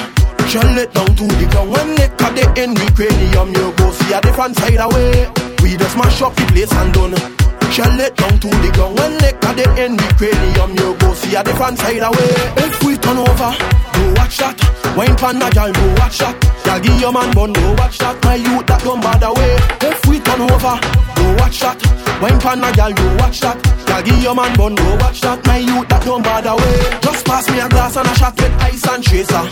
Shell 0.48 0.78
it 0.78 0.92
down 0.92 1.14
to 1.16 1.24
the 1.24 1.46
ground. 1.50 1.70
When 1.70 1.94
they 1.96 2.08
cut 2.18 2.34
the 2.36 2.44
end, 2.60 2.76
the 2.76 2.86
cranium, 2.92 3.48
you 3.54 3.72
go 3.76 3.90
see 3.90 4.12
a 4.12 4.20
different 4.20 4.56
side 4.56 4.80
away. 4.80 5.30
We 5.62 5.76
just 5.76 5.96
mash 5.96 6.20
up 6.22 6.34
the 6.34 6.44
place 6.52 6.72
and 6.72 6.92
done. 6.92 7.44
Shell 7.74 7.98
it 7.98 8.14
down 8.14 8.38
to 8.38 8.46
the 8.46 8.70
ground 8.72 8.96
When 9.00 9.18
they 9.18 9.32
cut 9.42 9.56
the 9.56 9.66
end 9.74 9.98
the 9.98 10.06
cranium 10.14 10.78
You 10.78 10.94
go 10.94 11.12
see 11.14 11.34
a 11.34 11.42
different 11.42 11.76
side 11.76 12.06
away 12.06 12.30
If 12.62 12.84
we 12.84 12.96
turn 12.96 13.18
over, 13.18 13.50
go 13.50 14.02
watch 14.14 14.38
that 14.38 14.54
Wine 14.94 15.16
pan 15.16 15.42
a 15.42 15.50
gal, 15.50 15.72
go 15.72 15.94
watch 15.98 16.18
that 16.18 16.38
Gal 16.62 16.78
give 16.78 17.00
your 17.00 17.10
man 17.10 17.34
bun, 17.34 17.52
go 17.52 17.74
watch 17.74 17.98
that 17.98 18.14
My 18.22 18.36
youth 18.36 18.64
that 18.66 18.80
don't 18.84 19.00
bother 19.02 19.32
way 19.34 19.58
If 19.90 20.06
we 20.06 20.20
turn 20.20 20.42
over, 20.42 20.78
go 21.18 21.34
watch 21.42 21.58
that 21.66 22.03
Wine 22.22 22.38
pan 22.40 22.64
a 22.64 22.72
gal, 22.72 22.92
go 22.92 23.16
watch 23.16 23.40
that. 23.40 23.58
Gal 23.86 24.02
give 24.02 24.22
your 24.22 24.34
man 24.34 24.56
bun, 24.56 24.74
go 24.74 24.96
watch 24.96 25.20
that. 25.20 25.44
My 25.46 25.58
youth 25.58 25.88
that 25.88 26.02
don't 26.04 26.22
bother 26.22 26.54
way 26.56 26.78
Just 27.02 27.26
pass 27.26 27.48
me 27.50 27.60
a 27.60 27.68
glass 27.68 27.96
and 27.96 28.08
a 28.08 28.14
shot 28.14 28.34
with 28.40 28.52
ice 28.62 28.86
and 28.88 29.02
chaser. 29.04 29.44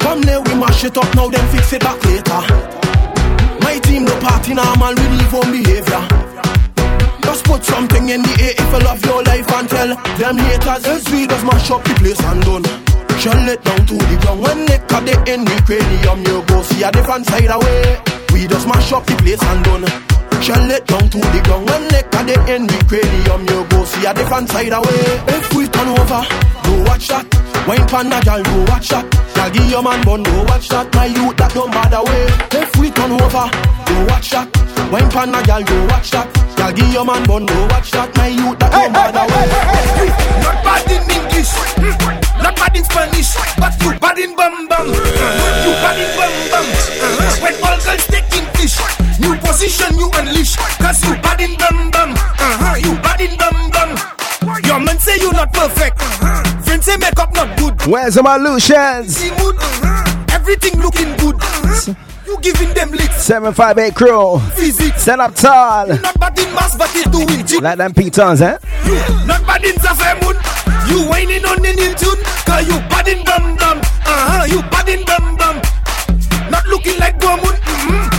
Come 0.00 0.22
there, 0.22 0.40
we 0.40 0.54
mash 0.54 0.84
it 0.84 0.96
up. 0.96 1.14
Now, 1.14 1.28
then 1.28 1.46
fix 1.52 1.72
it 1.72 1.82
back 1.82 1.98
later. 2.04 2.40
My 3.60 3.78
team 3.78 4.04
no 4.04 4.14
party 4.20 4.54
normal, 4.54 4.94
we 4.94 5.06
leave 5.18 5.34
on 5.34 5.48
behavior. 5.52 6.02
Just 7.22 7.44
put 7.44 7.62
something 7.64 8.08
in 8.08 8.22
the 8.22 8.34
air 8.40 8.54
if 8.56 8.70
you 8.72 8.80
love 8.82 9.04
your 9.04 9.22
life 9.22 9.50
and 9.52 9.68
tell 9.68 9.90
them 10.18 10.36
haters. 10.38 10.84
As 10.86 11.04
we 11.12 11.26
just 11.26 11.44
mash 11.44 11.70
up 11.70 11.84
the 11.84 11.94
place 12.00 12.22
and 12.24 12.42
done. 12.42 12.64
Shell 13.20 13.48
it 13.52 13.62
down 13.62 13.84
to 13.86 13.94
the 13.94 14.16
ground. 14.22 14.40
When 14.42 14.66
they 14.66 14.78
cut 14.88 15.04
the 15.04 15.14
in 15.30 15.44
the 15.44 15.56
cranium. 15.68 16.20
You 16.24 16.42
go 16.48 16.62
see 16.62 16.82
a 16.82 16.90
different 16.90 17.26
side 17.26 17.50
away. 17.52 18.00
We 18.32 18.48
just 18.48 18.66
mash 18.66 18.92
up 18.92 19.04
the 19.04 19.14
place 19.16 19.42
and 19.42 19.64
done. 19.64 19.84
Shall 20.42 20.64
let 20.66 20.86
down 20.86 21.08
to 21.10 21.18
the 21.18 21.40
ground. 21.44 21.68
When 21.68 21.88
neck 21.88 22.14
at 22.14 22.26
the 22.26 22.36
end, 22.50 22.70
we 22.70 22.78
cranium, 22.88 23.42
you 23.48 23.64
go 23.68 23.84
see 23.84 24.04
a 24.06 24.14
different 24.14 24.48
side 24.48 24.72
away. 24.72 25.02
If 25.36 25.52
we 25.54 25.68
turn 25.68 25.88
over, 25.88 26.22
go 26.64 26.72
watch 26.88 27.08
that. 27.08 27.26
Wine 27.68 27.86
pan 27.86 28.12
a 28.12 28.20
gal, 28.24 28.42
go 28.42 28.64
watch 28.72 28.88
that. 28.88 29.04
Gal 29.34 29.50
give 29.50 29.70
your 29.70 29.82
man 29.82 30.04
bun, 30.04 30.22
go 30.22 30.42
watch 30.44 30.68
that. 30.68 30.92
My 30.94 31.06
youth 31.06 31.36
that 31.36 31.52
don't 31.54 31.70
bother 31.70 32.02
way. 32.04 32.26
If 32.56 32.76
we 32.76 32.90
turn 32.90 33.12
over, 33.12 33.46
go 33.52 33.96
watch 34.08 34.30
that. 34.30 34.48
Wine 34.90 35.10
pan 35.10 35.34
a 35.34 35.42
gal, 35.44 35.62
go 35.62 35.76
watch 35.92 36.10
that. 36.10 36.28
Gal 36.56 36.72
give 36.72 36.92
your 36.92 37.04
man 37.04 37.22
bun, 37.28 37.46
go 37.46 37.66
watch 37.68 37.90
that. 37.92 38.08
My 38.16 38.28
youth 38.28 38.58
that 38.58 38.72
don't 38.72 38.92
bother 38.92 39.24
way. 39.28 39.46
Not 40.40 40.56
bad 40.64 40.88
in 40.88 41.04
English, 41.04 41.52
not 42.42 42.56
bad 42.56 42.76
in 42.76 42.84
Spanish, 42.84 43.36
but 43.60 43.76
you 43.84 43.92
bad 44.00 44.18
in 44.18 44.32
bum 44.34 44.66
bum. 44.68 44.88
You 44.88 45.72
bad 45.84 46.00
in 46.00 46.10
bum 46.16 46.32
bum. 46.48 46.66
When 47.44 47.54
all 47.60 47.78
girls 47.84 48.04
taking 48.08 48.08
fish, 48.08 48.16
new 48.16 48.19
position 49.60 49.98
you 49.98 50.10
unleash, 50.14 50.56
cause 50.56 51.04
you 51.04 51.12
bad 51.20 51.40
in 51.40 51.54
bum 51.58 51.90
bum. 51.90 52.12
Uh-huh, 52.16 52.76
You 52.80 52.94
bad 53.02 53.20
in 53.20 53.36
bum 53.36 53.70
bum. 53.70 53.90
Your 54.64 54.80
man 54.80 54.98
say 54.98 55.16
you 55.20 55.30
not 55.32 55.52
perfect. 55.52 56.00
Uh-huh. 56.00 56.62
Friends 56.62 56.86
say 56.86 56.96
makeup 56.96 57.34
not 57.34 57.58
good. 57.58 57.74
Where's 57.86 58.16
my 58.22 58.38
Lucians? 58.38 59.20
Mood, 59.38 59.56
everything 60.32 60.80
looking 60.80 61.14
good. 61.18 61.36
Uh-huh. 61.36 61.92
You 62.26 62.40
giving 62.40 62.72
them 62.72 62.90
licks. 62.92 63.22
758 63.22 63.94
crew. 63.94 64.38
Physics. 64.56 65.02
Set 65.02 65.20
up 65.20 65.34
tall. 65.34 65.88
Not 65.88 66.18
bad 66.18 66.38
in 66.38 66.54
mass, 66.54 66.76
but 66.78 66.88
they 66.94 67.04
doing 67.04 67.44
G. 67.46 67.60
Like 67.60 67.76
them 67.76 67.92
pitons, 67.92 68.40
eh? 68.40 68.56
You 68.86 68.94
Not 69.26 69.44
bad 69.46 69.62
in 69.64 69.74
Zafemun. 69.76 70.40
You 70.88 71.04
whining 71.10 71.44
on 71.44 71.60
the 71.60 71.72
new 71.76 71.92
tune. 72.00 72.22
Cause 72.48 72.64
you 72.66 72.78
bad 72.88 73.08
in 73.08 73.22
bum 73.24 73.56
bum. 73.56 73.78
Uh-huh, 74.08 74.44
you 74.48 74.62
bad 74.72 74.88
in 74.88 75.04
bum 75.04 75.36
bum. 75.36 75.56
Not 76.50 76.66
looking 76.68 76.98
like 76.98 77.18
Gomun. 77.20 77.52
Mm-hmm. 77.60 78.09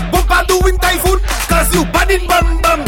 Doing 0.62 0.78
typhoon. 0.78 1.20
Cause 1.50 1.74
you 1.74 1.84
bad 1.86 2.12
in 2.12 2.28
bum 2.28 2.62
bum. 2.62 2.82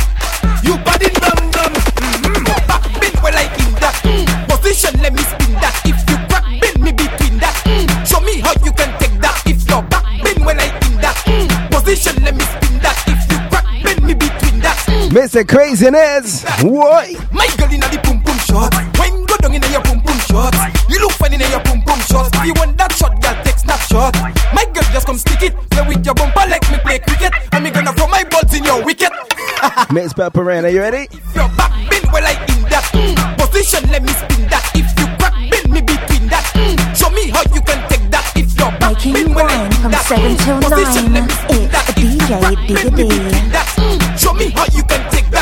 You 0.63 0.77
bad 0.85 1.01
in 1.01 1.13
bum 1.17 1.41
bum. 1.49 1.73
Mm-hmm. 1.73 2.67
Back 2.69 2.83
bin 3.01 3.13
well 3.23 3.33
like 3.33 3.57
in 3.57 3.73
that. 3.81 3.97
Mm. 4.05 4.29
Position 4.47 4.93
let 5.01 5.13
me 5.13 5.23
spin 5.23 5.53
that. 5.57 5.73
If 5.81 5.97
you 6.05 6.17
crack 6.29 6.45
bin 6.61 6.83
me 6.83 6.91
between 6.91 7.39
that. 7.39 7.55
Mm. 7.65 7.89
Show 8.05 8.21
me 8.21 8.39
how 8.41 8.53
you 8.63 8.71
can 8.73 8.93
take 8.99 9.17
that. 9.25 9.41
If 9.47 9.67
your 9.67 9.81
back 9.89 10.05
bin 10.21 10.45
well 10.45 10.55
like 10.55 10.75
in 10.85 11.01
that. 11.01 11.17
Mm. 11.25 11.49
Position 11.71 12.21
let 12.23 12.35
me 12.37 12.45
spin 12.45 12.77
that. 12.85 12.97
If 13.09 13.25
you 13.31 13.39
crack 13.49 13.65
bin 13.81 14.05
me 14.05 14.13
between 14.13 14.59
that. 14.61 14.77
Mr. 15.09 15.47
Craziness. 15.47 16.45
What? 16.61 17.09
My 17.33 17.47
girl 17.57 17.73
inna 17.73 17.89
the 17.89 17.97
boom 18.05 18.21
boom 18.21 18.37
shot. 18.45 18.69
When 19.01 19.25
go 19.25 19.35
down 19.37 19.55
inna 19.55 19.67
your 19.73 19.81
boom 19.81 20.02
shot. 20.33 20.55
You 20.89 20.99
look 20.99 21.11
funny 21.13 21.35
inna 21.35 21.47
your 21.49 21.61
boom 21.61 21.81
boom 21.85 21.99
shot. 22.09 22.33
If 22.33 22.45
you 22.45 22.53
want 22.57 22.77
that 22.77 22.91
shot, 22.93 23.21
girl, 23.21 23.37
take 23.45 23.59
snapshot. 23.61 24.13
My 24.53 24.65
girl 24.73 24.87
just 24.91 25.05
come 25.05 25.17
stick 25.17 25.43
it. 25.43 25.53
Play 25.69 25.87
with 25.87 26.05
your 26.05 26.15
bumper 26.15 26.45
like 26.49 26.65
me 26.71 26.77
play 26.81 26.99
cricket. 26.99 27.33
And 27.53 27.63
me 27.63 27.69
gonna 27.69 27.93
throw 27.93 28.07
my 28.07 28.23
balls 28.25 28.53
in 28.53 28.63
your 28.63 28.83
wicket. 28.83 29.11
Miss 29.93 30.13
Pepperina, 30.13 30.71
you 30.73 30.81
ready? 30.81 31.07
Your 31.37 31.49
back 31.53 31.71
bin 31.89 32.03
well 32.11 32.25
I 32.25 32.33
in 32.49 32.61
that 32.73 32.85
mm. 32.93 33.15
position. 33.37 33.85
Let 33.93 34.01
me 34.01 34.13
spin 34.13 34.49
that. 34.49 34.65
If 34.73 34.89
you 34.97 35.05
crack 35.21 35.35
bin 35.49 35.65
me 35.71 35.81
between 35.81 36.27
that. 36.33 36.45
Mm. 36.57 36.77
Show 36.97 37.09
me 37.13 37.29
how 37.29 37.43
you 37.53 37.61
can 37.61 37.79
take 37.89 38.05
that. 38.09 38.25
If 38.35 38.49
your 38.57 38.71
back 38.81 38.97
bin 39.03 39.33
well 39.33 39.47
I 39.47 39.65
in 39.65 39.71
From 39.81 39.91
that 39.93 40.05
7 40.09 40.37
till 40.41 40.59
9, 40.59 40.69
position. 40.69 41.05
Let 41.13 41.23
me 41.29 41.33
spin 41.45 41.63
that. 41.69 41.85
If 41.89 41.97
you 42.01 42.09
DJ 42.17 42.39
crack 42.41 42.57
Digga 42.65 42.89
bin 42.89 42.95
me 42.97 43.03
between 43.21 43.49
that. 43.53 43.67
Mm. 43.77 43.99
Show 44.17 44.33
me 44.33 44.49
how 44.49 44.65
you 44.73 44.83
can 44.89 45.01
take 45.09 45.29
that, 45.29 45.32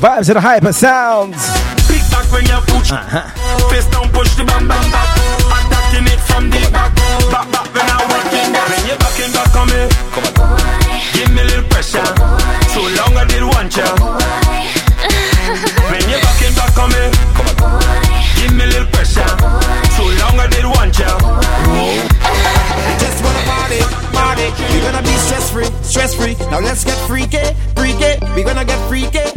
Vibes 0.00 0.32
to 0.32 0.32
the 0.32 0.40
hyper 0.40 0.72
sounds. 0.72 1.36
Pick 1.84 2.00
back 2.08 2.24
when 2.32 2.40
you're 2.48 2.64
pushing. 2.72 2.96
Face 3.68 3.84
down, 3.92 4.08
push 4.16 4.32
the 4.32 4.48
bam 4.48 4.64
bam 4.64 4.80
back. 4.88 5.12
Attacking 5.44 6.08
it 6.08 6.20
from 6.24 6.48
the 6.48 6.56
back. 6.72 6.88
Back 7.28 7.44
back 7.52 7.68
when 7.68 7.84
I'm 7.84 8.08
working 8.08 8.48
that. 8.48 8.64
When 8.64 8.80
you're 8.88 8.96
backing 8.96 9.28
back 9.36 9.52
on 9.60 9.68
me, 9.68 9.92
come 10.16 10.24
on. 10.40 10.56
Give 11.12 11.28
me 11.36 11.44
a 11.44 11.52
little 11.52 11.68
pressure. 11.68 12.00
So 12.72 12.80
long 12.96 13.12
I 13.12 13.28
did 13.28 13.44
want 13.44 13.76
you. 13.76 13.92
When 15.92 16.04
you're 16.08 16.24
backing 16.24 16.54
back 16.56 16.80
on 16.80 16.88
me, 16.96 17.02
come 17.36 17.52
on. 17.60 17.84
Give 18.40 18.56
me 18.56 18.64
a 18.64 18.72
little 18.72 18.88
pressure. 18.96 19.32
So 20.00 20.02
long 20.16 20.40
I 20.40 20.48
did 20.48 20.64
want 20.64 20.96
you. 20.96 21.12
Just 23.04 23.20
wanna 23.20 23.44
party, 23.52 23.84
party. 24.16 24.48
We're 24.64 24.80
gonna 24.80 25.04
be 25.04 25.12
stress 25.28 25.52
free, 25.52 25.68
stress 25.84 26.16
free. 26.16 26.40
Now 26.48 26.64
let's 26.64 26.88
get 26.88 26.96
freaky, 27.04 27.52
freaky. 27.76 28.16
We're 28.32 28.48
gonna 28.48 28.64
get 28.64 28.80
freaky, 28.88 29.28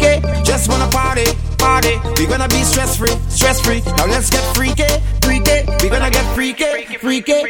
freaky. 0.00 0.42
Just 0.44 0.68
wanna 0.68 0.88
party, 0.88 1.24
party. 1.58 1.98
We're 2.16 2.28
gonna 2.28 2.48
be 2.48 2.62
stress 2.64 2.96
free, 2.96 3.14
stress 3.28 3.60
free. 3.60 3.82
Now 3.96 4.06
let's 4.06 4.30
get 4.30 4.42
freaky, 4.54 4.88
freaky. 5.22 5.64
We're 5.82 5.90
gonna 5.90 6.10
get 6.10 6.24
freaky, 6.34 6.96
freaky. 6.98 7.42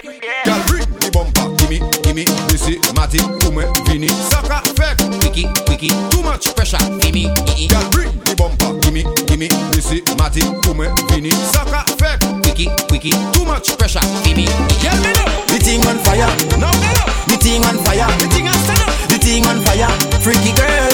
Girl, 0.44 0.60
bring 0.66 0.86
the 1.00 1.10
bumper, 1.12 1.54
gimme, 1.56 1.78
gimme, 2.02 2.24
Missy, 2.50 2.78
Matty, 2.94 3.18
Ume, 3.46 3.64
Vini, 3.86 4.08
Saka, 4.08 4.62
Fek, 4.74 4.98
Wiki, 5.22 5.46
wiki. 5.68 5.88
Too 6.10 6.22
much 6.22 6.54
pressure, 6.54 6.78
gimme. 7.00 7.28
Girl, 7.68 7.90
bring 7.90 8.12
the 8.24 8.34
bumper, 8.36 8.78
gimme, 8.80 9.04
gimme, 9.26 9.48
Missy, 9.74 10.02
Matty, 10.18 10.42
Ume, 10.68 10.86
Vini, 11.10 11.30
Saka, 11.30 11.84
Fek, 11.98 12.18
Wiki, 12.44 12.68
wiki. 12.90 13.10
Too 13.32 13.44
much 13.44 13.76
pressure, 13.78 14.04
gimme. 14.24 14.46
Girl, 14.82 14.96
me 15.02 15.12
know. 15.12 15.28
The 15.50 15.58
thing 15.58 15.82
on 15.86 15.98
fire, 16.04 16.30
No, 16.58 16.70
me 16.70 16.88
know. 16.94 17.06
the 17.26 17.36
thing 17.38 17.64
on 17.64 17.76
fire, 17.84 18.06
The 18.18 18.28
thing 18.28 18.46
I 18.48 18.52
stand 18.52 18.90
the 19.10 19.18
thing 19.18 19.44
on 19.46 19.58
fire. 19.62 19.90
Freaky 20.22 20.52
girls 20.54 20.89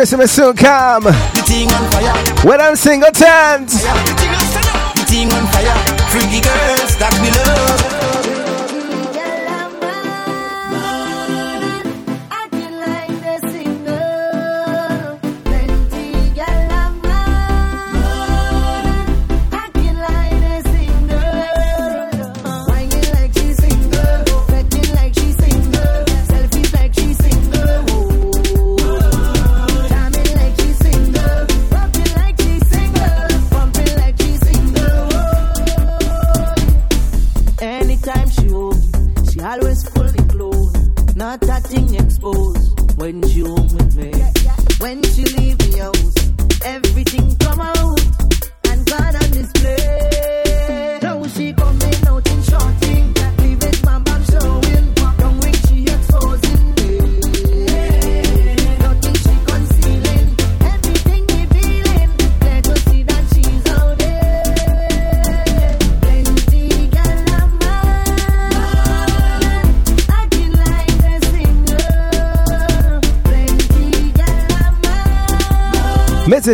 Christmas 0.00 0.32
soon 0.32 0.56
come. 0.56 1.06
on. 1.08 1.12
When 2.48 2.58
I'm 2.58 2.74
single 2.74 3.10
tent. 3.10 3.70
Fire. 3.70 4.00
Girls 6.40 6.96
that 6.96 7.18
we 7.20 7.28
love. 7.28 7.99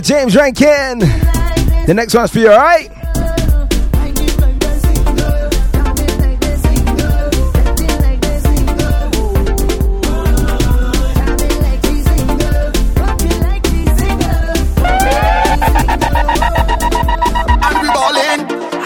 James 0.07 0.36
Rankin. 0.36 1.00
The 1.00 1.92
next 1.92 2.14
one's 2.14 2.30
for 2.30 2.38
you, 2.38 2.48
alright? 2.48 2.88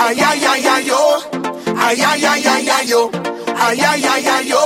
Ay 0.01 0.17
ay 0.19 0.45
ay 0.45 0.67
ay 0.67 0.83
yo, 0.89 1.21
ay 1.77 2.01
ay 2.01 2.25
ay 2.25 2.47
ay 2.49 2.69
ay 2.71 2.85
yo, 2.89 3.11
ay 3.61 3.79
ay 3.79 4.05
ay 4.09 4.27
ay 4.27 4.45
yo. 4.49 4.63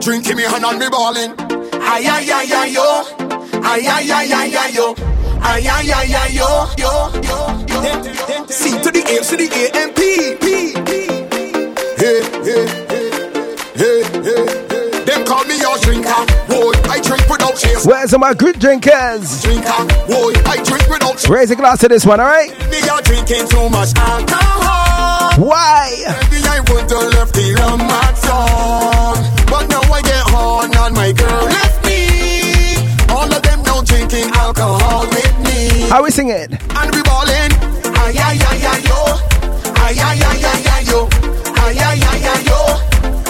Drink 0.00 0.30
in 0.30 0.36
me 0.36 0.42
hand 0.44 0.64
and 0.64 0.80
we 0.80 0.88
ballin'. 0.88 1.32
Ay 1.78 2.06
ay 2.08 2.30
ay 2.32 2.52
ay 2.52 2.68
yo, 2.72 2.88
ay 3.62 3.86
ay 3.86 4.10
ay 4.10 4.32
ay 4.32 4.56
ay 4.56 4.70
yo, 4.74 4.94
ay 5.44 5.68
ay 5.68 5.92
ay 5.92 6.14
ay 6.14 6.30
yo 6.32 6.48
yo 6.76 7.10
yo 7.22 7.38
yo. 7.68 7.78
C 8.48 8.70
to 8.80 8.90
the 8.90 9.02
A 9.04 9.20
to 9.22 9.36
the 9.36 9.46
A 9.52 9.64
M 9.76 9.90
P 9.94 10.00
P 10.40 10.44
P. 10.84 10.88
Hey 12.00 12.18
hey 12.44 12.64
hey 12.88 13.08
hey 13.76 13.98
hey. 14.24 14.46
Them 15.04 15.24
call 15.26 15.44
me 15.44 15.56
your 15.60 15.76
drinker, 15.78 16.24
boy. 16.48 16.72
I 16.88 16.98
drink 17.00 17.28
without 17.28 17.56
chase. 17.56 17.84
Where's 17.84 18.12
all 18.14 18.20
my 18.20 18.32
good 18.34 18.58
drinkers? 18.58 19.42
Drinker, 19.42 19.84
boy. 20.08 20.32
I 20.48 20.56
drink 20.64 20.88
without 20.88 21.18
chase. 21.18 21.28
Raise 21.28 21.50
a 21.50 21.56
glass 21.56 21.80
to 21.80 21.88
this 21.88 22.06
one, 22.06 22.20
alright? 22.20 22.50
Me 22.70 22.80
are 22.88 23.02
drinking 23.02 23.46
too 23.48 23.68
much 23.68 23.94
alcohol. 23.96 25.44
Why? 25.44 25.90
Maybe 26.30 26.40
I 26.46 26.60
would 26.60 26.90
have 26.90 27.12
left 27.12 27.34
the 27.34 27.54
rum 27.60 27.80
at 27.82 28.16
song. 28.16 29.18
But 29.50 29.68
now 29.68 29.82
I 29.92 30.00
get 30.00 30.24
hard 30.32 30.74
and 30.74 30.94
my 30.94 31.12
girl 31.12 31.44
left 31.44 31.73
alcohol 34.56 35.06
with 35.10 35.38
me. 35.44 35.88
How 35.88 36.02
we 36.02 36.10
sing 36.10 36.28
it? 36.28 36.52
And 36.52 36.94
we 36.94 37.02
ballin'. 37.02 37.52
Ay, 37.98 38.14
ay, 38.18 38.38
ay, 38.38 38.66
ay, 38.70 38.80
yo. 38.86 39.00
Ay, 39.82 39.98
ay, 39.98 40.22
ay, 40.22 40.44
ay, 40.44 40.68
ay, 40.74 40.84
yo. 40.86 41.08
Ay, 41.56 41.78
ay, 41.78 42.00
ay, 42.10 42.26
ay, 42.32 42.40
yo. 42.46 42.60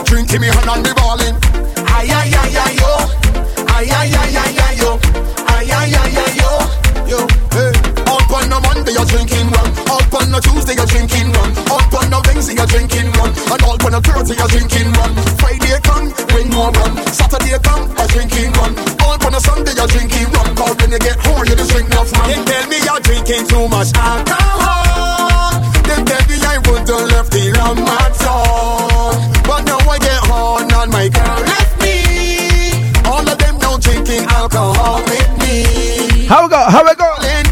Drinking 0.04 0.40
me 0.40 0.48
hand 0.48 0.68
and 0.68 0.86
we 0.86 0.92
ballin'. 0.94 1.36
Ay, 1.88 2.10
ay, 2.10 2.34
ay, 2.34 2.56
ay, 2.64 2.74
yo. 2.76 2.92
Ay, 3.68 3.90
ay, 3.90 4.14
ay, 4.14 4.36
ay, 4.36 4.58
ay, 4.64 4.76
yo. 4.76 4.98
Ay, 5.48 5.70
ay, 5.70 5.94
ay, 5.94 6.18
ay, 6.24 6.32
yo. 6.40 6.52
Yo, 7.08 7.18
hey. 7.56 7.72
Up 8.04 8.30
on 8.30 8.52
a 8.52 8.58
Monday 8.60 8.92
you're 8.92 9.08
drinking 9.08 9.48
rum. 9.48 9.68
Up 9.88 10.14
on 10.14 10.34
a 10.34 10.40
Tuesday 10.40 10.74
you're 10.74 10.86
drinking 10.86 11.32
rum. 11.32 11.50
Up 11.72 11.94
on 11.94 12.12
a 12.12 12.20
Wednesday 12.26 12.54
you're 12.54 12.66
drinking 12.66 13.10
rum. 13.16 13.30
And 13.52 13.62
all 13.62 13.78
on 13.80 13.94
a 13.94 14.00
Thursday 14.00 14.36
you're 14.36 14.48
drinking 14.48 14.92
rum. 14.92 15.12
Friday 15.40 15.78
come, 15.82 16.12
bring 16.28 16.48
more 16.50 16.70
rum. 16.70 16.92
Saturday 17.12 17.58
come, 17.62 17.88
you're 17.96 18.08
drinking 18.12 18.52
rum. 18.60 18.72
All 19.04 19.18
on 19.26 19.34
a 19.34 19.40
Sunday 19.40 19.72
you're 19.74 19.88
drinking 19.88 20.28
rum. 20.32 20.53
Cause 20.94 21.00
when 21.00 21.10
you 21.10 21.14
get 21.14 21.26
home 21.26 21.46
you 21.46 21.56
just 21.56 21.70
drink 21.70 21.88
enough 21.90 22.12
rum. 22.12 22.28
They 22.28 22.44
tell 22.44 22.68
me 22.68 22.78
you're 22.78 23.00
drinking 23.00 23.46
too 23.48 23.68
much 23.68 23.90
alcohol. 23.94 25.60
They 25.82 26.04
tell 26.04 26.24
me 26.28 26.36
I 26.46 26.58
would 26.58 26.88
have 26.88 27.10
left 27.10 27.32
the 27.32 27.52
rum 27.58 27.78
at 27.78 28.26
all. 28.26 29.12
But 29.42 29.64
now 29.64 29.78
I 29.78 29.98
get 29.98 30.22
home 30.30 30.70
and 30.70 30.92
my 30.92 31.08
girl 31.08 31.40
left 31.50 31.82
me. 31.82 32.92
All 33.10 33.28
of 33.28 33.38
them 33.38 33.58
now 33.58 33.76
drinking 33.78 34.24
alcohol 34.26 35.02
with 35.02 35.30
me. 35.40 36.26
How 36.26 36.44
we 36.44 36.50
go? 36.50 36.58
How 36.58 36.84
we 36.84 36.94
go? 36.94 37.43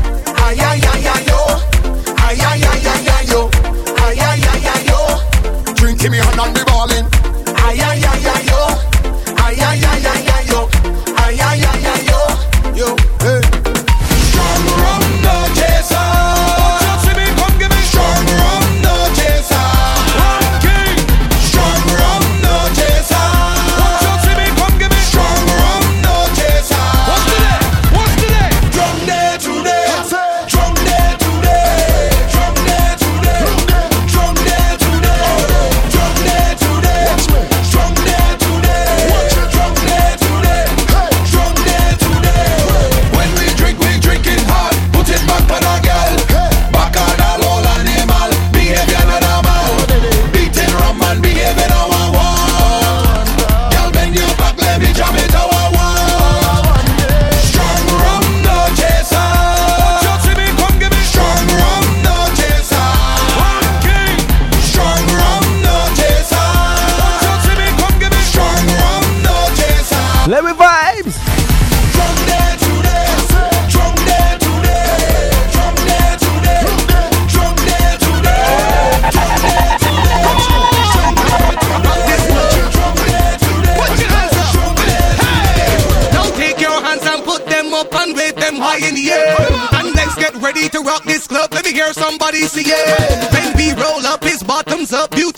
up. 94.92 95.16
You 95.16 95.31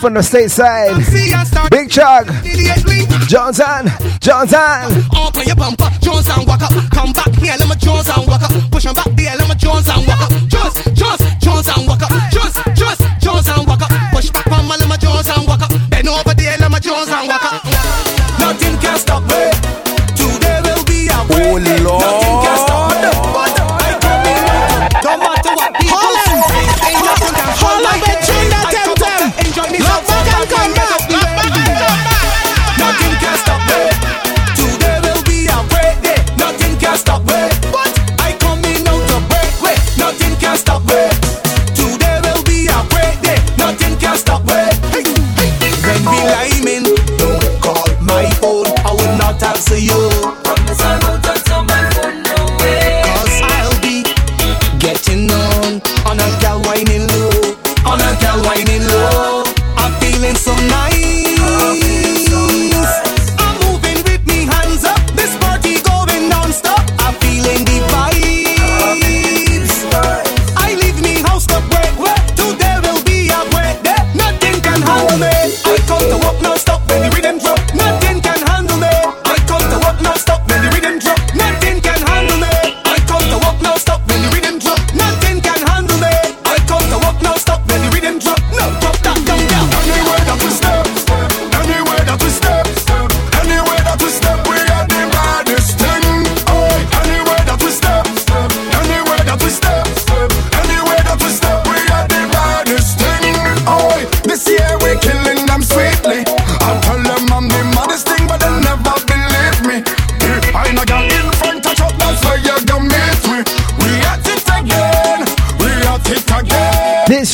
from 0.00 0.14
the 0.14 0.20
stateside. 0.20 0.96
Big 1.70 1.90
Chug, 1.90 2.26
Johnson, 3.28 3.86
Johnson. 4.20 5.04
All 5.14 5.30
play 5.30 5.44
your 5.44 5.56
bumper, 5.56 5.90
Johnson 6.00 6.46
Walker. 6.46 6.68
Come 6.90 7.12
back 7.12 7.32
here, 7.36 7.54
let 7.58 7.68
me 7.68 7.76
Johnson 7.76 8.26
Walker. 8.26 8.48
Push 8.70 8.86
him 8.86 8.94
back 8.94 9.10
there, 9.14 9.36
let 9.36 9.48
me 9.48 9.54
Johnson 9.56 10.06
Walker. 10.06 10.29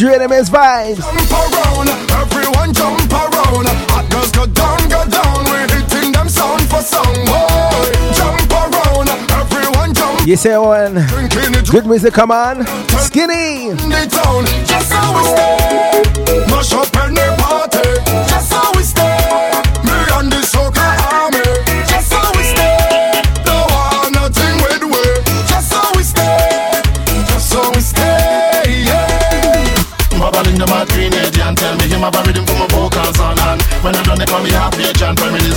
Rhythm 0.01 0.33
is 0.33 0.51
vibes. 0.51 0.99
Jump 0.99 1.33
around, 1.33 1.89
everyone 2.21 2.73
jump 2.75 3.13
around. 3.13 3.67
Hot 3.93 4.11
girls 4.11 4.31
go 4.33 4.47
down, 4.47 4.89
go 4.89 5.05
down. 5.09 5.45
We're 5.47 5.69
hitting 5.69 6.13
them 6.13 6.29
sound 6.29 6.63
for 6.69 6.81
sound. 6.81 7.17
Boy, 7.27 7.93
jump 8.13 8.51
around, 8.53 9.09
everyone 9.31 9.95
jump 9.95 10.27
You 10.27 10.37
say 10.37 10.57
one 10.59 10.95
good 11.71 11.87
music, 11.87 12.15
come 12.15 12.31
on. 12.31 12.67
Skinny. 12.99 13.73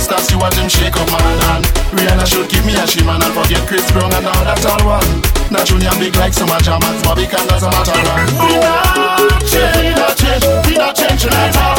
And 0.00 0.08
Prime 0.08 0.40
watch 0.40 0.56
him 0.56 0.68
shake 0.68 0.96
up 0.96 1.08
my 1.12 1.20
hand 1.20 1.64
Rihanna 1.92 2.24
should 2.24 2.48
give 2.48 2.64
me 2.64 2.72
a 2.72 2.86
shimmer 2.86 3.20
and 3.20 3.32
forget 3.36 3.60
Chris 3.68 3.84
Brown 3.92 4.12
and 4.14 4.24
now 4.24 4.44
that's 4.44 4.64
all 4.64 4.80
one 4.86 5.20
Not 5.52 5.66
Junior 5.66 5.92
big 6.00 6.16
like 6.16 6.32
some 6.32 6.48
jammers 6.64 7.02
Bobby 7.04 7.26
can 7.26 7.44
does 7.48 7.62
a 7.62 7.68
matter 7.68 7.92
run 7.92 8.24
We 8.40 8.56
not 8.56 9.44
change, 9.44 9.76
we 9.76 9.92
not 9.92 10.16
change, 10.16 10.44
we 10.64 10.74
not 10.80 10.96
changing 10.96 11.36
at 11.36 11.56
all 11.56 11.76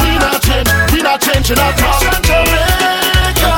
We 0.00 0.16
not 0.16 0.40
change, 0.40 0.70
we 0.92 1.00
not 1.04 1.20
changing 1.20 1.60
at 1.60 1.76
all 1.84 2.00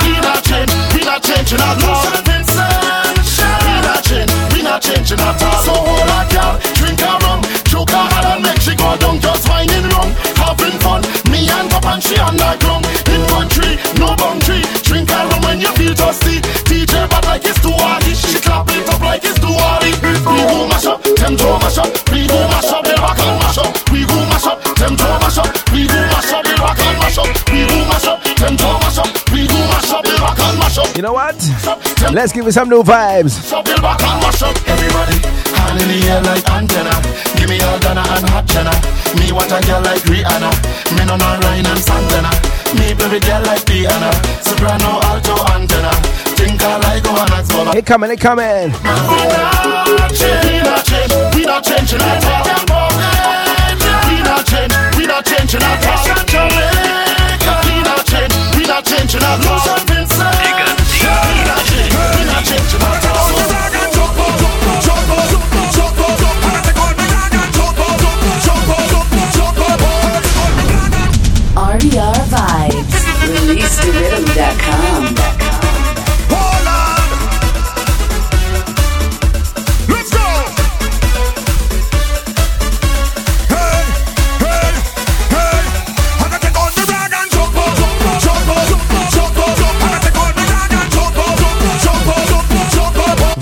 We 0.02 0.18
not 0.18 0.42
change, 0.42 0.72
we 0.94 1.02
not 1.06 1.22
changing 1.22 1.62
at 1.62 1.78
all 1.86 2.10
We 2.26 3.74
not 3.86 4.02
change, 4.02 4.32
we 4.50 4.60
not 4.66 4.82
changing 4.82 5.20
at 5.22 5.42
all 5.42 5.62
So 5.62 5.74
hold 5.78 6.10
on 6.10 6.26
girl, 6.26 6.58
drink 6.74 7.00
a 7.06 7.12
rum. 7.22 7.40
Choke 7.70 7.94
a 7.94 8.02
hard 8.02 8.26
and 8.34 8.42
make 8.42 8.60
she 8.60 8.74
go 8.74 8.96
down 8.98 9.20
Just 9.20 9.46
whining 9.48 9.86
wrong, 9.94 10.10
having 10.34 10.78
fun 10.82 11.02
Me 11.36 11.44
and 11.52 11.68
Pop 11.68 11.84
and 11.84 12.02
she 12.02 12.16
on 12.16 12.32
the 12.32 12.48
ground 12.64 12.88
In 13.12 13.20
country, 13.28 13.76
no 14.00 14.16
boundary. 14.16 14.64
Drink 14.80 15.12
a 15.12 15.20
rum 15.28 15.44
when 15.44 15.60
you 15.60 15.68
feel 15.76 15.92
thirsty. 15.92 16.40
DJ 16.64 17.04
but 17.12 17.28
like 17.28 17.44
it's 17.44 17.60
too 17.60 17.76
hardy 17.76 18.16
She 18.16 18.40
clap 18.40 18.64
it 18.72 18.88
up 18.88 19.04
like 19.04 19.20
it's 19.20 19.36
too 19.36 19.52
hardy 19.52 19.92
We 20.00 20.16
go 20.24 20.64
mash 20.64 20.88
up, 20.88 21.04
them 21.04 21.36
toe 21.36 21.60
mash 21.60 21.76
up. 21.76 21.92
We 22.08 22.24
go 22.24 22.40
mash 22.48 22.72
up, 22.72 22.80
they 22.88 22.96
rock 22.96 23.20
and 23.20 23.36
mash 23.44 23.60
up. 23.60 23.68
We 23.92 24.08
go 24.08 24.16
mash 24.32 24.48
up, 24.48 24.64
them 24.80 24.96
toe 24.96 25.18
mash 25.20 25.36
up. 25.36 25.52
We 25.76 25.84
go 25.84 26.00
mash 26.08 26.32
up, 26.32 26.40
they 26.40 26.56
rock 26.56 26.80
and 26.80 26.96
mash 27.04 27.18
up. 27.20 27.28
We 27.52 27.60
go 27.68 27.78
mash 27.84 28.08
up, 28.08 28.18
them 28.24 28.56
toe 28.56 28.78
mash 28.80 28.96
up. 28.96 29.08
We 29.28 29.40
go 29.44 29.60
mash 29.68 29.92
up, 29.92 30.02
they 30.08 30.16
rock 30.16 30.40
and 30.40 30.56
mash 30.56 30.78
up. 30.80 30.88
You 30.96 31.02
know 31.04 31.12
what? 31.12 31.36
Let's 32.16 32.32
give 32.32 32.48
it 32.48 32.56
some 32.56 32.72
new 32.72 32.80
vibes. 32.80 33.36
So 33.44 33.60
build 33.60 33.84
back 33.84 34.00
and 34.00 34.24
mash 34.24 34.40
up. 34.40 34.56
Everybody 34.64 35.20
Hand 35.52 35.82
in 35.82 35.88
the 35.88 36.08
air 36.08 36.22
like 36.22 36.48
antenna 36.48 36.96
Give 37.46 37.62
me 37.62 37.62
all 37.62 37.78
Donna 37.78 38.02
and 38.02 38.26
hot 38.34 38.42
Jenna 38.50 38.74
Me 39.22 39.30
want 39.30 39.46
a 39.54 39.62
girl 39.62 39.78
like 39.86 40.02
Rihanna. 40.10 40.50
Me 40.98 41.06
no 41.06 41.14
no 41.14 41.38
Ryan 41.46 41.66
and 41.70 41.78
Santana. 41.78 42.34
Me 42.74 42.90
baby 42.90 43.22
girl 43.22 43.38
like 43.46 43.62
Diana 43.62 44.10
Soprano, 44.42 44.98
alto, 45.06 45.38
antenna. 45.54 45.94
Think 46.34 46.58
I 46.58 46.74
like 46.82 47.04
Johanna's 47.06 47.46
mama 47.54 47.70
It 47.78 47.86
coming, 47.86 48.10
it 48.10 48.18
coming. 48.18 48.74
We 48.74 48.82
not 49.94 50.10
change, 50.10 50.42
we 50.42 50.58
not 50.58 50.82
change, 50.90 51.14
we 51.38 51.46
not 51.46 51.62
changing 51.62 52.02
at 52.02 52.26
all 52.26 52.42
We 54.10 54.18
not 54.26 54.42
change, 54.42 54.74
we 54.98 55.06
not 55.06 55.22
changing 55.22 55.62
at 55.62 55.86
all 55.86 56.02
We 57.62 57.78
not 57.86 58.02
change, 58.10 58.34
we 58.58 58.66
not 58.66 58.82
changing 58.82 59.22
at 59.22 59.46
all 59.46 59.62
We 59.86 59.94
not 59.94 61.62
change, 61.62 61.94
we 61.94 62.26
not 62.26 62.42
changing 62.42 62.82
at 62.82 63.06
all 63.06 63.55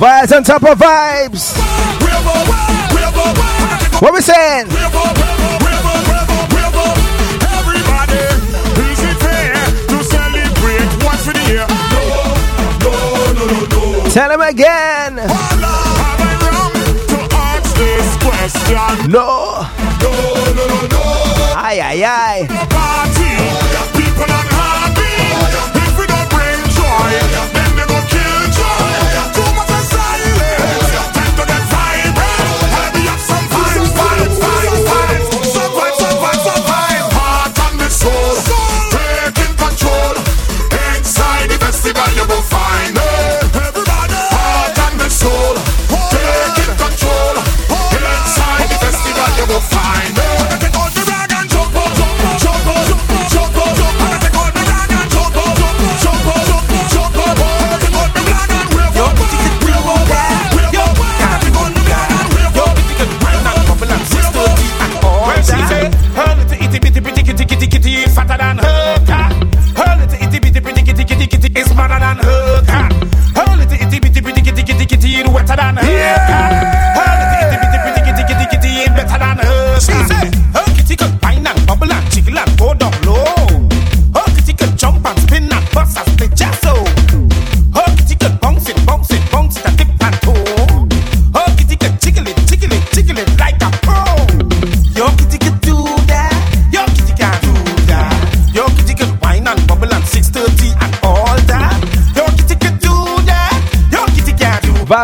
Vibes 0.05 0.37
on 0.37 0.43
top 0.43 0.63
of 0.65 0.77
vibes. 0.77 1.57
What 4.03 4.13
we 4.13 4.21
saying? 4.21 4.67
Everybody, 4.69 4.93
is 8.85 9.01
it 9.01 9.17
fair 9.17 9.55
to 9.89 10.05
celebrate 10.05 11.05
once 11.07 11.25
the 11.25 11.33
year? 11.49 11.67
No, 12.85 12.93
no, 13.33 13.47
no, 13.47 13.47
no. 14.05 14.11
Tell 14.11 14.31
him 14.31 14.43
again. 14.43 15.17
No. 19.09 19.67
No, 20.03 20.13
no, 20.53 20.67
no, 20.69 20.87
no. 20.87 21.01
Aye, 21.57 21.81
aye, 21.83 22.05
aye. 22.05 22.94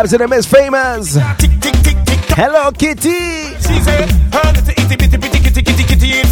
Vibes 0.01 0.15
in 0.15 0.19
the 0.19 0.29
Miss 0.29 0.47
Famous. 0.47 1.17
Hello, 2.33 2.71
Kitty. 2.73 3.53
She 3.61 3.81
said, 3.85 4.09
her 4.33 4.53
little 4.53 4.71
itty 4.71 4.97
bitty 4.97 5.17
bitty 5.19 5.41
kitty 5.41 5.63
kitty 5.63 5.85
kitty 5.85 6.23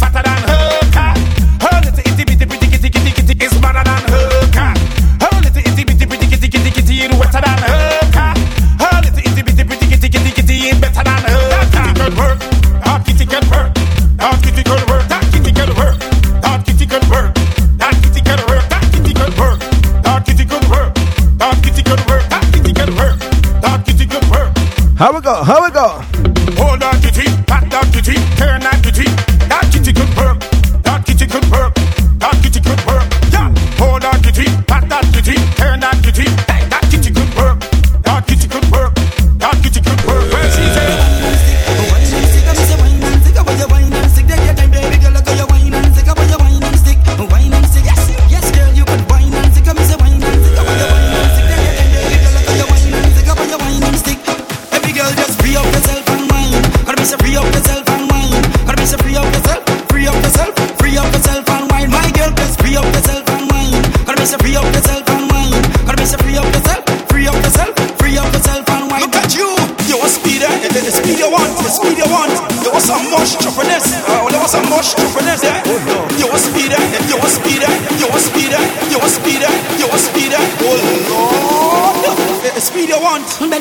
How 25.45 25.63
we 25.63 25.71
go? 25.71 25.88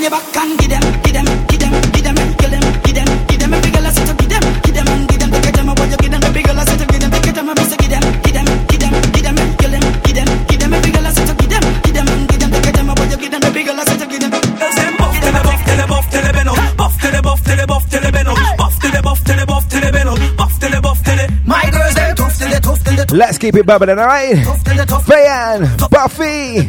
Your 0.07 0.19
back 0.19 0.35
and 0.37 0.59
give 0.59 0.69
them, 0.69 0.83
give 1.03 1.13
them, 1.13 1.27
give 1.47 1.59
them, 1.59 1.73
give 1.91 2.03
them, 2.03 2.15
kill 2.39 2.51
them, 2.51 2.63
give 2.83 2.95
them, 2.95 3.07
give 3.27 3.39
them. 3.39 3.53
Every 3.53 3.71
girl 3.71 3.85
I 3.87 3.91
say 3.91 4.05
to 4.07 4.13
give 4.15 4.29
them, 4.29 4.43
give 4.63 4.75
them, 4.75 4.87
give 5.07 5.19
them, 5.19 5.31
take 5.43 5.55
them. 5.55 5.67
What 5.67 5.89
you 5.91 5.97
give 5.97 6.11
them? 6.11 6.23
Every 6.23 6.43
girl 6.43 6.59
I 6.59 6.63
say 6.63 6.77
to 6.77 6.85
give 6.87 7.01
them, 7.01 7.11
take 7.11 7.35
them. 7.35 7.47
Say 7.67 7.77
give 7.77 7.91
them, 7.91 8.03
give 8.23 8.33
them, 8.33 8.47
give 8.71 8.79
them, 8.79 8.95
give 9.11 9.23
them, 9.27 9.35
kill 9.59 9.71
them, 9.71 9.83
give 10.07 10.15
them, 10.15 10.29
give 10.47 10.59
them. 10.59 10.73
Every 10.73 10.91
girl 10.91 11.07
I 11.07 11.11
say 11.11 11.25
to 11.27 11.33
give 11.35 11.49
them, 11.51 11.63
give 11.83 11.95
them, 11.97 12.07
give 12.27 12.39
them, 12.39 12.51
take 12.63 12.75
them. 12.77 12.87
What 12.87 13.11
you 13.11 13.17
give 13.17 13.31
them? 13.31 13.43
Every 13.43 13.63
girl 13.67 13.79
I 13.79 13.83
say 13.83 13.97
to 13.99 14.05
give 14.07 14.21
them. 14.23 14.31
Them 14.31 14.93
buff 14.95 15.15
till 15.19 15.33
they 15.35 15.43
buff 15.43 15.61
till 15.67 15.75
they 15.75 15.87
buff 15.87 16.07
till 16.07 16.23
they 16.23 16.31
bend 16.31 16.49
buff 16.77 16.95
till 17.01 17.11
they 17.11 17.21
buff 17.21 17.41
till 17.43 17.55
they 17.57 17.65
buff 17.67 17.83
till 17.89 18.01
they 18.01 18.11
bend 18.11 18.27
buff 18.57 18.79
till 18.79 18.91
they 18.91 19.01
buff 19.01 19.19
till 19.27 19.35
they 19.35 19.45
buff 19.45 19.67
till 19.67 19.81
they 19.81 19.91
bend 19.91 20.09
buff 20.37 20.53
till 20.59 20.71
they 20.71 20.79
buff 20.79 21.03
till 21.03 21.15
they. 21.17 21.27
My 21.45 21.69
girls 21.71 21.95
them 21.95 22.15
tough 22.15 22.37
till 22.37 22.49
they 22.49 22.59
tough 22.59 22.83
till 22.83 22.95
they. 22.95 23.05
Let's 23.17 23.37
keep 23.37 23.55
it 23.55 23.65
bubbling, 23.65 23.99
alright? 23.99 24.35
Bayan, 25.07 25.67
Buffy. 25.89 26.63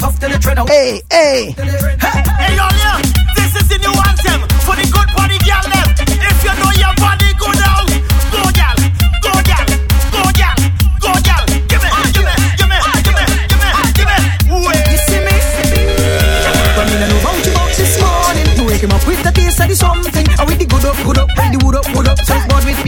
Hey, 0.66 1.02
hey. 1.10 1.54
Hey, 1.58 1.97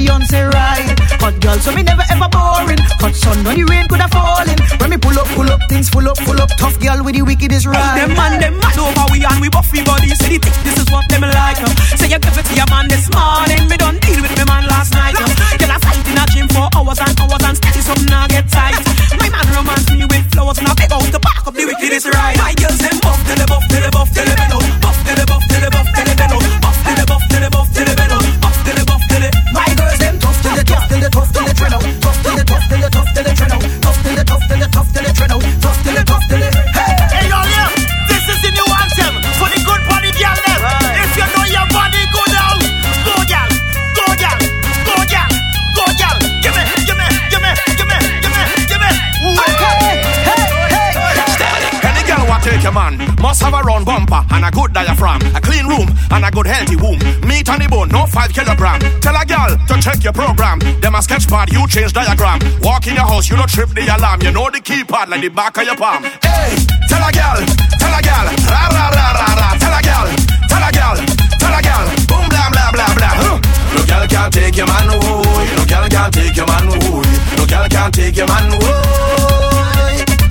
Beyonce 0.01 0.49
right. 0.49 0.97
Hot 1.21 1.37
girl, 1.45 1.59
so 1.61 1.71
me 1.77 1.83
never 1.85 2.01
ever 2.09 2.29
boring. 2.33 2.81
Hot 3.05 3.13
sun 3.13 3.37
when 3.45 3.61
the 3.61 3.65
rain 3.69 3.85
could 3.85 4.01
have 4.01 4.09
fallen. 4.11 4.57
When 4.81 4.89
me 4.89 4.97
pull 4.97 5.13
up, 5.21 5.29
pull 5.37 5.45
up, 5.53 5.61
things 5.69 5.93
full 5.93 6.09
up, 6.09 6.17
full 6.25 6.41
up. 6.41 6.49
Tough 6.57 6.81
girl 6.81 7.05
with 7.05 7.17
the 7.17 7.23
wickedest 7.23 7.67
right. 7.69 8.01
Them 8.01 8.17
man, 8.17 8.41
them 8.41 8.57
mad 8.57 8.81
over 8.81 9.05
we 9.13 9.21
and 9.21 9.37
we 9.45 9.53
buffy 9.53 9.85
bodies. 9.85 10.17
Say 10.25 10.41
the 10.41 10.49
this 10.65 10.81
is 10.81 10.89
what 10.89 11.05
them 11.13 11.21
like. 11.29 11.61
uh. 11.61 11.69
Say 12.01 12.09
you 12.09 12.17
give 12.17 12.33
it 12.33 12.47
to 12.49 12.55
your 12.57 12.69
man 12.73 12.89
this 12.89 13.13
morning. 13.13 13.61
Me 13.69 13.77
done 13.77 14.01
deal 14.01 14.25
with 14.25 14.33
me 14.41 14.45
man 14.49 14.65
last 14.73 14.97
night. 14.97 15.21
uh. 15.21 15.29
Girl, 15.61 15.69
I 15.69 15.79
fight 15.85 16.01
in 16.09 16.17
a 16.17 16.25
gym 16.33 16.49
for 16.49 16.65
hours 16.81 16.97
and 17.05 17.13
hours 17.21 17.45
and 17.45 17.57
steady 17.61 17.85
something 17.85 18.09
I 18.09 18.25
get 18.33 18.49
tight. 18.49 18.81
My 19.21 19.29
man 19.29 19.45
romance 19.53 19.85
me 19.93 20.09
with 20.09 20.25
flowers 20.33 20.57
and 20.65 20.69
I 20.73 20.73
beg 20.81 20.97
out 20.97 21.05
the 21.13 21.21
back 21.21 21.45
of 21.45 21.53
the 21.53 21.69
wickedest 21.69 22.09
right. 22.09 22.41
My 22.41 22.57
girls 22.57 22.81
them 22.81 22.97
buff 23.05 23.21
they 23.29 23.37
buff 23.45 23.65
they 23.69 23.85
buff 23.93 24.09
till 24.17 24.25
they 24.25 24.49
five 58.11 58.32
kilogram. 58.32 58.81
Tell 59.01 59.15
a 59.15 59.24
girl 59.24 59.57
to 59.57 59.74
check 59.81 60.03
your 60.03 60.12
program. 60.12 60.59
Them 60.81 60.95
a 60.95 61.03
sketch 61.03 61.28
pad, 61.28 61.53
you 61.53 61.66
change 61.69 61.93
diagram. 61.93 62.41
Walk 62.61 62.87
in 62.87 62.95
your 62.95 63.07
house, 63.07 63.31
you 63.31 63.37
don't 63.37 63.49
trip 63.49 63.70
the 63.70 63.87
alarm. 63.87 64.20
You 64.23 64.32
know 64.32 64.51
the 64.51 64.59
keypad 64.59 65.09
like 65.09 65.23
the 65.23 65.28
back 65.28 65.57
of 65.57 65.65
your 65.65 65.77
palm. 65.77 66.03
Hey, 66.03 66.59
tell 66.91 67.03
a 67.03 67.11
girl, 67.15 67.39
tell 67.78 67.95
a 67.95 68.01
girl, 68.03 68.27
ra 68.51 68.62
ra 68.69 68.85
ra 68.91 69.07
ra 69.15 69.28
ra. 69.39 69.49
Tell 69.59 69.74
a 69.74 69.81
girl, 69.81 70.07
tell 70.51 70.65
a 70.66 70.70
girl, 70.74 70.97
tell 71.39 71.55
a 71.55 71.61
girl, 71.62 71.85
boom 72.11 72.27
blah 72.28 72.51
blah 72.51 72.70
blah 72.74 72.91
blah. 72.99 73.15
Huh. 73.15 73.39
No 73.74 73.81
girl 73.87 74.07
can 74.07 74.31
take 74.31 74.57
your 74.57 74.66
man, 74.66 74.91
oh. 74.91 75.23
No 75.57 75.65
girl 75.65 75.87
can 75.89 76.11
take 76.11 76.37
your 76.37 76.47
man, 76.47 76.66
oh. 76.66 77.03
No 77.39 77.47
girl 77.47 77.66
can 77.69 77.91
take 77.93 78.16
your 78.16 78.27
man, 78.27 78.51
oh. 78.59 78.66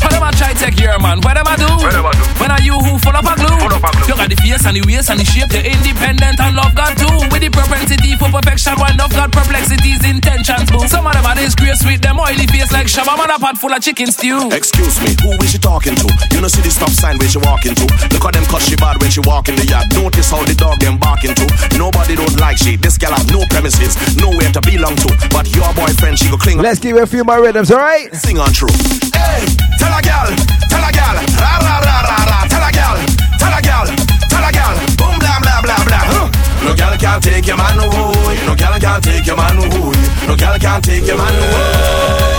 How 0.01 0.10
them 0.10 0.23
a 0.23 0.31
try 0.31 0.53
take 0.53 0.80
your 0.80 0.99
man? 0.99 1.22
What 1.22 1.35
them 1.35 1.47
a 1.47 1.56
do? 1.56 2.28
When 2.49 2.57
are 2.57 2.65
you 2.65 2.81
who 2.81 2.97
full 2.97 3.13
up 3.13 3.30
a 3.30 3.38
glue? 3.38 3.61
You 4.09 4.17
got 4.17 4.26
the 4.26 4.34
face 4.41 4.65
and 4.65 4.73
the 4.73 4.81
waist 4.81 5.13
and 5.13 5.21
the 5.21 5.26
shape. 5.30 5.53
You're 5.53 5.69
independent 5.69 6.41
and 6.41 6.57
love 6.57 6.73
God 6.73 6.97
too. 6.97 7.30
With 7.30 7.45
the 7.45 7.53
propensity 7.53 8.17
for 8.17 8.26
perfection, 8.34 8.73
one 8.81 8.97
love 8.97 9.13
God 9.13 9.30
perplexities, 9.30 10.01
intentions 10.01 10.65
boo. 10.73 10.81
Some 10.89 11.05
of 11.05 11.13
them 11.13 11.30
are 11.30 11.38
disgrace 11.38 11.85
with 11.85 12.01
them 12.01 12.17
oily 12.17 12.49
face 12.49 12.73
like 12.73 12.89
Shabba 12.89 13.21
man 13.21 13.30
a 13.30 13.38
pot 13.38 13.61
full 13.61 13.69
of 13.69 13.77
chicken 13.85 14.09
stew. 14.09 14.49
Excuse 14.49 14.97
me, 15.05 15.13
who 15.21 15.38
is 15.45 15.53
she 15.53 15.61
talking 15.61 15.93
to? 15.93 16.09
You 16.34 16.41
know 16.41 16.49
see 16.49 16.65
the 16.65 16.73
stop 16.73 16.89
sign 16.89 17.21
where 17.21 17.30
she 17.30 17.38
walking 17.38 17.77
to. 17.77 17.85
Look 18.17 18.26
at 18.26 18.34
them 18.34 18.45
cause 18.49 18.65
she 18.65 18.73
bad 18.81 18.97
when 18.97 19.13
she 19.13 19.21
walk 19.30 19.45
in 19.45 19.53
the 19.53 19.69
yard. 19.69 19.93
Notice 19.93 20.34
how 20.34 20.41
the 20.41 20.57
dog 20.57 20.81
them 20.81 20.97
barking 20.97 21.38
to. 21.38 21.45
Nobody 21.77 22.17
don't 22.17 22.34
like 22.41 22.57
she. 22.57 22.81
This 22.81 22.97
girl 22.97 23.13
have 23.13 23.30
no 23.30 23.45
premises, 23.53 23.93
nowhere 24.17 24.49
to 24.57 24.61
belong 24.65 24.97
to. 25.05 25.13
But 25.30 25.45
your 25.53 25.69
boyfriend 25.77 26.17
she 26.17 26.34
go 26.34 26.38
cling. 26.41 26.57
Let's 26.57 26.81
give 26.81 26.97
it 26.97 27.05
a 27.05 27.05
few 27.05 27.21
more 27.21 27.45
rhythms, 27.45 27.69
alright? 27.69 28.09
Sing 28.17 28.41
on 28.41 28.49
true. 28.57 28.73
Hey, 29.13 29.45
tell 29.77 29.93
a 29.93 30.01
girl, 30.01 30.34
tell 30.65 30.81
a 30.81 30.89
girl, 30.89 31.15
ra 31.38 31.53
ra 31.61 31.77
ra 31.85 31.97
ra 32.09 32.17
ra. 32.26 32.39
A 32.70 32.72
girl, 32.72 33.02
tell 33.40 33.58
a 33.58 33.62
girl, 33.64 33.88
tell 34.30 34.46
a 34.46 34.52
girl. 34.52 34.78
Boom 34.96 35.18
blah 35.18 35.40
blah 35.41 35.60
blah 35.60 35.84
blah. 35.86 36.06
Huh. 36.06 36.30
No 36.64 36.76
girl 36.76 36.96
can 36.98 37.20
take 37.20 37.48
your 37.48 37.58
man 37.58 37.80
away. 37.80 38.38
No 38.46 38.54
girl 38.54 38.80
can 38.80 39.02
take 39.02 39.26
your 39.26 39.38
man 39.38 39.58
away. 39.58 39.98
No 40.28 40.36
girl 40.36 40.60
can 40.60 40.82
take 40.82 41.08
your 41.08 41.18
man 41.18 42.30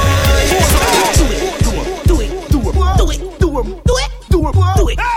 Shake 4.91 5.10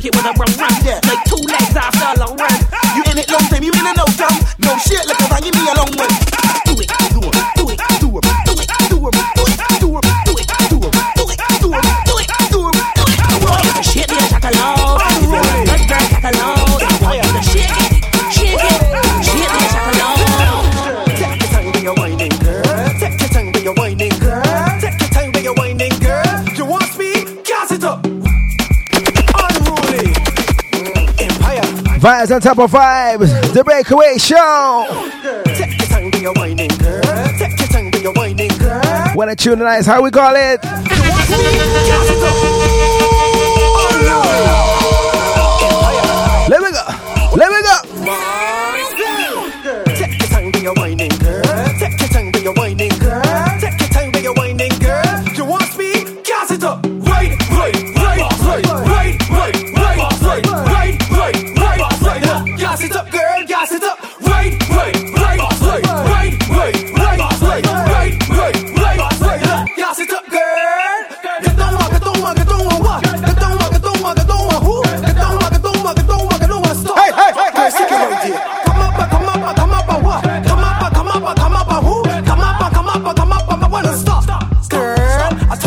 like 0.00 0.06
it 0.06 0.16
a 0.24 0.32
rum 0.32 0.52
run. 0.56 0.72
Yeah. 0.84 1.00
Like 1.04 1.24
two 1.28 1.36
legs 1.44 1.76
after 1.76 2.08
a 2.08 2.24
long 2.24 2.36
run. 2.36 2.56
You 2.96 3.02
in 3.12 3.18
it 3.18 3.28
long 3.30 3.44
time, 3.52 3.62
you 3.62 3.72
in 3.72 3.84
it 3.84 3.96
no 3.96 4.04
time. 4.16 4.40
No 4.64 4.78
shit 4.78 5.04
like 5.06 5.19
Vibes 32.00 32.34
on 32.34 32.40
top 32.40 32.58
of 32.58 32.70
vibes. 32.70 33.52
The 33.52 33.62
Breakaway 33.62 34.16
Show. 34.16 34.86
Take 35.54 35.78
your 35.78 35.86
time 35.86 36.10
whining, 36.34 36.68
girl. 36.78 37.02
Take 37.38 37.58
your 37.58 37.68
time 37.68 37.90
whining, 38.14 38.48
girl. 38.56 39.36
Tune 39.36 39.58
the 39.58 39.66
nice, 39.66 39.84
how 39.84 40.02
we 40.02 40.10
call 40.10 40.34
it? 40.34 40.60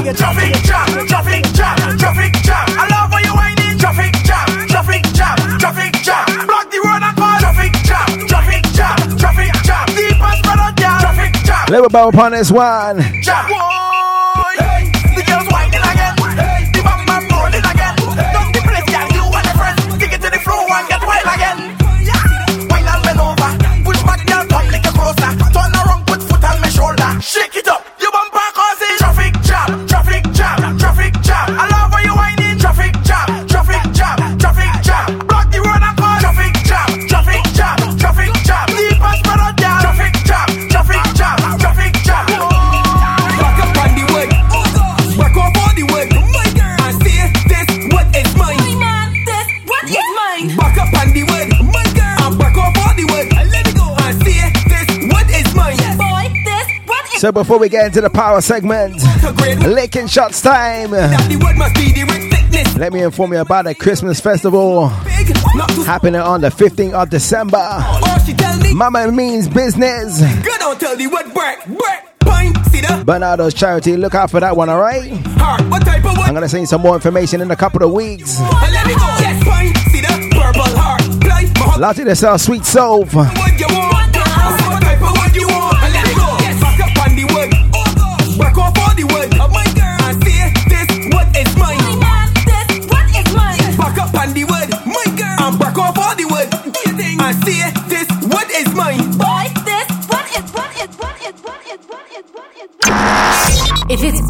Girl, 0.04 0.12
I 0.12 0.16
tell 0.16 0.34
you, 0.36 0.52
Traffic 0.54 0.64
jam, 0.64 1.08
traffic 1.08 1.44
jam, 1.54 1.98
traffic 1.98 2.34
jam. 2.44 2.66
I 2.76 2.88
love 2.92 3.12
when 3.14 3.24
you 3.24 3.34
whining. 3.36 3.78
Traffic 3.80 4.14
jam, 4.28 4.68
traffic 4.68 5.04
jam, 5.14 5.38
traffic 5.60 5.94
jam. 6.04 6.48
Block 6.48 6.70
the 6.70 6.80
road 6.84 7.04
and 7.04 7.16
call. 7.16 7.40
Traffic 7.40 7.72
jam, 7.88 8.28
traffic 8.28 8.64
jam, 8.74 9.18
traffic 9.18 9.54
jam. 9.64 9.86
Deep 9.96 10.20
and 10.20 10.38
spread 10.44 10.60
out. 10.60 10.76
Traffic 10.76 11.34
jam, 11.46 11.66
Let 11.70 11.82
me 11.84 11.88
bow 11.88 12.10
upon 12.10 12.32
this 12.34 12.52
one. 12.52 13.02
jam. 13.22 13.82
So 57.24 57.32
before 57.32 57.58
we 57.58 57.70
get 57.70 57.86
into 57.86 58.02
the 58.02 58.10
power 58.10 58.41
segment, 58.41 59.02
licking 59.66 60.08
shots 60.08 60.41
time. 60.41 60.91
Let 60.91 62.91
me 62.91 63.02
inform 63.02 63.32
you 63.32 63.40
about 63.40 63.64
the 63.64 63.74
Christmas 63.74 64.20
festival 64.20 64.90
happening 64.90 66.20
on 66.20 66.41
the 66.41 66.50
15th 66.50 66.91
of 66.91 67.10
December. 67.10 67.66
Mama 68.74 69.10
means 69.10 69.48
business. 69.48 70.20
Barnardo's 73.06 73.54
charity. 73.54 73.95
Look 73.95 74.16
out 74.16 74.30
for 74.30 74.41
that 74.41 74.58
one, 74.58 74.70
alright? 74.70 75.10
I'm 75.40 76.34
gonna 76.34 76.50
send 76.50 76.64
you 76.64 76.68
some 76.68 76.82
more 76.82 76.95
information 76.95 77.40
in 77.40 77.50
a 77.52 77.56
couple 77.56 77.86
of 77.86 77.94
weeks. 77.94 78.38
Lottie 81.80 82.04
to 82.04 82.16
sell 82.18 82.38
sweet 82.38 82.66
soap. 82.66 83.08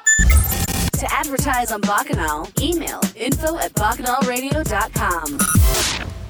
To 0.99 1.07
advertise 1.13 1.71
on 1.71 1.81
Bacchanal, 1.81 2.49
email 2.61 2.99
info 3.15 3.57
at 3.57 3.73
bacchanalradio.com. 3.73 5.39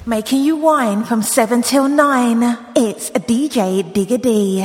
Making 0.06 0.42
you 0.44 0.56
wine 0.56 1.04
from 1.04 1.22
7 1.22 1.62
till 1.62 1.88
9. 1.88 2.42
It's 2.76 3.10
DJ 3.10 3.82
Digga 3.92 4.20
D. 4.20 4.64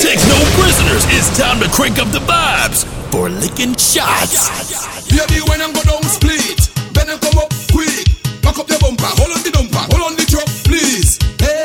Take 0.00 0.20
no 0.28 0.38
prisoners. 0.58 1.04
It's 1.10 1.36
time 1.36 1.60
to 1.60 1.68
crank 1.70 1.98
up 1.98 2.08
the 2.08 2.20
vibes 2.20 2.84
for 3.10 3.28
licking 3.28 3.74
shots. 3.76 5.08
Baby, 5.10 5.40
when 5.48 5.60
I'm 5.60 5.72
go 5.72 5.82
down 5.82 6.02
split, 6.04 6.70
then 6.94 7.10
I 7.10 7.18
come 7.18 7.38
up 7.38 7.52
quick. 7.72 8.06
Back 8.42 8.58
up 8.58 8.68
your 8.68 8.78
bumper, 8.78 9.10
hold 9.18 9.32
on 9.36 9.42
the 9.42 9.50
dumper, 9.50 9.84
hold 9.92 10.12
on 10.12 10.16
the 10.16 10.24
truck, 10.24 10.46
please. 10.64 11.18
Hey, 11.40 11.64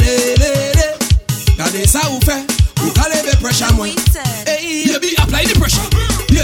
hey, 0.00 0.34
hey, 0.40 0.72
hey. 0.76 0.96
Now 1.58 1.68
this 1.68 1.92
how 1.94 2.18
fair. 2.20 2.40
Who 2.80 2.92
call 2.92 3.12
it 3.12 3.22
the 3.28 3.36
pressure, 3.40 3.72
moi? 3.76 4.31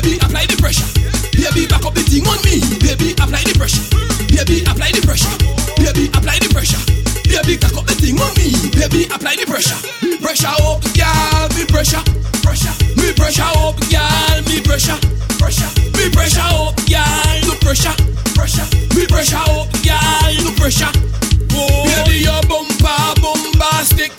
Baby, 0.08 0.24
apply 0.24 0.46
the 0.48 0.56
pressure. 0.56 0.88
Baby, 1.36 1.68
back 1.68 1.84
up 1.84 1.92
the 1.92 2.00
thing 2.00 2.24
on 2.24 2.40
me. 2.40 2.64
Baby, 2.80 3.12
apply 3.12 3.44
the 3.44 3.52
pressure. 3.60 3.84
Baby, 4.32 4.64
apply 4.64 4.88
the 4.96 5.04
pressure. 5.04 5.28
Baby, 5.76 6.08
apply 6.08 6.40
the 6.40 6.48
pressure. 6.48 6.80
Baby, 7.28 7.60
back 7.60 7.76
up 7.76 7.84
the 7.84 7.92
thing 7.92 8.16
on 8.16 8.32
me. 8.40 8.56
Baby, 8.72 9.04
apply 9.12 9.36
the 9.36 9.44
pressure. 9.44 9.76
Pressure 10.24 10.48
up, 10.64 10.80
girl, 10.96 11.44
me 11.52 11.68
pressure. 11.68 12.00
Pressure, 12.40 12.72
me 12.96 13.12
pressure 13.12 13.52
up, 13.52 13.76
girl, 13.92 14.36
me 14.48 14.64
pressure. 14.64 14.96
Pressure, 15.36 15.68
me 15.92 16.08
pressure 16.08 16.48
up, 16.56 16.72
girl, 16.88 17.36
no 17.44 17.52
pressure. 17.60 17.92
Pressure, 18.32 18.64
me 18.96 19.04
pressure 19.12 19.44
up, 19.44 19.68
girl, 19.84 20.32
no 20.40 20.56
pressure. 20.56 20.88
Oh, 21.52 21.84
baby, 21.84 22.24
your 22.24 22.40
bumper, 22.48 22.96
bombastic. 23.20 24.16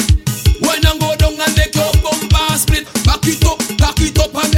When 0.62 0.86
I 0.86 0.94
go 1.02 1.18
down 1.18 1.34
and 1.34 1.54
make 1.58 1.74
your 1.74 1.90
bumper 2.06 2.46
split, 2.62 2.86
back 3.10 3.26
it 3.26 3.42
up, 3.42 3.58
back 3.82 3.98
it 4.06 4.14
up 4.22 4.38
and 4.38 4.54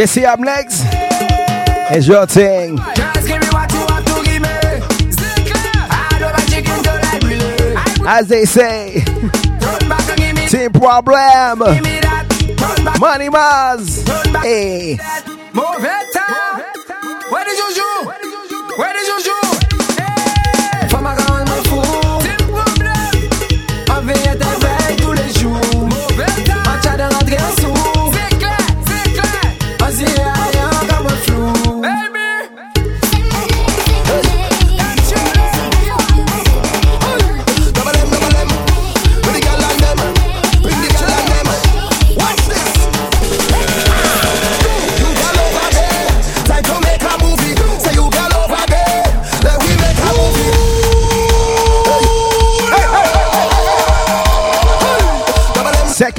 You 0.00 0.06
see 0.06 0.24
up 0.24 0.40
next? 0.40 0.80
It's 1.92 2.08
your 2.08 2.24
thing. 2.24 2.78
Just 2.78 3.28
give 3.28 3.38
me 3.38 3.46
what 3.48 3.70
you 3.70 3.80
want 3.80 4.06
to 4.06 4.22
give 4.24 4.40
me. 4.40 4.48
I 4.48 6.16
don't 6.18 6.32
like 6.32 6.48
chicken 6.48 6.82
to 6.84 6.92
like 7.02 7.22
relay. 7.22 7.74
As 8.08 8.26
they 8.26 8.46
say, 8.46 9.02
Turn 9.04 9.88
back 9.90 10.08
and 10.08 10.18
give 10.18 10.36
me 10.36 10.48
team 10.48 10.72
problem. 10.72 11.74
Give 11.74 11.84
me 11.84 12.00
that. 12.00 12.26
Turn 12.56 12.82
back. 12.86 12.98
Money 12.98 13.28
Mars. 13.28 14.02
Hey. 14.40 14.92
It 14.94 15.00
up. 16.16 16.62
Where 17.30 17.46
is 17.46 17.58
your 17.58 17.72
shoe? 17.72 18.78
Where 18.78 18.96
is 18.96 19.06
your 19.06 19.20
shoe? 19.20 19.39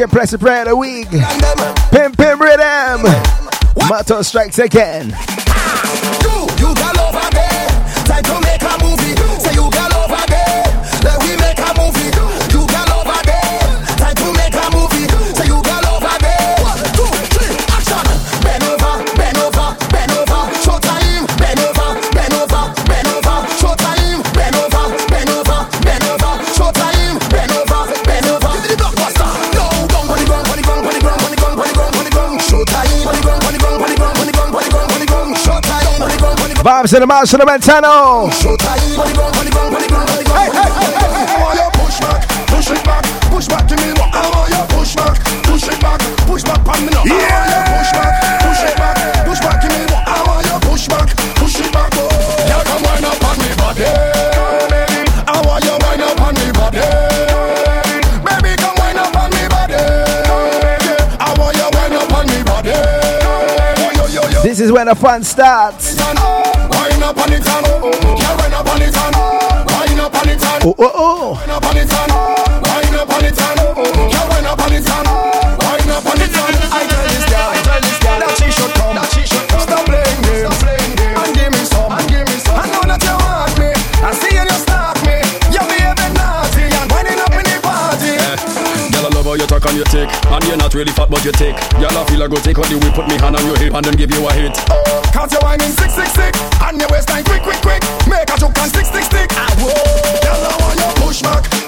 Second 0.01 0.17
place 0.17 0.33
of 0.33 0.41
prayer 0.41 0.61
of 0.63 0.69
the 0.69 0.75
week. 0.75 1.11
Pim 1.91 2.11
Pim 2.13 2.41
Rhythm. 2.41 3.03
Motto 3.87 4.23
strikes 4.23 4.57
again. 4.57 5.15
Hey, 36.91 36.99
hey, 36.99 37.07
hey, 37.07 37.15
push 41.72 42.03
back, 42.03 42.19
push 42.51 42.68
it 42.68 42.84
back, 42.84 43.03
push 43.31 43.47
back 43.47 43.63
to 43.65 43.76
me. 43.77 43.93
What? 43.95 44.11
I 44.11 44.27
want 44.27 44.51
you 44.51 44.59
push 44.76 44.95
back, 44.99 45.15
push 45.47 45.63
it 45.72 45.80
back, 45.80 46.01
push 46.27 46.43
back 46.43 46.68
on 46.68 46.84
me 46.84 46.91
now. 46.91 46.99
I 46.99 47.07
want 47.07 47.47
you 47.47 47.63
push 47.72 47.91
back, 47.95 48.11
push 48.43 48.59
it 48.68 48.76
back, 48.76 48.99
push 49.23 49.39
back 49.39 49.61
to 49.61 49.68
me. 49.72 49.88
What? 49.88 50.03
I 50.03 50.19
want 50.27 50.43
you 50.43 50.59
push 50.68 50.91
back, 50.91 51.07
push 51.39 51.63
it 51.63 51.72
back. 51.72 51.95
Oh, 51.95 52.11
come 52.68 52.84
wind 52.84 53.07
up 53.07 53.23
on 53.23 53.39
me 53.39 53.55
body. 53.55 53.88
I 53.88 55.39
want 55.47 55.63
you 55.63 55.80
wind 55.80 56.03
up 56.03 56.19
on 56.19 56.35
me 56.35 56.51
body. 56.51 56.84
Baby, 58.19 58.51
come 58.59 58.76
wind 58.84 58.99
up 58.99 59.15
on 59.15 59.31
me 59.31 59.47
body. 59.47 59.80
I 59.80 61.31
want 61.39 61.55
you 61.55 61.72
wind 61.72 61.95
up 61.95 62.11
on 62.11 62.27
me 62.27 62.43
body. 62.43 62.76
Yo, 63.95 64.11
yo, 64.11 64.27
yo. 64.27 64.43
This 64.43 64.59
is 64.59 64.73
when 64.73 64.88
the 64.88 64.95
fun 64.95 65.23
starts. 65.23 65.95
Wind 66.81 67.03
up 67.03 67.17
on 67.17 67.33
it 67.33 67.45
and 67.47 67.65
yeah, 68.19 68.35
wind 68.37 68.53
up 68.53 68.67
on 68.67 68.81
it 68.81 68.95
and 68.95 69.15
wind 69.69 69.99
up 70.01 70.15
on 70.15 70.29
it 70.29 70.43
and 70.43 70.63
Oh, 70.65 70.75
oh, 70.79 70.91
oh. 70.95 71.33
wind 71.37 71.51
up 71.51 71.65
on 71.65 71.77
it 71.77 71.91
and 71.93 72.11
wind 72.65 72.95
up 72.95 73.09
on 73.09 73.25
it 73.25 73.39
and 73.39 73.59
yeah, 74.11 74.29
wind 74.29 74.47
up 74.47 74.59
on 74.59 74.73
it 74.73 74.89
and 74.89 75.07
wind 75.61 75.91
up 75.91 76.05
on 76.05 76.21
it 76.21 76.35
and 76.37 76.90
and 89.72 89.80
you 89.80 89.85
take 89.85 90.10
And 90.27 90.43
you're 90.45 90.57
not 90.57 90.73
really 90.73 90.91
fat 90.91 91.10
but 91.10 91.23
you 91.23 91.31
take 91.31 91.56
Girl, 91.80 91.95
I 91.95 92.03
feel 92.06 92.22
I 92.22 92.27
go 92.27 92.35
take 92.35 92.60
out 92.60 92.68
the 92.68 92.77
whip 92.77 92.93
Put 92.93 93.07
me 93.07 93.15
hand 93.18 93.35
on 93.35 93.45
your 93.45 93.57
hip 93.57 93.73
and 93.73 93.84
then 93.84 93.95
give 93.95 94.11
you 94.11 94.27
a 94.27 94.31
hit. 94.34 94.53
Cause 95.15 95.31
you 95.31 95.39
whining 95.39 95.72
sick, 95.72 95.91
sick, 95.91 96.11
sick 96.11 96.35
And 96.61 96.80
your 96.80 96.89
waistline 96.91 97.23
quick, 97.23 97.41
quick, 97.41 97.61
quick. 97.61 97.81
Make 98.07 98.30
a 98.30 98.38
joke 98.38 98.57
and 98.60 98.69
stick, 98.69 98.85
stick, 98.85 99.06
stick. 99.07 99.30
Girl, 99.31 100.41
I 100.43 100.56
want 100.60 100.77
you 100.77 101.03
push 101.03 101.22
back 101.22 101.60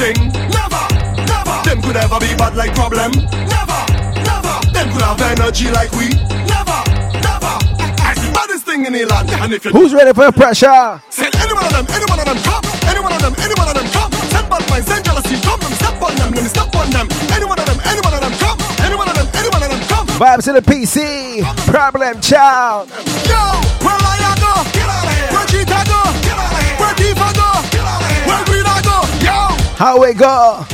nothing. 0.00 0.32
Never, 0.48 0.82
never. 1.28 1.56
Them 1.64 1.82
could 1.82 1.96
ever 1.96 2.18
be 2.20 2.32
bad 2.36 2.56
like 2.56 2.74
problem. 2.74 3.12
Never, 3.12 3.80
never. 4.24 4.54
Them 4.72 4.86
could 4.92 5.04
have 5.04 5.20
energy 5.20 5.70
like 5.70 5.92
we. 5.92 6.08
Never, 6.48 6.78
never. 7.20 7.52
I 8.00 8.16
the 8.16 8.30
baddest 8.32 8.64
thing 8.64 8.86
in 8.86 8.92
the 8.92 9.04
land. 9.04 9.30
And 9.30 9.52
if 9.52 9.64
you 9.64 9.70
Who's 9.70 9.92
ready 9.92 10.12
for 10.12 10.24
the 10.24 10.32
pressure? 10.32 11.00
Send 11.10 11.34
any 11.36 11.52
one 11.52 11.64
of 11.64 11.72
them, 11.72 11.86
any 11.90 12.04
one 12.08 12.18
of 12.18 12.24
them 12.24 12.38
come. 12.42 12.64
Any 12.88 13.00
one 13.00 13.12
of 13.12 13.20
them, 13.20 13.34
any 13.38 13.54
one 13.54 13.68
of 13.68 13.74
them 13.74 13.88
come. 13.92 14.12
Send 14.32 14.48
bad 14.48 14.64
minds, 14.70 14.86
send 14.86 15.04
jealousy, 15.04 15.36
come. 15.40 15.60
Them 15.60 15.72
step 15.72 16.02
on 16.02 16.14
them, 16.16 16.32
let 16.32 16.42
me 16.42 16.48
step 16.48 16.74
on 16.74 16.90
them. 16.90 17.06
Any 17.36 17.44
one 17.44 17.58
of 17.58 17.66
them, 17.66 17.78
any 17.84 18.00
one 18.00 18.14
of 18.14 18.20
them 18.20 18.34
come. 18.40 18.58
Any 18.80 18.96
one 18.96 19.08
of 19.08 19.16
them, 19.16 19.28
any 19.36 19.48
one 19.52 19.62
of 19.62 19.70
them 19.70 19.82
come. 19.88 20.06
Vibes 20.16 20.48
in 20.48 20.54
the 20.56 20.64
PC. 20.64 21.44
Problem 21.68 22.20
child. 22.20 22.88
Yo, 23.28 23.40
where 23.84 24.00
I 24.00 24.32
go? 24.40 24.52
Get 24.72 24.88
out 24.88 25.04
of 25.04 25.12
here. 25.12 25.28
Where 25.28 25.46
Cheetah 25.52 25.84
go? 25.86 26.00
Get 26.24 26.36
out 26.40 26.52
of 26.56 26.62
here. 26.64 26.76
Where 26.80 26.94
Diva 26.96 27.28
go? 27.36 27.48
Get 27.68 27.84
out 27.84 28.00
of 28.00 28.08
here. 28.08 28.24
Where 28.28 28.44
Green 28.48 28.66
I 28.66 28.80
go? 28.80 28.96
Yo, 29.20 29.59
How 29.80 29.98
we 29.98 30.12
go? 30.12 30.66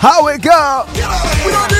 How 0.00 0.24
we 0.24 0.38
go? 0.38 1.75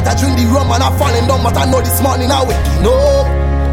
I 0.00 0.16
drink 0.16 0.40
the 0.40 0.48
rum 0.48 0.72
and 0.72 0.82
I 0.82 0.88
falling 0.96 1.28
down, 1.28 1.42
but 1.44 1.56
I 1.56 1.68
know 1.68 1.80
this 1.84 2.00
morning 2.00 2.32
I 2.32 2.40
waking 2.40 2.88
up. 2.88 3.26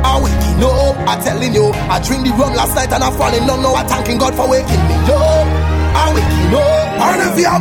I 0.03 0.19
waking 0.19 0.63
up. 0.67 0.95
I 1.07 1.15
telling 1.23 1.53
you, 1.53 1.71
I 1.87 2.03
drink 2.03 2.27
the 2.27 2.31
rum 2.35 2.53
last 2.59 2.75
night 2.75 2.91
and 2.91 3.03
I 3.03 3.11
falling 3.15 3.47
down. 3.47 3.63
Now 3.63 3.75
I 3.75 3.83
thanking 3.87 4.17
God 4.17 4.35
for 4.35 4.49
waking 4.49 4.83
me 4.91 4.95
up. 5.07 5.47
I 5.95 6.11
waking 6.11 6.51
up. 6.59 6.99
And 6.99 7.23
if 7.23 7.39
you're 7.39 7.59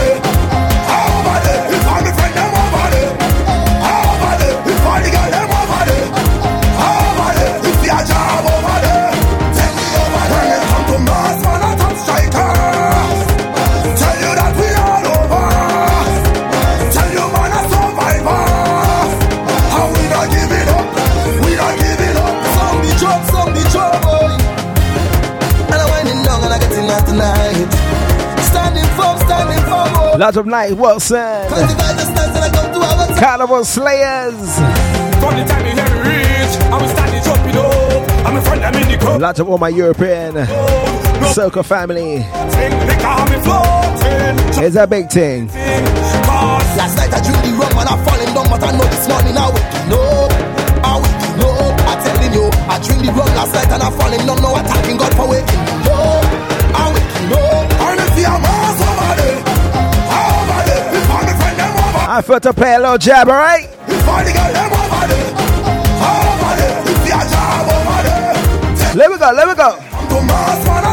there, 0.00 0.16
over 0.88 1.38
there, 1.44 1.64
if 1.76 1.84
I'm 1.84 2.15
I 30.16 30.28
of 30.28 30.32
to 30.32 30.40
our 32.80 33.20
Carnival 33.20 33.64
Slayers. 33.66 34.32
From 35.20 35.36
the 35.36 35.44
time 35.44 35.66
you 35.66 35.72
hear 35.76 35.84
me 35.92 36.00
reach, 36.08 36.56
I'm 36.72 36.88
standing 36.88 37.22
jumping 37.22 37.56
up. 37.56 38.26
I'm 38.26 38.36
in 38.36 38.42
front, 38.42 38.62
I'm 38.62 38.74
in 38.82 38.88
the 38.92 38.96
club. 38.96 39.20
Lot 39.20 39.38
of 39.40 39.48
all 39.50 39.58
my 39.58 39.68
European 39.68 40.34
oh, 40.38 41.32
circle 41.34 41.62
family. 41.62 42.24
They 42.24 42.96
call. 43.00 43.26
It's 44.64 44.76
a 44.76 44.86
big 44.86 45.10
thing. 45.10 45.48
Last 45.48 46.96
night 46.96 47.12
I 47.12 47.20
drink 47.20 47.42
the 47.44 47.52
rum 47.60 47.76
and 47.76 47.88
I 47.88 47.96
falling 48.00 48.32
down, 48.32 48.48
but 48.48 48.64
I 48.64 48.72
know 48.72 48.88
this 48.88 49.08
morning 49.08 49.36
I 49.36 49.52
waking 49.52 49.92
up. 49.92 50.32
I 50.80 50.96
waking 50.96 51.44
up. 51.44 51.76
I'm 51.92 51.98
telling 52.00 52.32
you, 52.32 52.48
I 52.72 52.80
drink 52.80 53.04
the 53.04 53.12
rum 53.12 53.28
last 53.36 53.52
night 53.52 53.68
and 53.68 53.82
I 53.82 53.90
falling 53.92 54.24
down. 54.24 54.40
Now 54.40 54.54
I'm 54.54 54.64
thanking 54.64 54.96
God 54.96 55.12
for 55.12 55.28
waking 55.28 55.60
me 55.60 55.92
up. 55.92 56.24
I 56.72 56.88
waking 56.88 57.36
up. 57.36 57.68
And 57.84 58.00
if 58.00 58.16
you're 58.16 58.85
I 62.16 62.22
felt 62.22 62.44
to 62.44 62.54
play 62.54 62.74
a 62.74 62.78
little 62.78 62.96
jab, 62.96 63.28
alright? 63.28 63.68
Let 68.96 69.10
me 69.10 69.18
go, 69.18 69.32
let 69.32 69.46
me 69.46 69.54
go. 69.54 70.85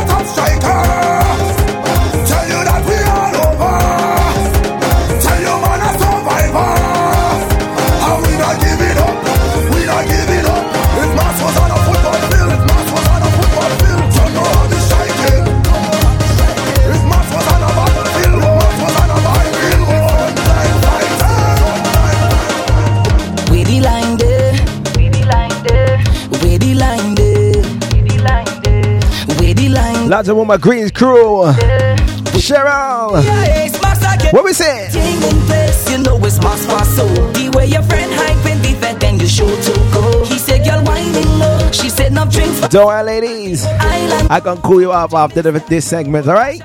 Line 30.23 30.29
Lots 30.29 30.37
all 30.37 30.45
my 30.45 30.57
Greens 30.57 30.91
crew. 30.91 31.43
Cheryl. 32.39 33.23
What 34.31 34.43
we 34.43 34.53
say? 34.53 34.89
You 35.91 35.97
know 35.99 36.17
it's 36.23 36.39
Max 36.39 36.65
for 36.65 36.83
so. 36.85 37.05
Your 37.63 37.83
friend 37.83 38.11
when 38.43 38.61
the 38.61 38.73
then 38.99 39.19
you 39.19 39.27
show 39.27 39.47
to 39.47 39.73
go. 39.93 40.25
He 40.25 40.37
said, 40.37 40.65
whining 40.85 41.39
low. 41.39 41.71
She 41.71 41.89
said, 41.89 42.11
no 42.13 42.25
drinks 42.25 42.59
Don't 42.69 42.87
worry, 42.87 43.03
ladies. 43.03 43.65
I 43.65 44.39
can 44.39 44.57
cool 44.57 44.81
you 44.81 44.91
off 44.91 45.13
after 45.13 45.41
this 45.41 45.87
segment, 45.87 46.27
alright? 46.27 46.61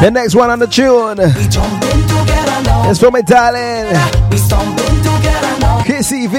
The 0.00 0.10
next 0.10 0.34
one 0.34 0.48
on 0.50 0.58
the 0.58 0.66
tune 0.66 1.18
We 1.18 1.44
jump 1.48 1.84
in 1.92 2.00
together 2.08 2.58
now. 2.64 2.90
is 2.90 2.98
for 2.98 3.10
my 3.10 3.20
darling. 3.20 3.92
We 4.30 4.38
stomping 4.38 4.96
together 5.04 5.54
now. 5.60 5.80
Kissy 5.84 6.24
V. 6.26 6.36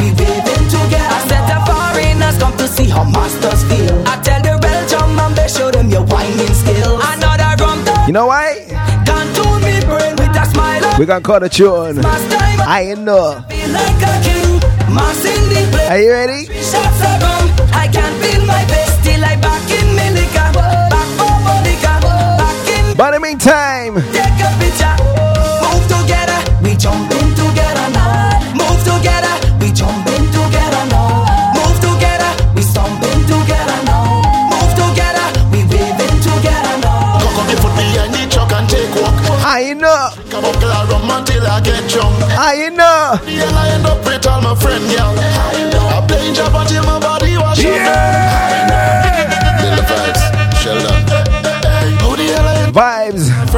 We 0.00 0.08
waving 0.16 0.66
together. 0.72 1.12
I 1.12 1.18
said 1.28 1.44
the 1.52 1.58
foreigners 1.68 2.38
come 2.38 2.56
to 2.56 2.66
see 2.66 2.88
how 2.88 3.04
masters 3.04 3.62
feel. 3.68 3.92
I 4.08 4.16
tell 4.24 4.40
the 4.40 4.56
Belgium 4.60 5.14
man 5.16 5.34
they 5.34 5.48
show 5.48 5.70
them 5.70 5.90
your 5.90 6.04
whining 6.06 6.54
skill. 6.54 6.96
Another 7.12 7.62
rum 7.62 7.84
You 8.06 8.12
know 8.14 8.26
why? 8.26 8.64
can 9.04 9.26
tune 9.36 9.60
me 9.68 9.76
brain 9.84 10.16
with 10.16 10.32
a 10.42 10.44
smile. 10.52 10.98
We're 10.98 11.06
gonna 11.06 11.20
call 11.20 11.40
the 11.40 11.50
tune. 11.50 12.00
Last 12.00 12.32
I 12.32 12.64
I 12.66 12.80
ain't 12.88 13.00
know. 13.00 13.44
feel 13.50 13.68
like 13.68 14.00
a 14.00 14.12
king. 14.24 14.60
Mass 14.96 15.24
in 15.28 15.42
the 15.52 15.60
place. 15.76 15.90
Are 15.90 16.00
you 16.00 16.10
ready? 16.10 16.48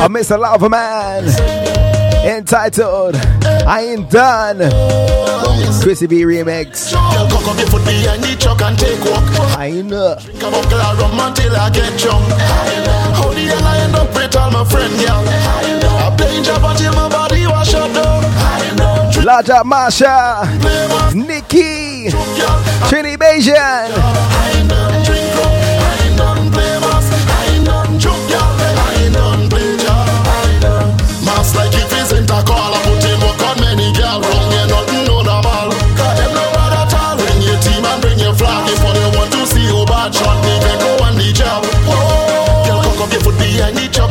Vibes 0.05 0.11
of 0.11 0.11
Mr. 0.11 0.39
Lava 0.39 0.69
Man. 0.69 1.25
Entitled 2.27 3.17
I 3.67 3.83
Ain't 3.83 4.11
Done. 4.11 4.59
Chrissy 5.83 6.07
B 6.07 6.23
remix. 6.23 6.95
Up. 6.95 7.03
I 9.59 9.67
ain't 9.67 9.89
know. 9.89 10.17
Come 10.39 10.55
up, 10.55 10.69
girl, 10.71 10.97
rum 10.97 11.21
until 11.21 11.57
I 11.57 11.71
get 11.71 11.99
drunk. 11.99 12.25
How 13.15 13.31
the 13.31 13.41
hell 13.41 13.65
I 13.65 13.79
end 13.81 13.95
up 13.95 14.15
with 14.15 14.37
all 14.37 14.51
my 14.51 14.65
friend, 14.65 14.93
girl? 14.99 15.25
I 15.27 16.15
playing 16.17 16.45
job 16.45 16.63
until 16.65 16.93
my 16.95 17.09
body 17.09 17.47
was 17.47 17.69
shut 17.69 17.93
down. 17.95 18.25
Laja 19.25 19.65
Masha. 19.65 20.45
Nikki. 21.15 22.09
Trini 22.89 23.17
Bajan. 23.17 24.64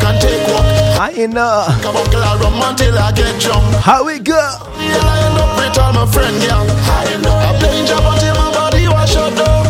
And 0.05 0.19
take 0.21 0.43
walk. 0.47 0.65
I 0.99 1.11
ain't 1.15 1.33
know. 1.33 1.65
Come 1.81 1.95
up, 1.97 2.09
girl, 2.11 2.37
rum 2.39 2.61
until 2.61 2.97
I 2.97 3.11
get 3.11 3.39
drunk. 3.41 3.63
How 3.81 4.05
we 4.05 4.19
go? 4.19 4.33
Yeah, 4.77 4.99
I 4.99 5.15
end 5.27 5.39
up 5.39 5.51
with 5.57 5.77
all 5.79 5.93
my 5.93 6.05
friend, 6.11 6.35
girl. 6.41 6.65
I 6.67 7.57
playing 7.59 7.85
job 7.87 8.03
until 8.13 8.35
my 8.35 8.51
body 8.53 8.87
was 8.87 9.09
shut 9.11 9.31
down. 9.35 9.63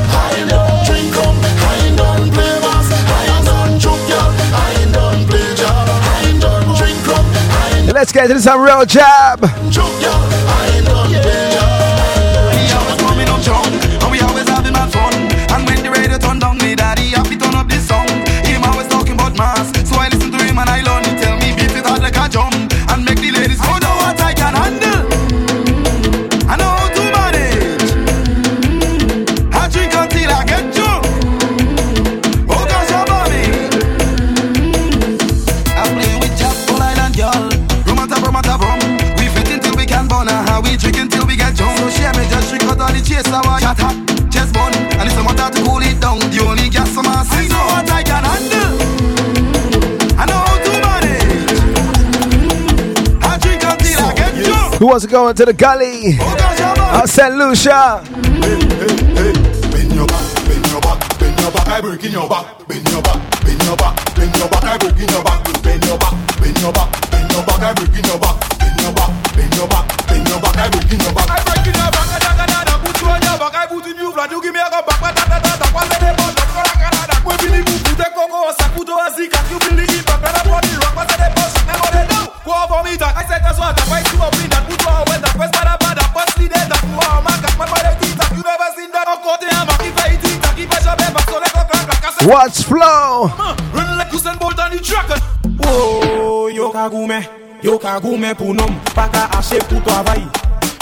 Drink 0.85 1.15
rum, 1.15 1.35
I 1.37 1.73
ain't 1.85 1.97
done 1.97 2.31
play 2.31 2.53
mass. 2.65 2.87
I 2.91 3.21
ain't 3.33 3.45
done 3.45 3.79
joke, 3.79 4.03
girl. 4.09 4.29
I 4.53 4.65
ain't 4.81 4.93
done 4.93 5.21
play 5.27 5.55
job. 5.55 5.87
I 5.89 6.29
ain't 6.29 6.41
done 6.41 6.65
drink 6.77 7.07
rum, 7.07 7.25
I 7.25 7.79
ain't 7.79 7.93
Let's 7.93 8.11
get 8.11 8.29
into 8.29 8.41
some 8.41 8.61
real 8.61 8.85
job. 8.85 9.41
joke, 9.71 9.93
girl. 10.01 10.22
Chase, 43.73 43.83
our 43.83 43.93
hot, 43.93 44.31
chest 44.31 44.53
bun. 44.53 44.73
And 44.73 45.09
it's 45.09 45.17
a 45.17 45.23
matter 45.23 45.49
to 45.57 45.63
cool 45.63 45.81
it 45.81 45.99
down. 45.99 46.19
The 46.19 46.45
only 46.47 46.69
gas 46.69 46.89
some 46.89 47.05
ass 47.05 47.31
is 47.39 47.49
know 47.49 47.65
what 47.65 47.89
I 47.89 48.03
can 48.03 48.23
handle. 48.23 48.77
I 50.17 50.25
know 50.25 50.41
how 50.45 50.57
to 50.63 50.71
manage. 50.81 51.59
I 53.23 53.37
drink 53.37 53.63
until 53.63 54.05
I 54.05 54.13
get 54.15 54.45
drunk. 54.45 54.75
Who 54.79 54.85
wants 54.87 55.05
to 55.05 55.11
go 55.11 55.27
into 55.29 55.45
the 55.45 55.53
gully? 55.53 56.17
Oh, 56.19 56.99
Out 57.01 57.09
St. 57.09 57.35
Lucia. 57.35 58.03
Bend 58.03 59.93
your 59.93 60.07
back, 60.07 60.45
bend 60.45 60.65
your 60.67 60.81
back, 60.81 61.19
bend 61.19 61.39
your 61.39 61.51
back, 61.51 61.67
I 61.67 61.81
break 61.81 62.03
in 62.03 62.11
your 62.11 62.29
back, 62.29 62.67
bend 62.67 62.89
your 62.89 63.01
back, 63.01 63.19
bend 63.43 63.63
your 63.63 63.77
back, 63.77 64.15
bend 64.15 64.37
your 64.37 64.49
back, 64.49 64.63
I 64.63 64.77
break 64.77 64.99
in 64.99 65.07
your 65.09 65.23
back, 65.23 65.43
bend 65.63 65.85
your 65.85 65.97
back, 65.97 66.13
bend 66.39 66.59
your 66.61 66.71
back, 66.73 66.91
bend 67.11 67.31
your 67.31 67.43
back, 67.43 67.61
I 67.61 67.73
break 67.73 67.89
in 67.89 68.03
your 68.05 68.19
back, 68.19 68.39
bend 68.39 68.52
your 68.52 68.52
back, 68.52 68.52
Watch 92.25 92.63
flow. 92.63 93.27
Run 93.73 93.97
like 93.97 94.09
Usain 94.11 94.39
Bolt 94.39 94.57
on 94.57 94.71
the 94.71 94.79
track. 94.79 95.09
Oh, 95.65 96.47
yo 96.47 96.71
ka 96.71 96.89
goume, 96.89 97.19
yo 97.61 97.77
ka 97.77 97.99
goume 97.99 98.33
pou 98.35 98.53
nom, 98.53 98.71
pa 98.95 99.09
ka 99.09 99.27
ache 99.37 99.59
pou 99.67 99.79
travay. 99.83 100.23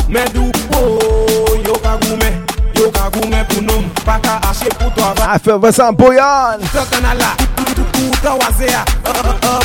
Men 0.08 0.30
dou, 0.34 0.52
oh, 0.78 1.58
yo 1.66 1.74
ka 1.82 1.98
Paka 3.02 3.18
goumen 3.18 3.46
pou 3.50 3.62
noum, 3.62 3.86
paka 4.06 4.38
asye 4.46 4.70
pou 4.78 4.92
to 4.94 5.02
avan 5.02 5.30
Afe 5.34 5.54
Vincent 5.58 5.98
Boyan. 5.98 6.62
Sotan 6.70 7.06
ala, 7.10 7.34
kouta 7.98 8.36
waze 8.38 8.68
ya 8.70 8.86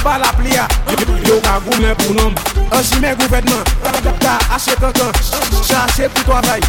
Bala 0.03 0.33
pli 0.39 0.55
ya 0.55 0.65
Yo 1.29 1.37
ka 1.45 1.61
goumen 1.61 1.93
pou 2.01 2.15
noum 2.15 2.33
Jime 2.81 3.13
gouvedman, 3.21 3.61
ta 4.21 4.39
asye 4.57 4.73
kankan 4.81 5.13
Chache 5.69 6.09
pou 6.09 6.25
to 6.25 6.33
avay. 6.33 6.61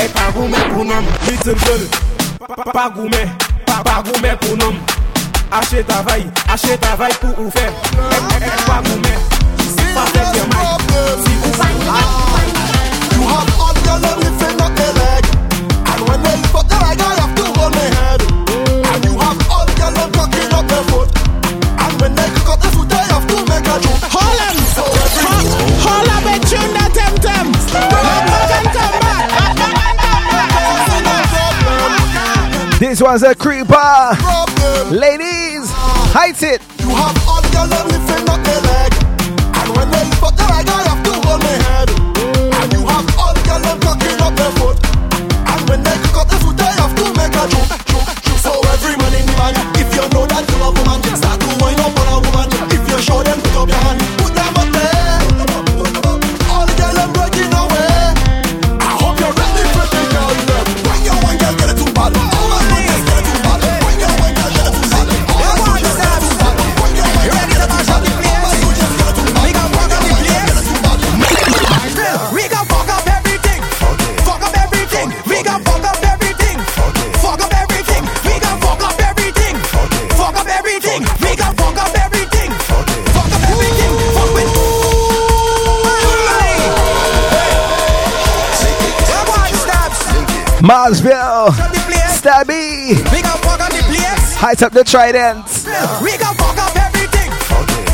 E 0.00 0.08
ka 0.08 0.30
goumen 0.32 0.64
pou 0.72 0.84
noum 0.88 1.04
Little 1.28 1.52
girl, 1.52 1.84
pa 2.72 2.88
goumen 2.88 3.28
Pa 3.66 4.00
goumen 4.00 4.36
pou 4.40 4.56
noum 4.56 4.80
Asye 5.52 5.84
tavay, 5.84 6.24
asye 6.48 6.78
tavay 6.78 7.12
pou 7.20 7.44
ou 7.44 7.50
fe 7.50 7.68
e, 7.68 8.40
e 8.40 8.56
pa 8.64 8.80
goumen 8.88 9.20
Pa 9.92 10.08
fek 10.14 10.32
yamay 10.40 10.64
Si 11.26 11.36
ou 11.44 11.52
fay 11.60 11.76
You 13.12 13.28
have 13.28 13.60
all 13.60 13.84
your 13.84 14.00
love. 14.00 14.25
This 32.96 33.02
one's 33.02 33.22
a 33.24 33.34
creeper. 33.34 33.76
Ladies, 34.90 35.68
height 36.16 36.42
it. 36.42 36.62
You 36.80 36.88
have 36.96 37.28
all 37.28 37.42
your 37.52 37.68
love 37.68 37.92
lifting 37.92 38.26
up 38.30 38.40
Marsville. 90.66 91.52
Stabby. 92.10 92.98
We 93.12 93.22
gon' 93.22 93.38
fuck 93.46 93.60
up 93.60 93.70
the 93.70 93.82
place. 93.86 94.34
Height 94.34 94.62
up 94.64 94.72
the 94.72 94.82
tridents. 94.82 95.64
We 96.02 96.18
gon' 96.18 96.34
fuck 96.34 96.58
up 96.58 96.74
everything. 96.74 97.30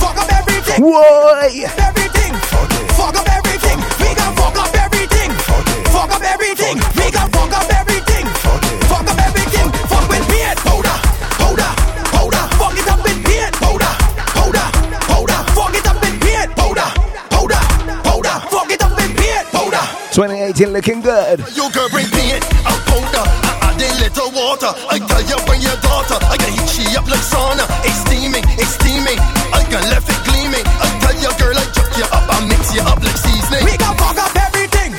Fuck 0.01 0.17
up 0.17 0.33
everything. 0.33 0.81
Whoa. 0.83 1.37
Everything. 1.37 2.33
Fuck 2.97 3.15
up 3.15 3.29
everything. 3.29 3.77
We 4.01 4.15
gon' 4.17 4.35
fuck 4.41 4.57
up 4.57 4.75
everything. 4.75 5.31
Fuck 5.93 6.13
up 6.17 6.23
everything. 6.23 6.81
We 6.97 7.11
gon' 7.13 7.22
2018 20.53 20.73
looking 20.73 21.01
good. 21.01 21.39
You 21.57 21.69
can 21.73 21.89
bring 21.91 22.09
me 22.13 22.37
in 22.37 22.43
a 22.43 22.75
powder, 22.85 23.25
I 23.25 23.73
add 23.73 23.81
a 23.81 23.89
little 24.05 24.31
water. 24.37 24.73
I 24.93 24.99
tell 25.01 25.25
you 25.25 25.39
bring 25.49 25.63
your 25.63 25.77
daughter, 25.81 26.19
I 26.29 26.37
can 26.37 26.53
heat 26.53 26.69
she 26.69 26.85
up 26.97 27.09
like 27.09 27.25
sauna. 27.25 27.65
It's 27.89 28.05
steaming, 28.05 28.45
it's 28.61 28.77
steaming. 28.77 29.17
I 29.53 29.65
can 29.65 29.81
left 29.89 30.09
it 30.13 30.21
gleaming. 30.29 30.65
I 30.67 30.89
tell 31.01 31.17
you 31.17 31.33
girl, 31.41 31.57
I 31.57 31.65
chuck 31.73 31.91
you 31.97 32.05
up, 32.05 32.29
I 32.29 32.45
mix 32.45 32.75
you 32.75 32.83
up 32.85 33.01
like 33.01 33.17
seasoning. 33.17 33.65
We 33.65 33.77
gon' 33.81 33.97
fuck 33.97 34.19
up 34.21 34.37
everything. 34.37 34.93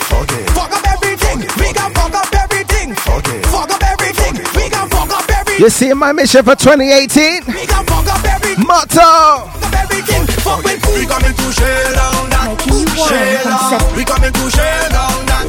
Fuck 0.57 0.73
up 0.73 0.85
everything. 0.89 1.37
We 1.61 1.69
gon' 1.73 1.93
fuck 1.93 2.15
up 2.17 2.33
everything. 2.33 2.87
Fuck 2.97 3.69
up 3.69 3.83
everything. 3.83 4.33
We 4.57 4.69
gon' 4.73 4.89
fuck 4.89 5.11
up 5.13 5.29
everything. 5.29 5.61
You 5.61 5.69
see 5.69 5.93
my 5.93 6.11
mission 6.13 6.41
for 6.43 6.55
2018? 6.55 7.45
We 7.45 7.65
gon' 7.69 7.85
fuck 7.85 8.07
up 8.09 8.25
everything. 8.25 8.65
Motto. 8.65 9.45
Fuck 9.53 9.69
up 9.69 9.85
everything. 9.85 10.22
Fuck 10.43 10.61
with 10.65 10.85
We 10.93 11.05
coming 11.05 11.33
to 11.33 11.51
shell 11.53 11.93
down 11.93 12.29
that. 12.29 12.59
Shell 13.07 13.43
down. 13.47 13.95
We 13.95 14.03
coming 14.03 14.33
to 14.33 14.49
down 14.91 15.25
that. 15.25 15.47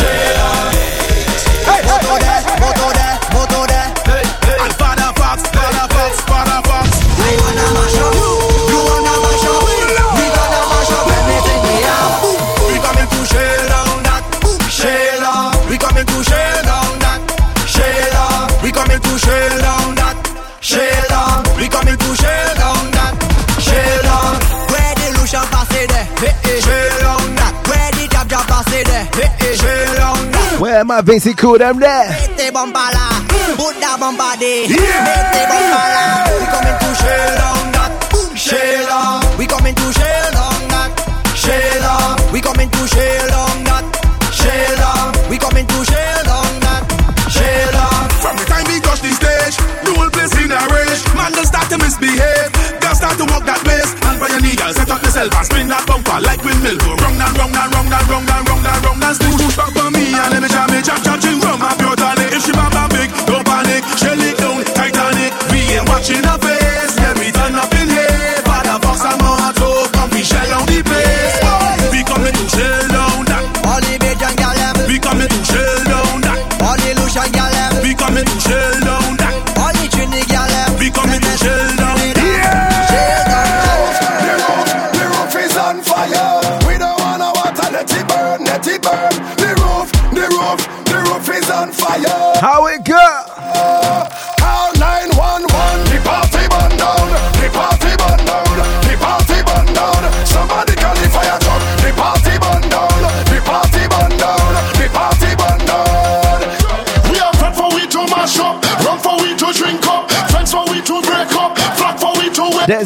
Down. 0.00 0.59
My 30.90 31.02
Vincy 31.02 31.38
crew 31.38 31.56
them 31.56 31.78
there? 31.78 32.10
Mete 32.10 32.50
bombala, 32.50 33.22
put 33.54 33.78
that 33.78 33.94
bomba 34.02 34.34
there. 34.42 34.66
Yeah. 34.66 35.06
Mete 35.06 35.42
bombala. 35.46 36.02
We 36.34 36.46
coming 36.50 36.78
to 36.82 36.90
shell 36.98 37.30
down 37.38 37.64
that. 37.78 37.90
Shell 38.34 38.84
down. 38.90 39.22
We 39.38 39.46
coming 39.46 39.76
to 39.78 39.86
shell 39.94 40.30
down 40.34 40.66
that. 40.74 40.90
Shell 41.38 41.78
down. 41.86 42.18
We 42.34 42.42
coming 42.42 42.66
to 42.74 42.82
shell 42.90 43.26
down 43.30 43.70
that. 43.70 43.86
Shell 44.34 44.74
down. 44.82 45.14
We 45.30 45.38
coming 45.38 45.62
to 45.62 45.78
shell 45.86 46.22
down 46.26 46.58
that. 46.58 46.82
Shell 47.30 47.70
down. 47.70 48.02
From 48.18 48.34
the 48.34 48.46
time 48.50 48.66
we 48.66 48.82
touch 48.82 48.98
the 48.98 49.14
stage, 49.14 49.62
the 49.86 49.94
whole 49.94 50.10
place 50.10 50.34
in 50.42 50.50
a 50.50 50.58
rage. 50.74 51.06
Man, 51.14 51.30
they 51.38 51.46
start 51.46 51.70
to 51.70 51.78
misbehave. 51.78 52.50
Girls 52.82 52.98
start 52.98 53.14
to 53.14 53.30
walk 53.30 53.46
that 53.46 53.62
place. 53.62 53.94
And 54.10 54.18
for 54.18 54.26
your 54.26 54.42
girl, 54.58 54.74
set 54.74 54.90
up 54.90 54.98
yourself 55.06 55.30
and 55.38 55.46
spin 55.46 55.70
that 55.70 55.86
bumper 55.86 56.18
like 56.18 56.42
windmill. 56.42 56.82
Go 56.82 56.98
round 56.98 57.14
and 57.14 57.34
round 57.38 57.54
and 57.54 57.70
round 57.78 57.94
and 57.94 58.06
round 58.10 58.26
and 58.26 58.42
round 58.42 58.66
and 58.66 58.80
round 58.82 59.04
and 59.06 59.14
still 59.14 59.38
push 59.38 59.59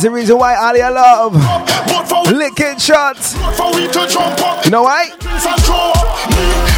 the 0.04 0.10
reason 0.10 0.36
why 0.36 0.54
all 0.54 0.76
your 0.76 0.90
love. 0.90 1.32
Licking 2.30 2.78
shots. 2.78 3.34
You 4.64 4.70
know 4.70 4.82
why? 4.82 5.08
Me, 5.08 5.24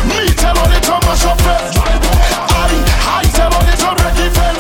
me 0.09 0.33
tell 0.35 0.57
all 0.57 0.69
the 0.69 0.79
time 0.81 1.03
I 1.03 1.15
shop 1.17 1.39
I, 1.43 2.71
I 3.09 3.25
tell 3.35 3.53
all 3.53 3.65
the 3.65 3.77
time 3.77 4.56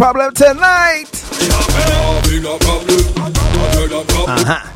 problem 0.00 0.32
tonight. 0.32 1.04
Uh-huh. 4.26 4.70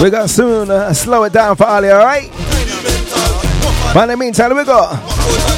We 0.00 0.10
got 0.10 0.30
soon. 0.30 0.70
Uh, 0.70 0.92
slow 0.94 1.24
it 1.24 1.32
down 1.32 1.56
for 1.56 1.64
Ali, 1.64 1.90
alright? 1.90 2.30
But 3.92 4.04
in 4.04 4.08
the 4.10 4.16
meantime, 4.16 4.54
we 4.56 4.64
got. 4.64 5.57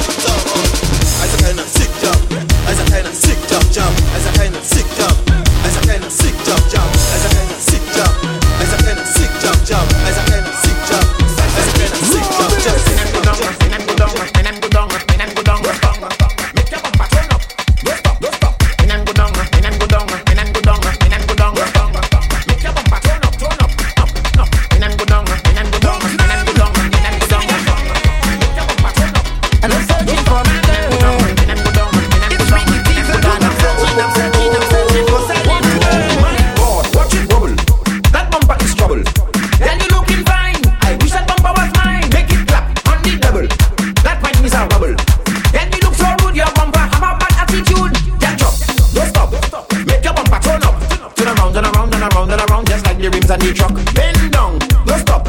the 53.41 53.53
truck. 53.53 53.73
Bend 53.93 54.31
down, 54.31 54.59
no 54.85 54.95
stop. 54.97 55.25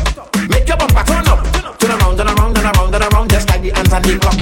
Make 0.48 0.68
your 0.68 0.76
bumper 0.76 1.04
turn 1.04 1.26
up. 1.28 1.40
Turn 1.80 1.90
around, 1.90 2.16
turn 2.16 2.28
around, 2.28 2.54
turn 2.54 2.66
around, 2.66 2.92
turn 2.92 3.02
around, 3.02 3.30
just 3.30 3.48
like 3.48 3.62
the 3.62 3.70
hands 3.70 3.92
on 3.92 4.02
the 4.02 4.18
clock. 4.20 4.38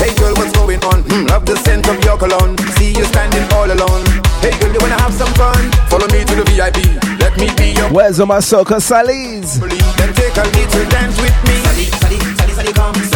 Hey 0.00 0.12
girl, 0.16 0.34
what's 0.36 0.52
going 0.52 0.82
on? 0.84 1.02
Mm, 1.04 1.28
love 1.28 1.44
the 1.46 1.56
scent 1.56 1.88
of 1.88 2.02
your 2.04 2.16
cologne. 2.16 2.56
See 2.76 2.92
you 2.92 3.04
standing 3.04 3.44
all 3.52 3.68
alone. 3.70 4.04
Hey 4.40 4.52
girl, 4.60 4.72
you 4.72 4.80
wanna 4.80 5.00
have 5.00 5.14
some 5.14 5.32
fun? 5.34 5.70
Follow 5.88 6.08
me 6.08 6.24
to 6.24 6.34
the 6.36 6.44
VIP. 6.48 6.78
Let 7.20 7.36
me 7.38 7.48
be 7.56 7.76
your. 7.76 7.88
Where's 7.92 8.20
all 8.20 8.26
my 8.26 8.38
soca 8.38 8.80
sallies? 8.80 9.60
Then 9.96 10.12
take 10.14 10.36
a 10.36 10.44
little 10.56 10.84
dance 10.90 11.16
with 11.20 11.36
me. 11.44 11.56
Sally, 11.64 11.84
Sally, 12.00 12.18
Sally, 12.36 12.52
Sally, 12.52 12.72
come. 12.72 13.15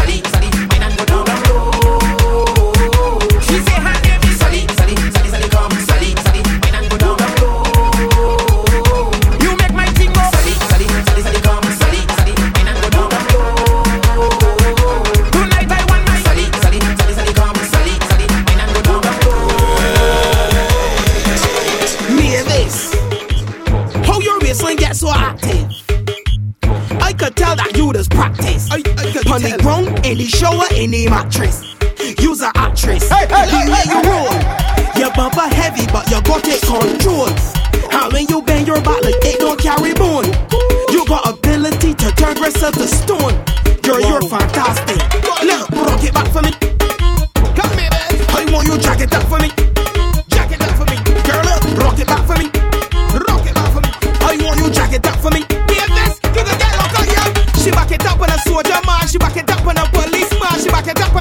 any 30.81 31.07
match 31.07 31.39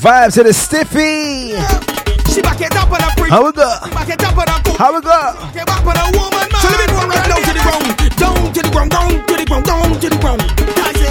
Vibes 0.10 0.34
to 0.34 0.44
the 0.44 0.52
stiffy. 0.52 1.54
She 2.34 2.42
back 2.42 2.60
it 2.60 2.76
up 2.76 2.90
on 2.90 3.00
a 3.00 3.14
pre. 3.16 3.30
How 3.30 3.46
we 3.46 3.52
go? 3.52 3.78
Back 3.94 4.10
it 4.10 4.24
up 4.24 4.36
on 4.36 4.50
a 4.50 4.76
How 4.76 4.92
we 4.92 5.02
go? 5.02 5.52
Get 5.54 5.68
back 5.68 5.86
on 5.86 5.98
a 5.98 6.18
woman. 6.18 6.50
So 6.50 6.68
let 6.68 6.80
me 6.82 6.98
go 6.98 7.06
right 7.06 7.30
to 7.30 7.54
the 7.54 7.62
ground. 7.62 8.18
Down 8.18 8.52
to 8.52 8.62
the 8.64 8.70
ground, 8.72 8.90
down 8.90 9.28
to 9.28 9.36
the 9.38 9.46
ground, 9.46 9.66
down 9.66 10.00
to 10.00 10.10
the 10.10 10.18
ground. 10.18 10.42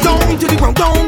Down 0.03 0.39
to 0.41 0.47
the 0.49 0.57
ground, 0.57 0.75
down. 0.75 1.08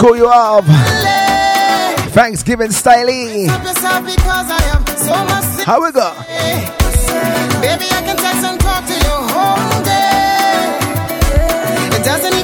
cool 0.00 0.16
you 0.16 0.26
up. 0.26 0.64
Thanksgiving 2.16 2.72
styling. 2.72 3.48
How 5.68 5.82
we 5.84 5.92
go? 5.92 6.14
Baby, 7.60 7.84
I 7.92 8.00
can 8.06 8.16
text 8.16 8.44
and 8.48 8.58
talk 8.60 8.86
to 8.86 8.94
you 8.96 9.12
day. 9.84 10.78
It 11.96 12.02
doesn't 12.02 12.39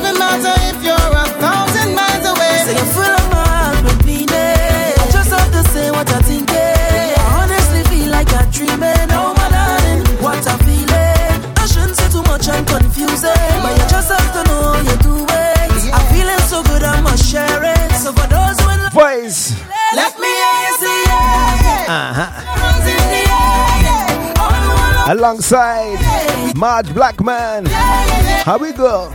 alongside 25.07 25.99
Marge 26.57 26.93
Blackman. 26.93 27.66
How 27.66 28.59
we 28.59 28.73
go? 28.73 29.12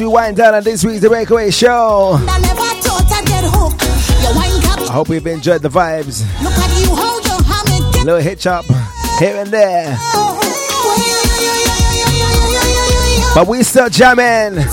we 0.00 0.06
wind 0.06 0.36
down 0.36 0.54
on 0.54 0.62
this 0.62 0.84
week's 0.84 1.00
The 1.00 1.08
Breakaway 1.08 1.50
Show. 1.50 2.18
I, 2.20 2.26
I 4.88 4.92
hope 4.92 5.08
you've 5.08 5.26
enjoyed 5.26 5.62
the 5.62 5.68
vibes. 5.68 6.22
You, 7.98 8.04
little 8.04 8.20
hitch 8.20 8.46
up 8.46 8.64
here 9.18 9.36
and 9.36 9.50
there. 9.50 9.98
But 13.34 13.46
we 13.48 13.62
still 13.62 13.88
jamming. 13.88 14.64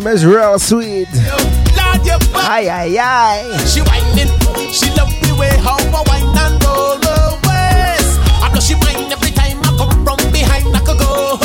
name 0.00 0.12
is 0.14 0.24
Real 0.24 0.58
Sweet. 0.58 1.08
Aye, 1.12 2.68
aye, 2.68 2.96
aye. 2.98 3.64
She 3.66 3.80
whining, 3.80 4.32
she 4.72 4.88
love 4.96 5.10
the 5.20 5.36
way 5.38 5.50
how 5.60 5.76
I 5.76 6.02
whine 6.08 6.36
and 6.36 6.56
roll 6.64 6.96
her 6.96 7.36
waist. 7.44 8.18
I 8.40 8.50
know 8.54 8.60
she 8.60 8.74
whine 8.74 9.12
every 9.12 9.30
time 9.32 9.58
I 9.60 9.76
come 9.76 10.04
from 10.04 10.32
behind, 10.32 10.66
like 10.72 10.88
a 10.88 10.96
go. 10.96 11.38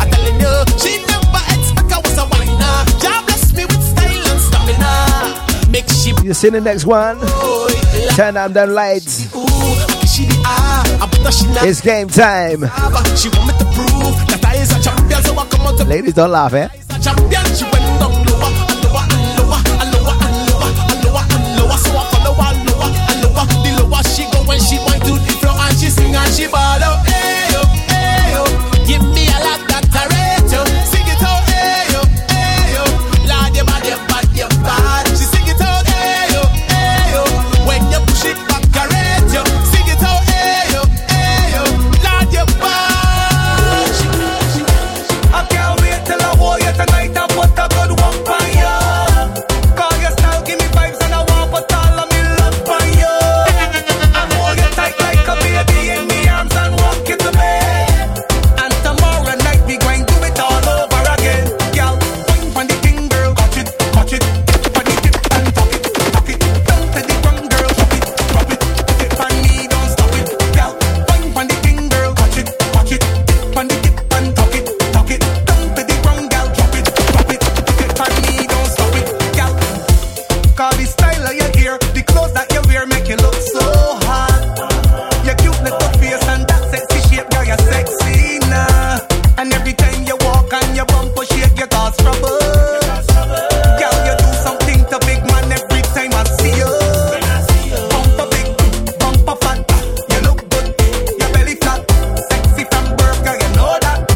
I'm 0.00 0.10
telling 0.10 0.40
you, 0.40 0.54
she 0.80 0.98
never 1.06 1.42
expect 1.54 1.92
I 1.92 1.98
was 2.02 2.18
a 2.18 2.26
whiner. 2.26 2.74
Jah 3.00 3.22
bless 3.26 3.52
me 3.54 3.64
with 3.64 3.82
style 3.82 4.26
and 4.26 4.40
stamina. 4.40 5.70
Make 5.70 5.88
she. 5.90 6.14
You 6.26 6.34
see 6.34 6.50
the 6.50 6.60
next 6.60 6.84
one. 6.84 7.18
Turn 8.16 8.34
down 8.34 8.52
the 8.54 8.66
lights. 8.66 9.28
It's 11.62 11.80
game 11.80 12.08
time. 12.08 12.60
Ladies, 15.88 16.14
don't 16.14 16.30
laugh, 16.30 16.52
eh? 16.54 16.68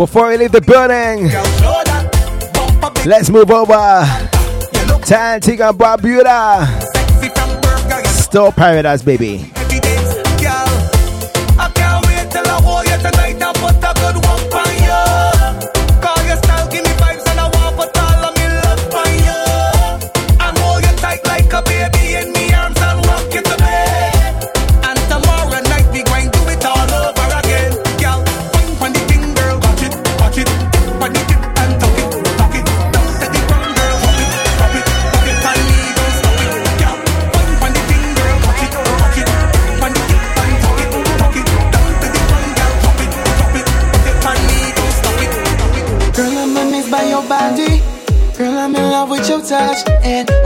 Before 0.00 0.28
we 0.28 0.38
leave 0.38 0.52
the 0.52 0.62
building, 0.62 1.28
let's 3.04 3.28
move 3.28 3.50
over. 3.50 3.74
Tantig 5.04 5.60
and 5.60 5.78
Barbuda. 5.78 6.66
Still 8.06 8.50
paradise, 8.50 9.02
baby. 9.02 9.52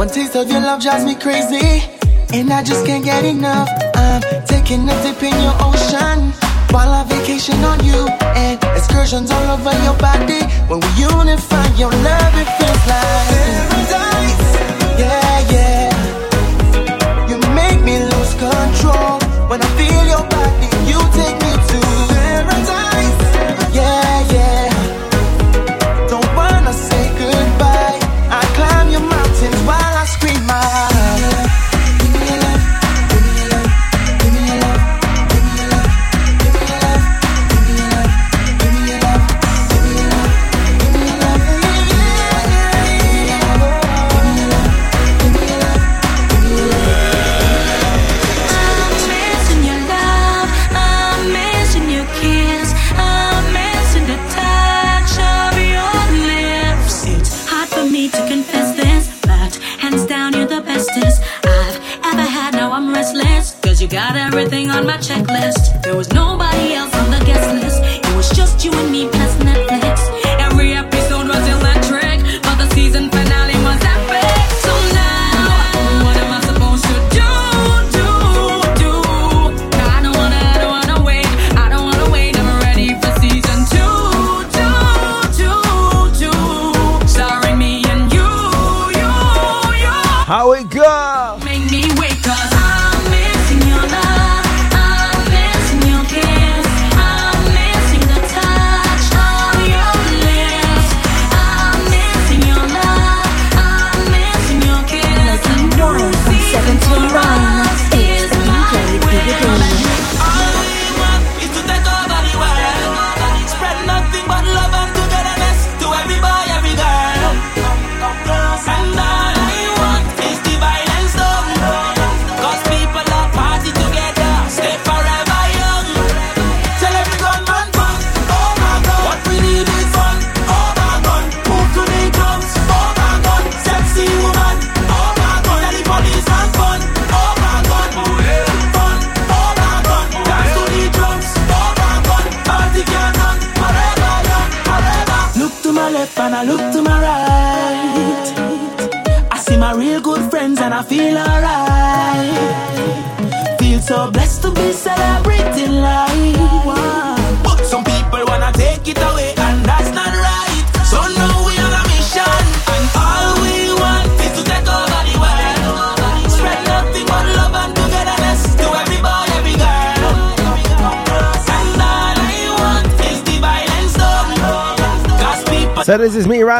One 0.05 0.13
taste 0.13 0.37
of 0.37 0.51
your 0.51 0.61
love 0.61 0.83
drives 0.83 1.03
me 1.07 1.15
crazy, 1.15 1.81
and 2.37 2.53
I 2.53 2.63
just 2.63 2.85
can't 2.85 3.03
get 3.03 3.25
enough. 3.25 3.71
I'm 3.97 4.21
taking 4.45 4.85
a 4.85 4.93
dip 5.03 5.23
in 5.23 5.33
your 5.33 5.57
ocean 5.65 6.29
while 6.69 6.93
I 6.93 7.05
vacation 7.09 7.57
on 7.65 7.83
you, 7.83 8.07
and 8.37 8.63
excursions 8.77 9.31
all 9.31 9.57
over 9.57 9.73
your 9.81 9.97
body 9.97 10.45
when 10.69 10.81
we 10.85 10.89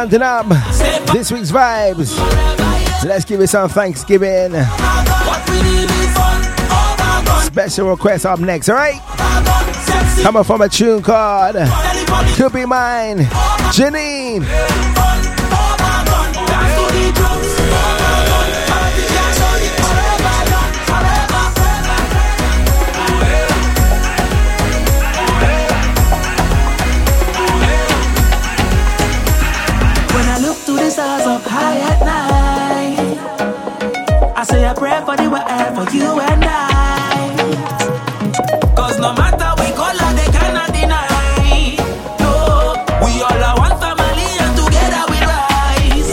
rounding 0.05 0.21
up 0.21 0.45
this 1.11 1.31
week's 1.31 1.51
vibes. 1.51 2.15
Let's 3.03 3.25
give 3.25 3.41
it 3.41 3.47
some 3.47 3.69
Thanksgiving. 3.69 4.53
Special 7.43 7.89
request 7.89 8.25
up 8.25 8.39
next, 8.39 8.69
alright? 8.69 9.01
Coming 10.21 10.43
from 10.43 10.61
a 10.61 10.69
tune 10.69 11.01
called 11.01 11.55
Could 12.35 12.53
Be 12.53 12.65
Mine, 12.65 13.19
Janine. 13.73 14.45
up 31.25 31.41
high 31.43 31.79
at 31.79 31.99
night. 32.05 33.17
I 34.37 34.43
say 34.43 34.63
a 34.63 34.73
prayer 34.73 35.01
for 35.05 35.15
the 35.17 35.29
world, 35.29 35.75
for 35.75 35.85
you 35.95 36.19
and 36.19 36.45
I. 36.45 36.53
Cause 38.75 38.99
no 38.99 39.13
matter 39.13 39.51
we 39.61 39.69
go, 39.71 39.83
like 40.01 40.15
they 40.19 40.29
cannot 40.37 40.71
deny. 40.71 41.77
No, 42.19 42.31
we 43.03 43.11
all 43.25 43.43
are 43.49 43.57
one 43.57 43.75
family 43.81 44.29
and 44.43 44.55
together 44.59 45.03
we 45.11 45.19
rise. 45.31 46.11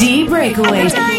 Deep 0.00 0.28
Breakaways. 0.28 1.09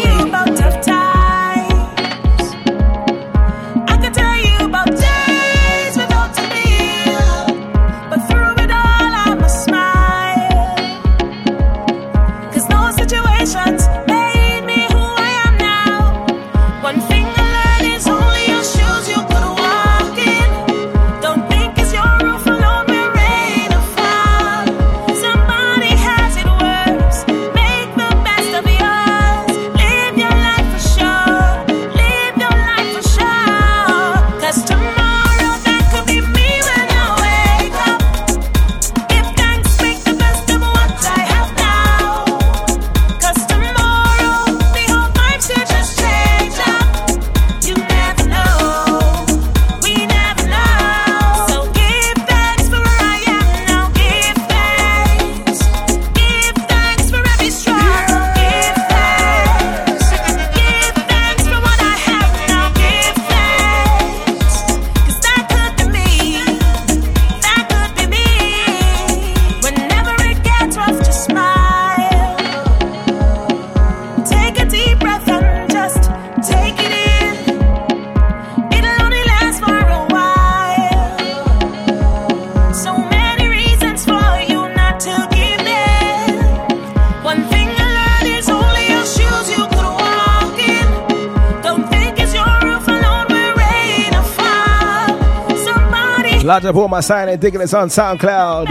Shout 96.62 96.68
out 96.68 96.74
to 96.74 96.80
all 96.80 96.86
my 96.86 97.00
signing 97.00 97.40
diggers 97.40 97.74
on 97.74 97.88
SoundCloud. 97.88 98.68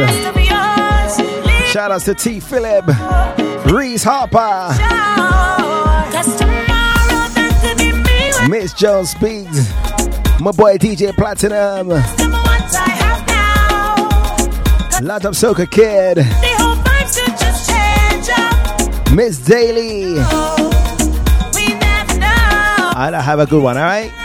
Shout 1.65 1.91
outs 1.91 2.05
to 2.05 2.15
T. 2.15 2.39
Philip, 2.39 2.85
Reese 3.65 4.05
Harper, 4.05 4.69
Miss 8.49 8.72
Jones 8.72 9.09
Speaks, 9.09 9.73
my 10.39 10.51
boy 10.51 10.77
DJ 10.77 11.13
Platinum, 11.13 11.89
Lot 15.05 15.26
of 15.26 15.34
Soca 15.34 15.69
Kid, 15.69 16.19
Miss 19.13 19.38
Daly. 19.39 20.18
I'll 22.93 23.22
have 23.22 23.39
a 23.39 23.45
good 23.45 23.61
one, 23.61 23.77
alright? 23.77 24.20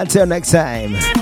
Until 0.00 0.26
next 0.26 0.52
time. 0.52 1.17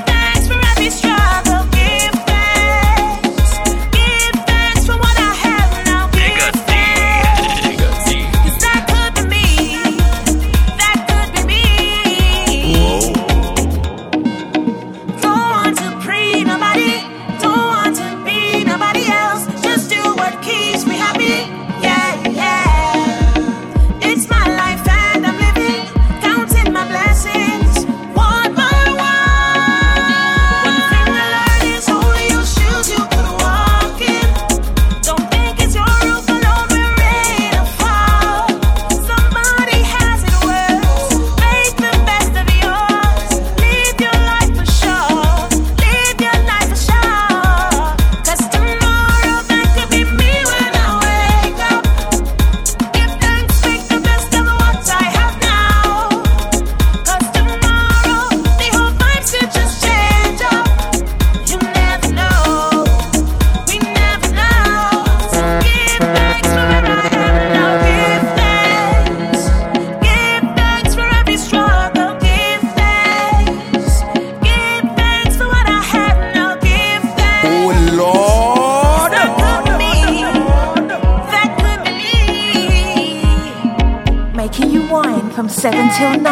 7 85.67 85.91
till 85.99 86.21
9. 86.21 86.23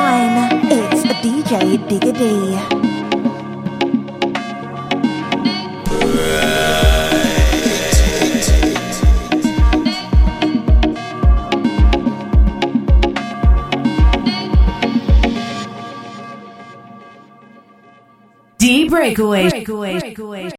It's 0.70 1.04
a 1.06 1.14
DJ 1.14 1.88
Diggity. 1.88 2.54
D 18.58 18.88
breakaway. 18.88 19.50
breakaway. 19.50 19.98
breakaway. 19.98 20.48